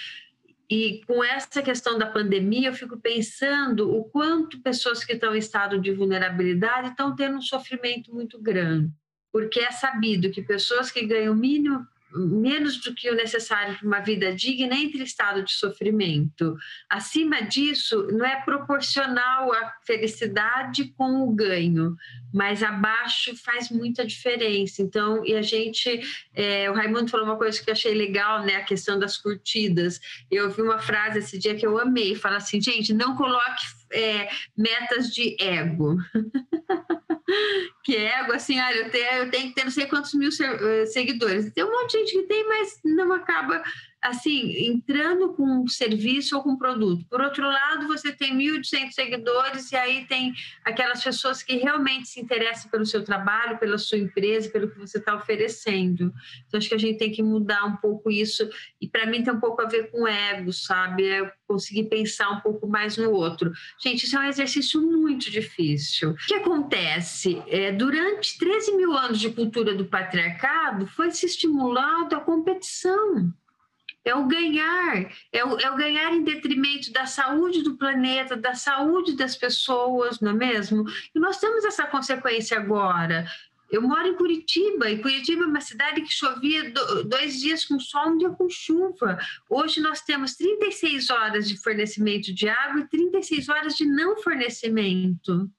e 0.70 1.02
com 1.08 1.24
essa 1.24 1.62
questão 1.62 1.98
da 1.98 2.06
pandemia, 2.06 2.70
eu 2.70 2.74
fico 2.74 2.98
pensando 3.00 3.90
o 3.90 4.04
quanto 4.04 4.62
pessoas 4.62 5.04
que 5.04 5.14
estão 5.14 5.34
em 5.34 5.40
estado 5.40 5.80
de 5.80 5.94
vulnerabilidade 5.94 6.90
estão 6.90 7.16
tendo 7.16 7.38
um 7.38 7.42
sofrimento 7.42 8.14
muito 8.14 8.38
grande. 8.42 8.92
Porque 9.32 9.62
é 9.62 9.72
sabido 9.72 10.30
que 10.30 10.42
pessoas 10.42 10.92
que 10.92 11.06
ganham 11.06 11.34
mínimo 11.34 11.88
menos 12.12 12.78
do 12.82 12.94
que 12.94 13.10
o 13.10 13.16
necessário 13.16 13.78
para 13.78 13.88
uma 13.88 14.00
vida 14.00 14.34
digna 14.34 14.76
entre 14.76 15.04
estado 15.04 15.44
de 15.44 15.52
sofrimento. 15.52 16.56
Acima 16.90 17.42
disso, 17.42 18.08
não 18.12 18.26
é 18.26 18.42
proporcional 18.42 19.52
a 19.54 19.74
felicidade 19.86 20.94
com 20.98 21.24
o 21.24 21.32
ganho, 21.34 21.96
mas 22.34 22.64
abaixo 22.64 23.36
faz 23.36 23.70
muita 23.70 24.06
diferença. 24.06 24.82
Então, 24.82 25.26
e 25.26 25.36
a 25.36 25.42
gente, 25.42 26.02
é, 26.34 26.70
o 26.70 26.74
Raimundo 26.74 27.10
falou 27.10 27.26
uma 27.26 27.38
coisa 27.38 27.62
que 27.62 27.70
eu 27.70 27.74
achei 27.74 27.94
legal, 27.94 28.44
né, 28.44 28.56
a 28.56 28.64
questão 28.64 28.98
das 28.98 29.18
curtidas. 29.18 30.00
Eu 30.32 30.46
ouvi 30.46 30.62
uma 30.62 30.80
frase 30.80 31.20
esse 31.20 31.38
dia 31.38 31.56
que 31.56 31.66
eu 31.66 31.80
amei, 31.80 32.16
fala 32.16 32.38
assim, 32.38 32.62
gente, 32.62 32.94
não 32.94 33.16
coloque 33.16 33.66
é, 33.92 34.30
metas 34.56 35.14
de 35.14 35.36
ego. 35.40 35.98
que 37.84 37.96
ego, 37.96 38.34
assim, 38.34 38.60
olha, 38.60 38.78
eu 38.78 38.90
tenho, 38.90 39.12
eu 39.24 39.30
tenho 39.30 39.50
que 39.50 39.56
ter 39.56 39.64
não 39.64 39.72
sei 39.72 39.86
quantos 39.86 40.14
mil 40.14 40.30
eh, 40.30 40.86
seguidores. 40.86 41.52
Tem 41.54 41.64
um 41.64 41.72
monte 41.72 41.92
de 41.92 41.98
gente 42.00 42.12
que 42.14 42.28
tem, 42.28 42.48
mas 42.48 42.80
não 42.84 43.12
acaba 43.14 43.62
assim, 44.02 44.68
entrando 44.68 45.34
com 45.34 45.44
um 45.44 45.68
serviço 45.68 46.38
ou 46.38 46.44
com 46.44 46.52
um 46.52 46.58
produto. 46.58 47.06
Por 47.10 47.22
outro 47.22 47.44
lado, 47.44 47.88
você 47.88 48.12
tem 48.12 48.38
1.800 48.38 48.92
seguidores 48.92 49.72
e 49.72 49.76
aí 49.76 50.06
tem 50.06 50.34
aquelas 50.64 51.04
pessoas 51.04 51.42
que 51.42 51.58
realmente 51.58 52.08
se 52.08 52.20
interessam 52.20 52.70
pelo 52.70 52.86
seu 52.86 53.04
trabalho, 53.04 53.58
pela 53.58 53.78
sua 53.78 53.98
empresa, 53.98 54.50
pelo 54.50 54.70
que 54.70 54.78
você 54.78 54.98
está 55.00 55.16
oferecendo. 55.16 56.14
Então, 56.48 56.58
acho 56.58 56.70
que 56.70 56.76
a 56.76 56.80
gente 56.80 56.98
tem 56.98 57.12
que 57.12 57.24
mudar 57.24 57.66
um 57.66 57.76
pouco 57.78 58.12
isso. 58.12 58.48
E 58.80 58.88
para 58.88 59.06
mim 59.06 59.24
tem 59.24 59.34
um 59.34 59.40
pouco 59.40 59.62
a 59.62 59.66
ver 59.66 59.90
com 59.92 60.08
ego, 60.08 60.54
sabe? 60.54 61.08
É 61.08 61.32
conseguir 61.48 61.86
pensar 61.86 62.30
um 62.30 62.42
pouco 62.42 62.68
mais 62.68 62.98
no 62.98 63.12
outro. 63.12 63.52
Gente, 63.82 64.06
isso 64.06 64.16
é 64.18 64.20
um 64.20 64.30
exercício 64.30 64.82
muito 64.82 65.32
difícil. 65.32 66.12
O 66.12 66.16
que 66.16 66.36
acontece? 66.36 67.42
É, 67.48 67.72
durante 67.72 68.38
13 68.38 68.76
mil 68.76 68.94
anos 68.94 69.20
de 69.20 69.30
cultura 69.32 69.74
do 69.74 69.86
patriarcado, 69.86 70.86
foi 70.88 71.10
se 71.12 71.26
estimulado 71.26 72.16
a 72.16 72.20
competição 72.20 73.34
é 74.08 74.16
o 74.16 74.26
ganhar, 74.26 75.12
é 75.32 75.44
o, 75.44 75.60
é 75.60 75.70
o, 75.72 75.76
ganhar 75.76 76.14
em 76.14 76.24
detrimento 76.24 76.92
da 76.92 77.06
saúde 77.06 77.62
do 77.62 77.76
planeta, 77.76 78.38
da 78.38 78.56
saúde 78.56 79.16
das 79.16 79.36
pessoas, 79.36 80.20
não 80.22 80.32
é 80.32 80.34
mesmo? 80.34 80.86
E 81.14 81.20
nós 81.20 81.40
temos 81.40 81.66
essa 81.66 81.86
consequência 81.86 82.58
agora. 82.58 83.26
Eu 83.70 83.82
moro 83.82 84.08
em 84.08 84.16
Curitiba, 84.16 84.90
e 84.90 85.02
Curitiba 85.02 85.44
é 85.44 85.48
uma 85.48 85.60
cidade 85.60 86.02
que 86.02 86.14
chovia 86.14 86.72
dois 87.06 87.42
dias 87.42 87.66
com 87.66 87.78
sol, 87.80 88.12
um 88.12 88.18
dia 88.18 88.30
com 88.30 88.50
chuva. 88.50 89.20
Hoje 89.50 89.82
nós 89.82 90.02
temos 90.02 90.36
36 90.36 91.10
horas 91.10 91.50
de 91.50 91.62
fornecimento 91.62 92.34
de 92.34 92.48
água 92.48 92.82
e 92.82 92.88
36 92.88 93.50
horas 93.50 93.76
de 93.76 93.86
não 93.86 94.18
fornecimento. 94.24 95.50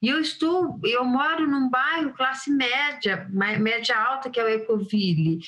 E 0.00 0.08
eu 0.08 0.20
estou, 0.20 0.78
eu 0.84 1.04
moro 1.04 1.48
num 1.48 1.70
bairro 1.70 2.12
classe 2.12 2.50
média, 2.50 3.26
média 3.32 3.98
alta, 3.98 4.30
que 4.30 4.38
é 4.38 4.44
o 4.44 4.48
Ecoville. 4.48 5.40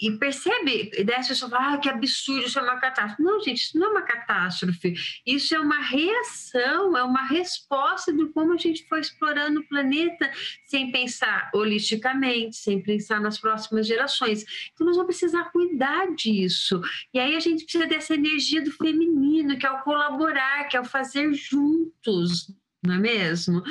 E 0.00 0.12
percebe, 0.12 0.90
e 0.96 1.02
daí 1.02 1.16
as 1.16 1.28
pessoas 1.28 1.52
ah, 1.52 1.76
que 1.78 1.88
absurdo, 1.88 2.46
isso 2.46 2.58
é 2.58 2.62
uma 2.62 2.78
catástrofe. 2.78 3.22
Não, 3.22 3.40
gente, 3.40 3.58
isso 3.58 3.78
não 3.78 3.88
é 3.88 3.90
uma 3.90 4.02
catástrofe. 4.02 4.94
Isso 5.26 5.54
é 5.54 5.58
uma 5.58 5.80
reação, 5.80 6.96
é 6.96 7.02
uma 7.02 7.26
resposta 7.26 8.12
de 8.12 8.26
como 8.26 8.52
a 8.52 8.56
gente 8.56 8.86
foi 8.88 9.00
explorando 9.00 9.60
o 9.60 9.68
planeta 9.68 10.30
sem 10.66 10.92
pensar 10.92 11.50
holisticamente, 11.52 12.56
sem 12.56 12.80
pensar 12.80 13.20
nas 13.20 13.38
próximas 13.38 13.86
gerações. 13.86 14.44
Então, 14.72 14.86
nós 14.86 14.96
vamos 14.96 15.16
precisar 15.16 15.50
cuidar 15.50 16.14
disso. 16.14 16.80
E 17.12 17.18
aí 17.18 17.34
a 17.34 17.40
gente 17.40 17.64
precisa 17.64 17.86
dessa 17.86 18.14
energia 18.14 18.62
do 18.62 18.70
feminino, 18.70 19.58
que 19.58 19.66
é 19.66 19.70
o 19.70 19.82
colaborar, 19.82 20.68
que 20.68 20.76
é 20.76 20.80
o 20.80 20.84
fazer 20.84 21.32
juntos, 21.34 22.54
não 22.84 22.94
é 22.94 22.98
mesmo? 22.98 23.62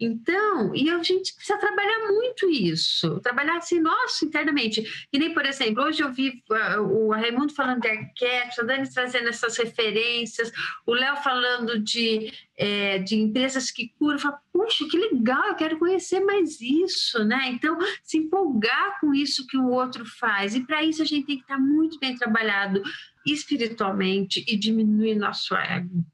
Então, 0.00 0.74
e 0.74 0.90
a 0.90 1.02
gente 1.02 1.34
precisa 1.34 1.58
trabalhar 1.58 2.08
muito 2.08 2.48
isso, 2.50 3.20
trabalhar 3.20 3.56
assim, 3.56 3.80
nosso, 3.80 4.24
internamente. 4.24 5.08
E 5.12 5.18
nem, 5.18 5.32
por 5.32 5.44
exemplo, 5.44 5.84
hoje 5.84 6.02
eu 6.02 6.12
vi 6.12 6.42
uh, 6.50 6.80
o 6.80 7.10
Raimundo 7.12 7.52
falando 7.54 7.80
de 7.80 7.88
arquétipos, 7.88 8.58
a 8.58 8.62
Dani 8.62 8.92
trazendo 8.92 9.28
essas 9.28 9.56
referências, 9.56 10.52
o 10.86 10.92
Léo 10.92 11.16
falando 11.16 11.78
de, 11.78 12.32
é, 12.56 12.98
de 12.98 13.16
empresas 13.16 13.70
que 13.70 13.92
curam. 13.98 14.18
Falo, 14.18 14.36
Puxa, 14.52 14.86
que 14.90 14.96
legal, 14.96 15.48
eu 15.48 15.54
quero 15.54 15.78
conhecer 15.78 16.20
mais 16.20 16.60
isso, 16.60 17.22
né? 17.24 17.48
Então, 17.48 17.76
se 18.02 18.16
empolgar 18.18 18.98
com 19.00 19.14
isso 19.14 19.46
que 19.46 19.56
o 19.56 19.68
outro 19.68 20.04
faz. 20.06 20.54
E 20.54 20.64
para 20.64 20.82
isso 20.82 21.02
a 21.02 21.04
gente 21.04 21.26
tem 21.26 21.36
que 21.36 21.42
estar 21.42 21.58
muito 21.58 21.98
bem 21.98 22.16
trabalhado 22.16 22.82
espiritualmente 23.26 24.44
e 24.48 24.56
diminuir 24.56 25.14
nosso 25.14 25.54
ego. 25.54 26.04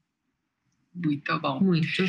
Muito 0.95 1.39
bom. 1.39 1.59
Muito. 1.59 2.03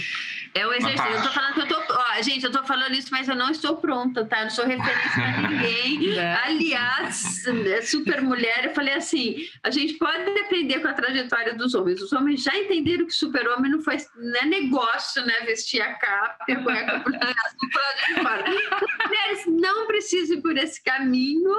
É 0.55 0.67
o 0.67 0.73
exercício. 0.73 1.13
Eu 1.13 1.23
tô 1.23 1.31
falando 1.31 1.55
que 1.55 1.61
eu 1.61 1.67
tô. 1.67 1.95
Ó, 1.95 2.23
gente, 2.23 2.45
eu 2.45 2.53
tô 2.53 2.63
falando 2.65 2.93
isso, 2.93 3.09
mas 3.11 3.29
eu 3.29 3.35
não 3.35 3.51
estou 3.51 3.77
pronta, 3.77 4.25
tá? 4.27 4.41
Eu 4.41 4.43
não 4.45 4.51
sou 4.51 4.67
referência 4.67 5.25
a 5.25 5.41
ninguém. 5.49 6.19
Aliás, 6.21 7.47
é 7.47 7.81
super 7.81 8.21
mulher, 8.21 8.67
eu 8.67 8.75
falei 8.75 8.95
assim: 8.95 9.37
a 9.63 9.71
gente 9.71 9.95
pode 9.95 10.25
depender 10.35 10.81
com 10.81 10.89
a 10.89 10.93
trajetória 10.93 11.55
dos 11.55 11.75
homens. 11.75 12.03
Os 12.03 12.13
homens 12.13 12.43
já 12.43 12.55
entenderam 12.57 13.07
que 13.07 13.13
super-homem 13.13 13.71
não 13.71 13.81
foi 13.81 13.97
não 14.17 14.41
é 14.41 14.45
negócio, 14.45 15.25
né? 15.25 15.41
Vestir 15.47 15.81
a 15.81 15.95
capa, 15.95 16.45
a 16.49 16.57
cueca 16.57 17.01
por 17.05 17.13
de 17.13 18.23
fora. 18.23 18.45
Mulheres 18.45 19.47
não 19.47 19.87
precisam 19.87 20.37
ir 20.37 20.43
por 20.43 20.57
esse 20.57 20.83
caminho. 20.83 21.55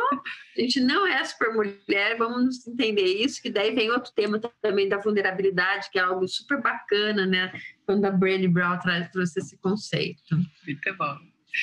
A 0.58 0.62
gente 0.62 0.80
não 0.80 1.06
é 1.06 1.24
super 1.24 1.54
mulher, 1.54 2.18
vamos 2.18 2.66
entender 2.66 3.04
isso, 3.04 3.42
que 3.42 3.50
daí 3.50 3.76
vem 3.76 3.92
outro 3.92 4.12
tema 4.14 4.40
também 4.62 4.88
da 4.88 4.98
vulnerabilidade, 4.98 5.90
que 5.92 6.00
é 6.00 6.02
algo 6.02 6.26
super 6.28 6.62
bacana, 6.62 7.15
né? 7.24 7.54
Quando 7.86 8.06
a 8.06 8.12
Brené 8.12 8.48
Brown 8.48 8.80
traz 8.80 9.10
trouxe 9.12 9.40
esse 9.40 9.58
conceito. 9.58 10.36
Muito 10.36 10.98
bom. 10.98 11.18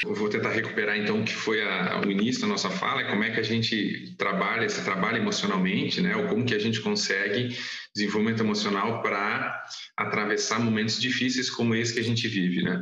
Eu 0.04 0.14
vou 0.14 0.28
tentar 0.28 0.50
recuperar 0.50 0.96
então 0.96 1.20
o 1.20 1.24
que 1.24 1.34
foi 1.34 1.62
a, 1.62 2.00
o 2.00 2.10
início 2.10 2.40
da 2.42 2.48
nossa 2.48 2.70
fala, 2.70 3.04
como 3.04 3.24
é 3.24 3.30
que 3.30 3.40
a 3.40 3.42
gente 3.42 4.14
trabalha, 4.16 4.66
se 4.68 4.82
trabalha 4.82 5.18
emocionalmente, 5.18 6.00
né? 6.00 6.16
Ou 6.16 6.28
como 6.28 6.46
que 6.46 6.54
a 6.54 6.58
gente 6.58 6.80
consegue 6.80 7.54
desenvolvimento 7.94 8.42
emocional 8.42 9.02
para 9.02 9.62
atravessar 9.96 10.58
momentos 10.58 10.98
difíceis 10.98 11.50
como 11.50 11.74
esse 11.74 11.92
que 11.92 12.00
a 12.00 12.04
gente 12.04 12.26
vive, 12.26 12.62
né? 12.62 12.80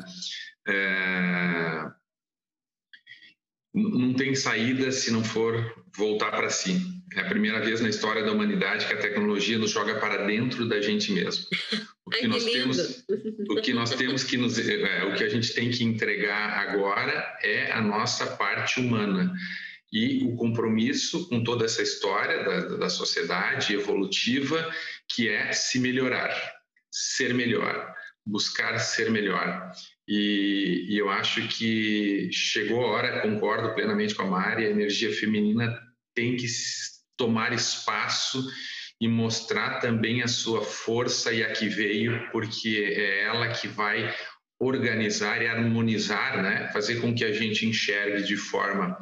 É... 0.68 1.84
Não 3.74 4.14
tem 4.14 4.34
saída 4.34 4.90
se 4.92 5.10
não 5.12 5.24
for 5.24 5.84
voltar 5.96 6.30
para 6.30 6.50
si. 6.50 6.80
É 7.14 7.20
a 7.20 7.28
primeira 7.28 7.60
vez 7.60 7.80
na 7.80 7.88
história 7.88 8.22
da 8.22 8.32
humanidade 8.32 8.86
que 8.86 8.92
a 8.92 9.00
tecnologia 9.00 9.58
nos 9.58 9.70
joga 9.70 9.96
para 9.98 10.26
dentro 10.26 10.68
da 10.68 10.80
gente 10.80 11.12
mesmo. 11.12 11.44
O 12.10 12.12
que, 12.12 12.22
Ai, 12.22 12.26
nós, 12.26 12.42
que 12.42 12.50
temos, 12.50 13.04
o 13.48 13.54
que 13.62 13.72
nós 13.72 13.94
temos 13.94 14.24
que 14.24 14.36
nos, 14.36 14.58
é, 14.58 15.04
o 15.04 15.14
que 15.14 15.22
a 15.22 15.28
gente 15.28 15.54
tem 15.54 15.70
que 15.70 15.84
entregar 15.84 16.58
agora 16.58 17.38
é 17.40 17.70
a 17.70 17.80
nossa 17.80 18.26
parte 18.36 18.80
humana 18.80 19.32
e 19.92 20.24
o 20.24 20.34
compromisso 20.34 21.28
com 21.28 21.44
toda 21.44 21.66
essa 21.66 21.80
história 21.82 22.42
da, 22.42 22.76
da 22.78 22.88
sociedade 22.90 23.74
evolutiva 23.74 24.74
que 25.08 25.28
é 25.28 25.52
se 25.52 25.78
melhorar, 25.78 26.34
ser 26.90 27.32
melhor, 27.32 27.94
buscar 28.26 28.76
ser 28.80 29.08
melhor. 29.08 29.70
E, 30.08 30.86
e, 30.88 30.98
eu 30.98 31.10
acho 31.10 31.46
que 31.46 32.28
chegou 32.32 32.84
a 32.84 32.88
hora, 32.88 33.20
concordo 33.22 33.72
plenamente 33.72 34.16
com 34.16 34.22
a 34.22 34.26
Mari, 34.26 34.66
a 34.66 34.70
energia 34.70 35.14
feminina 35.14 35.80
tem 36.12 36.34
que 36.34 36.48
tomar 37.16 37.52
espaço 37.52 38.44
e 39.00 39.08
mostrar 39.08 39.80
também 39.80 40.22
a 40.22 40.28
sua 40.28 40.62
força 40.62 41.32
e 41.32 41.42
a 41.42 41.52
que 41.52 41.68
veio, 41.68 42.30
porque 42.30 42.94
é 42.96 43.24
ela 43.24 43.48
que 43.48 43.66
vai 43.66 44.14
organizar 44.60 45.40
e 45.40 45.48
harmonizar, 45.48 46.42
né? 46.42 46.68
fazer 46.72 47.00
com 47.00 47.14
que 47.14 47.24
a 47.24 47.32
gente 47.32 47.64
enxergue 47.64 48.22
de 48.22 48.36
forma 48.36 48.98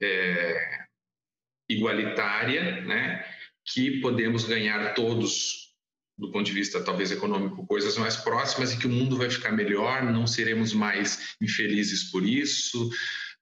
é, 0.00 0.86
igualitária, 1.68 2.82
né? 2.82 3.24
que 3.64 4.00
podemos 4.00 4.44
ganhar 4.44 4.94
todos 4.94 5.64
do 6.16 6.30
ponto 6.30 6.46
de 6.46 6.52
vista 6.52 6.80
talvez 6.80 7.10
econômico, 7.10 7.66
coisas 7.66 7.96
mais 7.96 8.16
próximas 8.16 8.72
e 8.72 8.78
que 8.78 8.86
o 8.86 8.90
mundo 8.90 9.16
vai 9.16 9.28
ficar 9.28 9.50
melhor, 9.50 10.04
não 10.04 10.28
seremos 10.28 10.72
mais 10.72 11.34
infelizes 11.40 12.04
por 12.10 12.24
isso, 12.24 12.88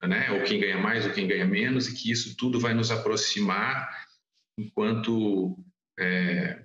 né? 0.02 0.30
Ou 0.30 0.42
quem 0.42 0.58
ganha 0.58 0.78
mais 0.78 1.04
ou 1.04 1.12
quem 1.12 1.28
ganha 1.28 1.44
menos 1.44 1.86
e 1.86 1.94
que 1.94 2.10
isso 2.10 2.34
tudo 2.36 2.58
vai 2.58 2.72
nos 2.72 2.90
aproximar 2.90 3.88
enquanto 4.58 5.56
é, 5.98 6.62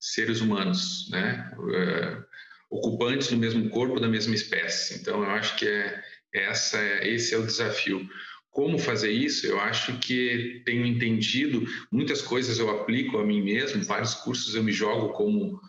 seres 0.00 0.40
humanos, 0.40 1.08
né? 1.10 1.52
É, 1.74 2.28
ocupantes 2.70 3.28
do 3.28 3.36
mesmo 3.36 3.68
corpo 3.70 3.98
da 3.98 4.08
mesma 4.08 4.34
espécie. 4.34 5.00
Então 5.00 5.22
eu 5.22 5.30
acho 5.30 5.56
que 5.56 5.66
é 5.66 6.02
essa 6.32 6.78
esse 7.06 7.34
é 7.34 7.38
o 7.38 7.46
desafio. 7.46 8.08
Como 8.50 8.78
fazer 8.78 9.10
isso? 9.10 9.46
Eu 9.46 9.60
acho 9.60 9.98
que 9.98 10.62
tenho 10.64 10.84
entendido, 10.84 11.64
muitas 11.92 12.20
coisas 12.20 12.58
eu 12.58 12.70
aplico 12.70 13.18
a 13.18 13.24
mim 13.24 13.42
mesmo, 13.42 13.84
vários 13.84 14.14
cursos 14.14 14.54
eu 14.54 14.62
me 14.62 14.72
jogo 14.72 15.10
como 15.10 15.60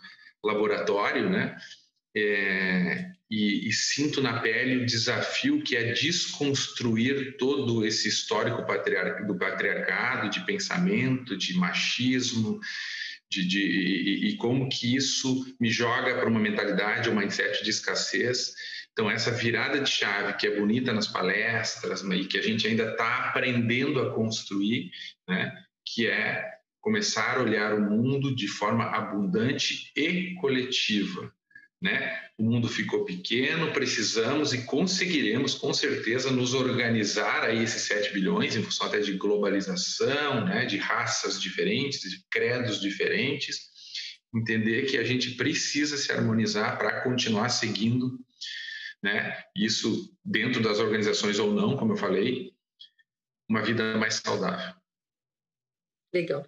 laboratório, 0.42 1.30
né? 1.30 1.56
É, 2.16 3.12
e, 3.30 3.68
e, 3.68 3.72
sinto 3.72 4.20
na 4.20 4.40
pele 4.40 4.82
o 4.82 4.86
desafio 4.86 5.62
que 5.62 5.76
é 5.76 5.92
desconstruir 5.92 7.36
todo 7.36 7.86
esse 7.86 8.08
histórico 8.08 8.66
patriar 8.66 9.26
do 9.26 9.38
patriarcado, 9.38 10.28
de 10.30 10.44
pensamento, 10.44 11.36
de 11.36 11.56
machismo, 11.56 12.58
de, 13.30 13.46
de 13.46 13.60
e, 13.60 14.28
e, 14.28 14.36
como 14.36 14.68
que 14.68 14.96
isso 14.96 15.46
me 15.60 15.70
joga 15.70 16.16
para 16.16 16.28
uma 16.28 16.40
mentalidade, 16.40 17.08
um 17.08 17.14
mindset 17.14 17.62
de 17.62 17.70
escassez 17.70 18.52
então, 18.92 19.10
essa 19.10 19.30
virada 19.30 19.80
de 19.80 19.88
chave 19.88 20.34
que 20.34 20.46
é 20.46 20.58
bonita 20.58 20.92
nas 20.92 21.06
palestras 21.06 22.02
e 22.02 22.24
que 22.26 22.38
a 22.38 22.42
gente 22.42 22.66
ainda 22.66 22.90
está 22.90 23.28
aprendendo 23.28 24.00
a 24.00 24.12
construir, 24.12 24.90
né, 25.28 25.52
que 25.86 26.06
é 26.06 26.44
começar 26.80 27.38
a 27.38 27.42
olhar 27.42 27.74
o 27.74 27.80
mundo 27.80 28.34
de 28.34 28.48
forma 28.48 28.84
abundante 28.84 29.90
e 29.96 30.34
coletiva. 30.34 31.32
Né? 31.80 32.20
O 32.36 32.44
mundo 32.44 32.68
ficou 32.68 33.04
pequeno, 33.04 33.72
precisamos 33.72 34.52
e 34.52 34.64
conseguiremos 34.64 35.54
com 35.54 35.72
certeza 35.72 36.30
nos 36.30 36.52
organizar 36.52 37.44
aí 37.44 37.62
esses 37.62 37.82
7 37.82 38.12
bilhões 38.12 38.54
em 38.54 38.62
função 38.62 38.86
até 38.86 39.00
de 39.00 39.14
globalização, 39.14 40.44
né? 40.44 40.66
de 40.66 40.76
raças 40.76 41.40
diferentes, 41.40 42.02
de 42.02 42.22
credos 42.30 42.80
diferentes, 42.80 43.70
entender 44.34 44.82
que 44.82 44.98
a 44.98 45.04
gente 45.04 45.32
precisa 45.36 45.96
se 45.96 46.12
harmonizar 46.12 46.76
para 46.78 47.00
continuar 47.00 47.48
seguindo 47.48 48.18
né? 49.02 49.42
Isso 49.56 50.14
dentro 50.24 50.62
das 50.62 50.78
organizações 50.78 51.38
ou 51.38 51.52
não, 51.52 51.76
como 51.76 51.92
eu 51.92 51.96
falei, 51.96 52.54
uma 53.48 53.62
vida 53.62 53.96
mais 53.96 54.14
saudável. 54.14 54.74
Legal. 56.12 56.46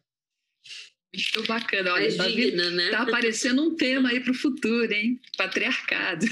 Muito 1.15 1.47
bacana. 1.47 1.93
Olha, 1.93 2.17
tá, 2.17 2.27
digna, 2.27 2.71
né? 2.71 2.91
tá 2.91 3.03
aparecendo 3.03 3.63
um 3.63 3.77
tema 3.77 4.09
aí 4.09 4.21
para 4.21 4.33
o 4.33 4.35
futuro, 4.35 4.91
hein? 4.91 5.21
Patriarcado. 5.37 6.25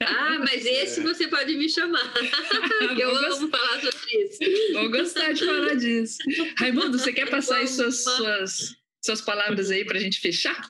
Ah, 0.00 0.38
mas 0.40 0.64
esse 0.64 1.00
é. 1.00 1.02
você 1.02 1.26
pode 1.28 1.56
me 1.56 1.68
chamar. 1.68 2.12
eu 2.98 3.16
amo 3.16 3.48
falar 3.48 3.80
sobre 3.80 4.24
isso. 4.24 4.38
Vou 4.74 4.90
gostar 4.90 5.32
de 5.32 5.44
falar 5.44 5.74
disso. 5.74 6.18
Raimundo, 6.58 6.98
você 6.98 7.12
quer 7.12 7.30
passar 7.30 7.56
aí 7.56 7.68
suas, 7.68 8.04
suas, 8.04 8.76
suas 9.04 9.20
palavras 9.22 9.70
aí 9.70 9.84
para 9.84 9.98
a 9.98 10.00
gente 10.00 10.20
fechar? 10.20 10.68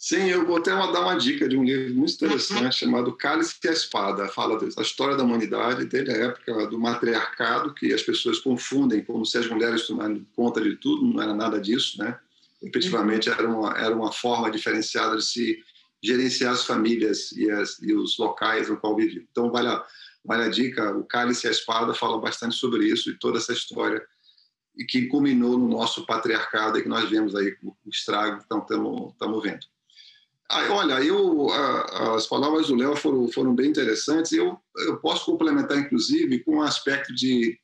Sim, 0.00 0.28
eu 0.30 0.46
vou 0.46 0.58
até 0.58 0.70
dar 0.70 1.00
uma 1.00 1.16
dica 1.16 1.48
de 1.48 1.56
um 1.56 1.64
livro 1.64 1.92
muito 1.92 2.14
interessante 2.14 2.76
chamado 2.76 3.16
Cálice 3.16 3.56
e 3.64 3.68
a 3.68 3.72
Espada. 3.72 4.28
Fala 4.28 4.56
da 4.56 4.80
história 4.80 5.16
da 5.16 5.24
humanidade 5.24 5.86
desde 5.86 6.12
a 6.12 6.14
época 6.14 6.68
do 6.68 6.78
matriarcado, 6.78 7.74
que 7.74 7.92
as 7.92 8.02
pessoas 8.02 8.38
confundem 8.38 9.04
como 9.04 9.26
se 9.26 9.36
as 9.38 9.48
mulheres 9.48 9.88
tomassem 9.88 10.24
conta 10.36 10.60
de 10.60 10.76
tudo, 10.76 11.04
não 11.04 11.20
era 11.20 11.34
nada 11.34 11.60
disso, 11.60 11.98
né? 11.98 12.16
Efetivamente, 12.62 13.28
era 13.28 13.48
uma, 13.48 13.76
era 13.76 13.92
uma 13.92 14.12
forma 14.12 14.48
diferenciada 14.52 15.16
de 15.16 15.24
se 15.24 15.58
gerenciar 16.00 16.52
as 16.52 16.64
famílias 16.64 17.32
e, 17.32 17.50
as, 17.50 17.82
e 17.82 17.92
os 17.92 18.16
locais 18.18 18.68
no 18.68 18.76
qual 18.76 18.94
viviam. 18.94 19.24
Então, 19.28 19.50
vale 19.50 19.66
a, 19.66 19.84
vale 20.24 20.44
a 20.44 20.48
dica, 20.48 20.96
o 20.96 21.02
Cálice 21.02 21.46
e 21.46 21.48
a 21.48 21.52
Espada 21.52 21.92
falam 21.92 22.20
bastante 22.20 22.54
sobre 22.54 22.86
isso 22.86 23.10
e 23.10 23.18
toda 23.18 23.38
essa 23.38 23.52
história 23.52 24.00
e 24.76 24.84
que 24.84 25.08
culminou 25.08 25.58
no 25.58 25.68
nosso 25.68 26.06
patriarcado 26.06 26.78
e 26.78 26.82
que 26.82 26.88
nós 26.88 27.10
vemos 27.10 27.34
aí 27.34 27.56
o 27.64 27.74
estrago 27.90 28.38
que 28.38 28.44
estamos 28.44 29.42
vendo. 29.42 29.66
Ah, 30.50 30.72
olha, 30.72 30.94
eu, 31.04 31.50
as 32.14 32.26
palavras 32.26 32.68
do 32.68 32.74
Léo 32.74 32.96
foram, 32.96 33.28
foram 33.28 33.54
bem 33.54 33.68
interessantes. 33.68 34.32
Eu, 34.32 34.58
eu 34.78 34.98
posso 34.98 35.26
complementar, 35.26 35.78
inclusive, 35.78 36.42
com 36.42 36.56
um 36.56 36.62
aspecto 36.62 37.14
de, 37.14 37.58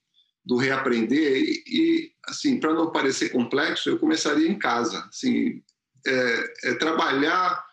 do 0.44 0.56
reaprender. 0.56 1.42
E, 1.42 1.64
e 1.66 2.12
assim, 2.26 2.60
para 2.60 2.74
não 2.74 2.92
parecer 2.92 3.30
complexo, 3.30 3.88
eu 3.88 3.98
começaria 3.98 4.46
em 4.46 4.58
casa. 4.58 5.02
Assim, 5.08 5.62
é, 6.06 6.54
é 6.64 6.74
trabalhar, 6.74 7.64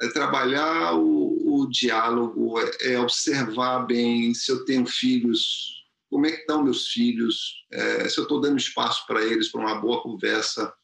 é 0.00 0.08
trabalhar 0.08 0.94
o, 0.94 1.62
o 1.62 1.70
diálogo, 1.70 2.58
é, 2.58 2.94
é, 2.94 2.98
observar 2.98 3.86
bem 3.86 4.34
se 4.34 4.50
eu 4.50 4.64
tenho 4.64 4.84
filhos, 4.84 5.84
como 6.08 6.26
é 6.26 6.32
que 6.32 6.40
estão 6.40 6.64
meus 6.64 6.88
filhos, 6.88 7.64
é, 7.72 8.08
se 8.08 8.18
eu 8.18 8.24
estou 8.24 8.40
dando 8.40 8.58
espaço 8.58 9.06
para 9.06 9.24
eles 9.24 9.48
para 9.48 9.60
uma 9.60 9.80
boa 9.80 10.02
conversa, 10.02 10.74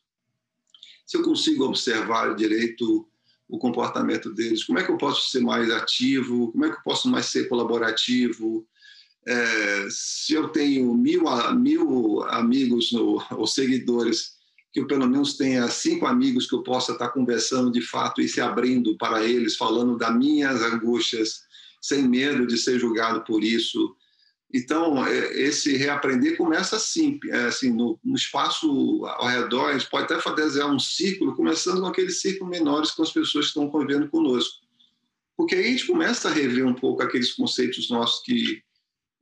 se 1.04 1.16
eu 1.16 1.22
consigo 1.24 1.64
observar 1.64 2.36
direito 2.36 3.08
o 3.48 3.58
comportamento 3.58 4.32
deles, 4.32 4.64
como 4.64 4.78
é 4.78 4.84
que 4.84 4.90
eu 4.90 4.96
posso 4.96 5.30
ser 5.30 5.40
mais 5.40 5.70
ativo, 5.70 6.50
como 6.52 6.64
é 6.64 6.70
que 6.70 6.76
eu 6.76 6.82
posso 6.82 7.08
mais 7.08 7.26
ser 7.26 7.48
colaborativo, 7.48 8.66
é, 9.26 9.88
se 9.90 10.34
eu 10.34 10.48
tenho 10.48 10.94
mil, 10.94 11.24
mil 11.56 12.22
amigos 12.24 12.92
no, 12.92 13.20
ou 13.32 13.46
seguidores, 13.46 14.36
que 14.72 14.80
eu 14.80 14.86
pelo 14.86 15.08
menos 15.08 15.36
tenha 15.36 15.66
cinco 15.68 16.06
amigos 16.06 16.46
que 16.46 16.54
eu 16.54 16.62
possa 16.62 16.92
estar 16.92 17.08
conversando 17.08 17.72
de 17.72 17.80
fato 17.80 18.20
e 18.20 18.28
se 18.28 18.40
abrindo 18.40 18.96
para 18.96 19.24
eles, 19.24 19.56
falando 19.56 19.96
das 19.96 20.16
minhas 20.16 20.62
angústias, 20.62 21.40
sem 21.80 22.06
medo 22.06 22.46
de 22.46 22.56
ser 22.56 22.78
julgado 22.78 23.24
por 23.24 23.42
isso. 23.42 23.96
Então, 24.52 25.04
é, 25.04 25.32
esse 25.40 25.76
reaprender 25.76 26.36
começa 26.36 26.76
assim, 26.76 27.18
é, 27.28 27.46
assim 27.46 27.72
no, 27.72 27.98
no, 28.02 28.14
espaço 28.14 29.04
ao 29.04 29.26
redor, 29.26 29.70
a 29.70 29.72
gente 29.72 29.90
pode 29.90 30.12
até 30.12 30.34
desenhar 30.34 30.70
um 30.70 30.78
círculo, 30.78 31.34
começando 31.34 31.80
com 31.80 31.86
aqueles 31.86 32.20
círculos 32.20 32.56
menores 32.56 32.92
com 32.92 33.02
as 33.02 33.12
pessoas 33.12 33.46
que 33.46 33.48
estão 33.48 33.68
convivendo 33.68 34.08
conosco. 34.08 34.64
Porque 35.36 35.54
aí 35.54 35.66
a 35.66 35.70
gente 35.70 35.86
começa 35.86 36.28
a 36.28 36.32
rever 36.32 36.66
um 36.66 36.74
pouco 36.74 37.02
aqueles 37.02 37.32
conceitos 37.34 37.90
nossos 37.90 38.24
que, 38.24 38.62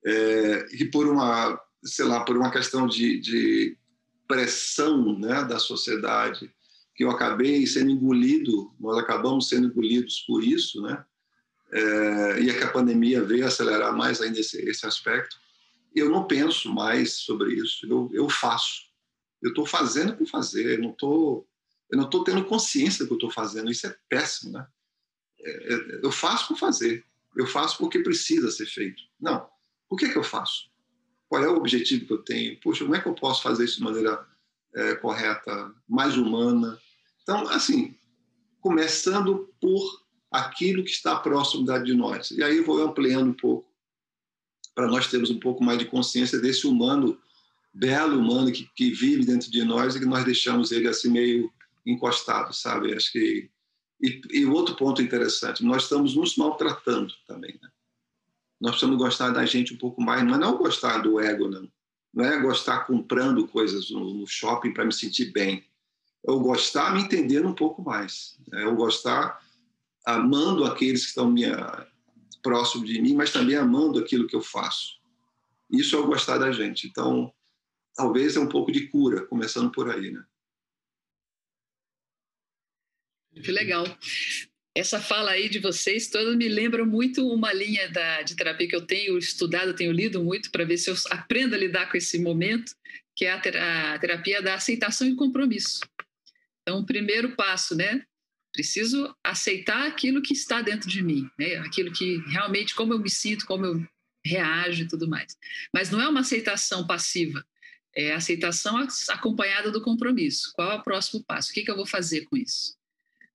é, 0.04 0.62
que 0.76 0.84
por 0.84 1.08
uma, 1.08 1.58
sei 1.82 2.04
lá, 2.04 2.20
por 2.24 2.36
uma 2.36 2.50
questão 2.50 2.86
de, 2.86 3.18
de 3.18 3.76
pressão 4.28 5.18
né, 5.18 5.42
da 5.44 5.58
sociedade, 5.58 6.52
que 6.94 7.02
eu 7.02 7.10
acabei 7.10 7.66
sendo 7.66 7.90
engolido, 7.90 8.72
nós 8.78 8.98
acabamos 8.98 9.48
sendo 9.48 9.66
engolidos 9.68 10.20
por 10.26 10.44
isso, 10.44 10.80
né? 10.82 11.04
É, 11.74 12.40
e 12.40 12.50
é 12.50 12.54
que 12.56 12.62
a 12.62 12.70
pandemia 12.70 13.22
veio 13.24 13.46
acelerar 13.46 13.96
mais 13.96 14.20
ainda 14.20 14.38
esse, 14.38 14.58
esse 14.68 14.86
aspecto. 14.86 15.36
Eu 15.94 16.08
não 16.08 16.26
penso 16.26 16.72
mais 16.72 17.14
sobre 17.14 17.54
isso, 17.54 17.86
eu, 17.86 18.10
eu 18.12 18.28
faço. 18.28 18.84
Eu 19.42 19.50
estou 19.50 19.66
fazendo 19.66 20.16
por 20.16 20.26
fazer, 20.26 20.78
eu 20.78 20.82
não 20.82 20.90
estou 20.90 21.46
eu 21.90 21.98
não 21.98 22.06
estou 22.06 22.24
tendo 22.24 22.44
consciência 22.44 23.04
do 23.04 23.08
que 23.08 23.12
eu 23.12 23.18
estou 23.18 23.30
fazendo, 23.30 23.70
isso 23.70 23.86
é 23.86 23.96
péssimo, 24.08 24.52
né? 24.52 24.66
É, 25.40 25.74
é, 25.74 26.00
eu 26.02 26.10
faço 26.10 26.48
por 26.48 26.56
fazer, 26.56 27.04
eu 27.36 27.46
faço 27.46 27.78
porque 27.78 27.98
precisa 27.98 28.50
ser 28.50 28.66
feito. 28.66 29.02
Não, 29.20 29.46
por 29.88 29.96
que, 29.96 30.08
que 30.08 30.16
eu 30.16 30.24
faço? 30.24 30.70
Qual 31.28 31.44
é 31.44 31.48
o 31.48 31.56
objetivo 31.56 32.06
que 32.06 32.12
eu 32.12 32.22
tenho? 32.22 32.58
Poxa, 32.60 32.84
como 32.84 32.96
é 32.96 33.00
que 33.00 33.06
eu 33.06 33.14
posso 33.14 33.42
fazer 33.42 33.64
isso 33.64 33.76
de 33.76 33.84
maneira 33.84 34.26
é, 34.74 34.94
correta, 34.96 35.72
mais 35.86 36.16
humana? 36.16 36.80
Então, 37.22 37.46
assim, 37.48 37.96
começando 38.60 39.52
por 39.60 40.03
aquilo 40.34 40.82
que 40.82 40.90
está 40.90 41.14
próximo 41.14 41.64
de 41.84 41.94
nós. 41.94 42.32
E 42.32 42.42
aí 42.42 42.60
vou 42.60 42.82
ampliando 42.82 43.30
um 43.30 43.34
pouco, 43.34 43.70
para 44.74 44.88
nós 44.88 45.06
termos 45.06 45.30
um 45.30 45.38
pouco 45.38 45.62
mais 45.62 45.78
de 45.78 45.84
consciência 45.84 46.40
desse 46.40 46.66
humano, 46.66 47.16
belo 47.72 48.18
humano 48.18 48.50
que, 48.50 48.68
que 48.74 48.90
vive 48.90 49.24
dentro 49.24 49.48
de 49.48 49.62
nós 49.62 49.94
e 49.94 50.00
que 50.00 50.06
nós 50.06 50.24
deixamos 50.24 50.72
ele 50.72 50.88
assim 50.88 51.08
meio 51.08 51.52
encostado, 51.86 52.52
sabe? 52.52 52.92
Acho 52.92 53.12
que 53.12 53.48
e, 54.02 54.20
e 54.32 54.44
outro 54.44 54.74
ponto 54.74 55.00
interessante, 55.00 55.64
nós 55.64 55.84
estamos 55.84 56.16
nos 56.16 56.36
maltratando 56.36 57.14
também, 57.28 57.56
né? 57.62 57.68
Nós 58.60 58.72
precisamos 58.72 58.98
gostar 58.98 59.30
da 59.30 59.46
gente 59.46 59.72
um 59.72 59.78
pouco 59.78 60.02
mais, 60.02 60.24
não 60.24 60.34
é 60.34 60.38
não 60.38 60.56
gostar 60.56 60.98
do 60.98 61.20
ego, 61.20 61.48
não. 61.48 61.68
Não 62.12 62.24
é 62.24 62.40
gostar 62.40 62.86
comprando 62.86 63.46
coisas 63.46 63.90
no, 63.90 64.26
shopping 64.26 64.72
para 64.72 64.84
me 64.84 64.92
sentir 64.92 65.32
bem. 65.32 65.64
É 66.26 66.32
gostar 66.32 66.92
me 66.94 67.02
entendendo 67.02 67.48
um 67.48 67.54
pouco 67.54 67.82
mais. 67.82 68.36
É 68.52 68.64
eu 68.64 68.74
gostar 68.74 69.43
amando 70.04 70.64
aqueles 70.64 71.02
que 71.02 71.08
estão 71.08 71.30
minha, 71.30 71.54
ah, 71.54 71.86
próximo 72.44 72.84
de 72.84 73.00
mim, 73.00 73.14
mas 73.14 73.32
também 73.32 73.56
amando 73.56 73.98
aquilo 73.98 74.26
que 74.26 74.36
eu 74.36 74.42
faço. 74.42 75.00
Isso 75.70 75.96
é 75.96 75.98
o 75.98 76.06
gostar 76.06 76.36
da 76.36 76.52
gente. 76.52 76.86
Então, 76.86 77.32
talvez 77.96 78.36
é 78.36 78.40
um 78.40 78.48
pouco 78.48 78.70
de 78.70 78.86
cura, 78.88 79.26
começando 79.26 79.72
por 79.72 79.90
aí, 79.90 80.10
né? 80.10 80.22
Que 83.42 83.50
legal. 83.50 83.84
Essa 84.76 85.00
fala 85.00 85.30
aí 85.30 85.48
de 85.48 85.58
vocês 85.58 86.08
toda 86.08 86.36
me 86.36 86.48
lembra 86.48 86.84
muito 86.84 87.26
uma 87.28 87.52
linha 87.52 87.88
da, 87.90 88.22
de 88.22 88.36
terapia 88.36 88.68
que 88.68 88.76
eu 88.76 88.86
tenho 88.86 89.16
estudado, 89.16 89.74
tenho 89.74 89.92
lido 89.92 90.22
muito 90.22 90.50
para 90.50 90.64
ver 90.64 90.76
se 90.76 90.90
eu 90.90 90.94
aprendo 91.10 91.54
a 91.54 91.58
lidar 91.58 91.90
com 91.90 91.96
esse 91.96 92.18
momento, 92.18 92.74
que 93.16 93.24
é 93.24 93.32
a, 93.32 93.98
terapia 93.98 94.42
da 94.42 94.54
aceitação 94.54 95.06
e 95.08 95.16
compromisso. 95.16 95.80
Então, 96.62 96.80
o 96.80 96.86
primeiro 96.86 97.34
passo, 97.36 97.74
né, 97.74 98.04
Preciso 98.54 99.12
aceitar 99.22 99.84
aquilo 99.84 100.22
que 100.22 100.32
está 100.32 100.62
dentro 100.62 100.88
de 100.88 101.02
mim, 101.02 101.28
né? 101.36 101.56
aquilo 101.56 101.92
que 101.92 102.18
realmente, 102.28 102.72
como 102.72 102.92
eu 102.92 103.00
me 103.00 103.10
sinto, 103.10 103.44
como 103.46 103.66
eu 103.66 103.84
reajo 104.24 104.84
e 104.84 104.88
tudo 104.88 105.08
mais. 105.08 105.36
Mas 105.72 105.90
não 105.90 106.00
é 106.00 106.08
uma 106.08 106.20
aceitação 106.20 106.86
passiva, 106.86 107.44
é 107.96 108.12
aceitação 108.12 108.78
acompanhada 109.08 109.72
do 109.72 109.82
compromisso. 109.82 110.52
Qual 110.54 110.70
é 110.70 110.76
o 110.76 110.82
próximo 110.82 111.24
passo? 111.24 111.50
O 111.50 111.52
que, 111.52 111.64
que 111.64 111.70
eu 111.70 111.76
vou 111.76 111.84
fazer 111.84 112.26
com 112.26 112.36
isso? 112.36 112.76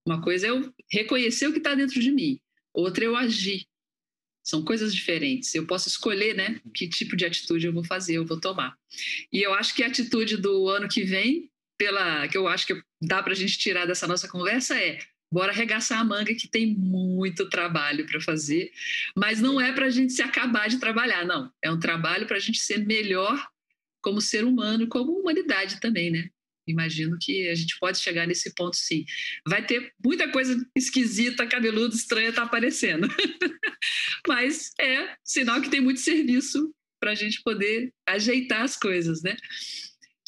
Uma 0.05 0.21
coisa 0.21 0.47
é 0.47 0.49
eu 0.51 0.73
reconhecer 0.89 1.47
o 1.47 1.51
que 1.51 1.57
está 1.57 1.75
dentro 1.75 1.99
de 1.99 2.11
mim, 2.11 2.39
outra 2.73 3.03
é 3.03 3.07
eu 3.07 3.17
agir. 3.17 3.67
São 4.41 4.63
coisas 4.63 4.95
diferentes. 4.95 5.53
Eu 5.53 5.67
posso 5.67 5.89
escolher, 5.89 6.33
né, 6.33 6.61
que 6.73 6.87
tipo 6.87 7.17
de 7.17 7.25
atitude 7.25 7.67
eu 7.67 7.73
vou 7.73 7.83
fazer, 7.83 8.15
eu 8.15 8.25
vou 8.25 8.39
tomar. 8.39 8.75
E 9.31 9.41
eu 9.41 9.53
acho 9.53 9.75
que 9.75 9.83
a 9.83 9.87
atitude 9.87 10.37
do 10.37 10.69
ano 10.69 10.87
que 10.87 11.03
vem 11.03 11.51
pela 11.77 12.27
que 12.27 12.37
eu 12.37 12.47
acho 12.47 12.65
que 12.65 12.81
dá 13.01 13.21
para 13.23 13.33
a 13.33 13.35
gente 13.35 13.57
tirar 13.57 13.85
dessa 13.85 14.07
nossa 14.07 14.27
conversa 14.27 14.79
é 14.79 14.99
bora 15.31 15.51
arregaçar 15.51 15.99
a 15.99 16.03
manga 16.03 16.33
que 16.33 16.47
tem 16.47 16.75
muito 16.75 17.47
trabalho 17.49 18.05
para 18.05 18.19
fazer, 18.19 18.71
mas 19.15 19.39
não 19.39 19.61
é 19.61 19.71
para 19.71 19.85
a 19.85 19.89
gente 19.89 20.11
se 20.11 20.21
acabar 20.21 20.67
de 20.67 20.79
trabalhar, 20.79 21.25
não. 21.25 21.51
É 21.63 21.71
um 21.71 21.79
trabalho 21.79 22.25
para 22.25 22.37
a 22.37 22.39
gente 22.39 22.59
ser 22.59 22.79
melhor 22.85 23.47
como 24.01 24.21
ser 24.21 24.43
humano, 24.43 24.87
como 24.87 25.19
humanidade 25.19 25.79
também, 25.79 26.09
né? 26.09 26.29
Imagino 26.67 27.17
que 27.19 27.47
a 27.49 27.55
gente 27.55 27.77
pode 27.79 27.99
chegar 27.99 28.27
nesse 28.27 28.53
ponto, 28.53 28.75
sim. 28.75 29.05
Vai 29.47 29.65
ter 29.65 29.91
muita 30.03 30.29
coisa 30.31 30.55
esquisita, 30.75 31.47
cabeluda, 31.47 31.95
estranha 31.95 32.33
tá 32.33 32.43
aparecendo, 32.43 33.07
mas 34.27 34.71
é 34.79 35.15
sinal 35.23 35.61
que 35.61 35.69
tem 35.69 35.81
muito 35.81 35.99
serviço 35.99 36.73
para 36.99 37.11
a 37.11 37.15
gente 37.15 37.41
poder 37.41 37.91
ajeitar 38.07 38.61
as 38.61 38.75
coisas, 38.75 39.21
né? 39.23 39.35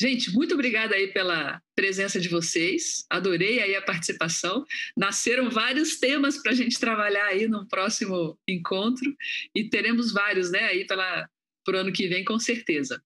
Gente, 0.01 0.33
muito 0.33 0.55
obrigada 0.55 0.95
aí 0.95 1.09
pela 1.09 1.61
presença 1.75 2.19
de 2.19 2.27
vocês. 2.27 3.05
Adorei 3.07 3.61
aí 3.61 3.75
a 3.75 3.83
participação. 3.83 4.65
Nasceram 4.97 5.47
vários 5.47 5.99
temas 5.99 6.39
para 6.41 6.53
a 6.53 6.55
gente 6.55 6.79
trabalhar 6.79 7.25
aí 7.25 7.47
no 7.47 7.67
próximo 7.67 8.35
encontro 8.47 9.15
e 9.53 9.69
teremos 9.69 10.11
vários, 10.11 10.49
né, 10.49 10.63
aí 10.63 10.87
pela 10.87 11.29
pro 11.63 11.77
ano 11.77 11.93
que 11.93 12.07
vem 12.07 12.25
com 12.25 12.39
certeza. 12.39 12.99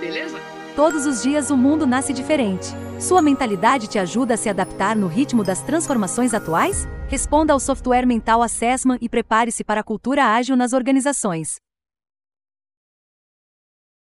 Beleza? 0.00 0.40
Todos 0.74 1.04
os 1.04 1.22
dias 1.22 1.50
o 1.50 1.58
mundo 1.58 1.86
nasce 1.86 2.14
diferente. 2.14 2.68
Sua 2.98 3.20
mentalidade 3.20 3.86
te 3.86 3.98
ajuda 3.98 4.32
a 4.32 4.38
se 4.38 4.48
adaptar 4.48 4.96
no 4.96 5.08
ritmo 5.08 5.44
das 5.44 5.60
transformações 5.60 6.32
atuais? 6.32 6.88
Responda 7.06 7.52
ao 7.52 7.60
Software 7.60 8.06
Mental 8.06 8.42
Assessment 8.42 8.96
e 8.98 9.10
prepare-se 9.10 9.62
para 9.62 9.82
a 9.82 9.84
cultura 9.84 10.24
ágil 10.24 10.56
nas 10.56 10.72
organizações. 10.72 11.63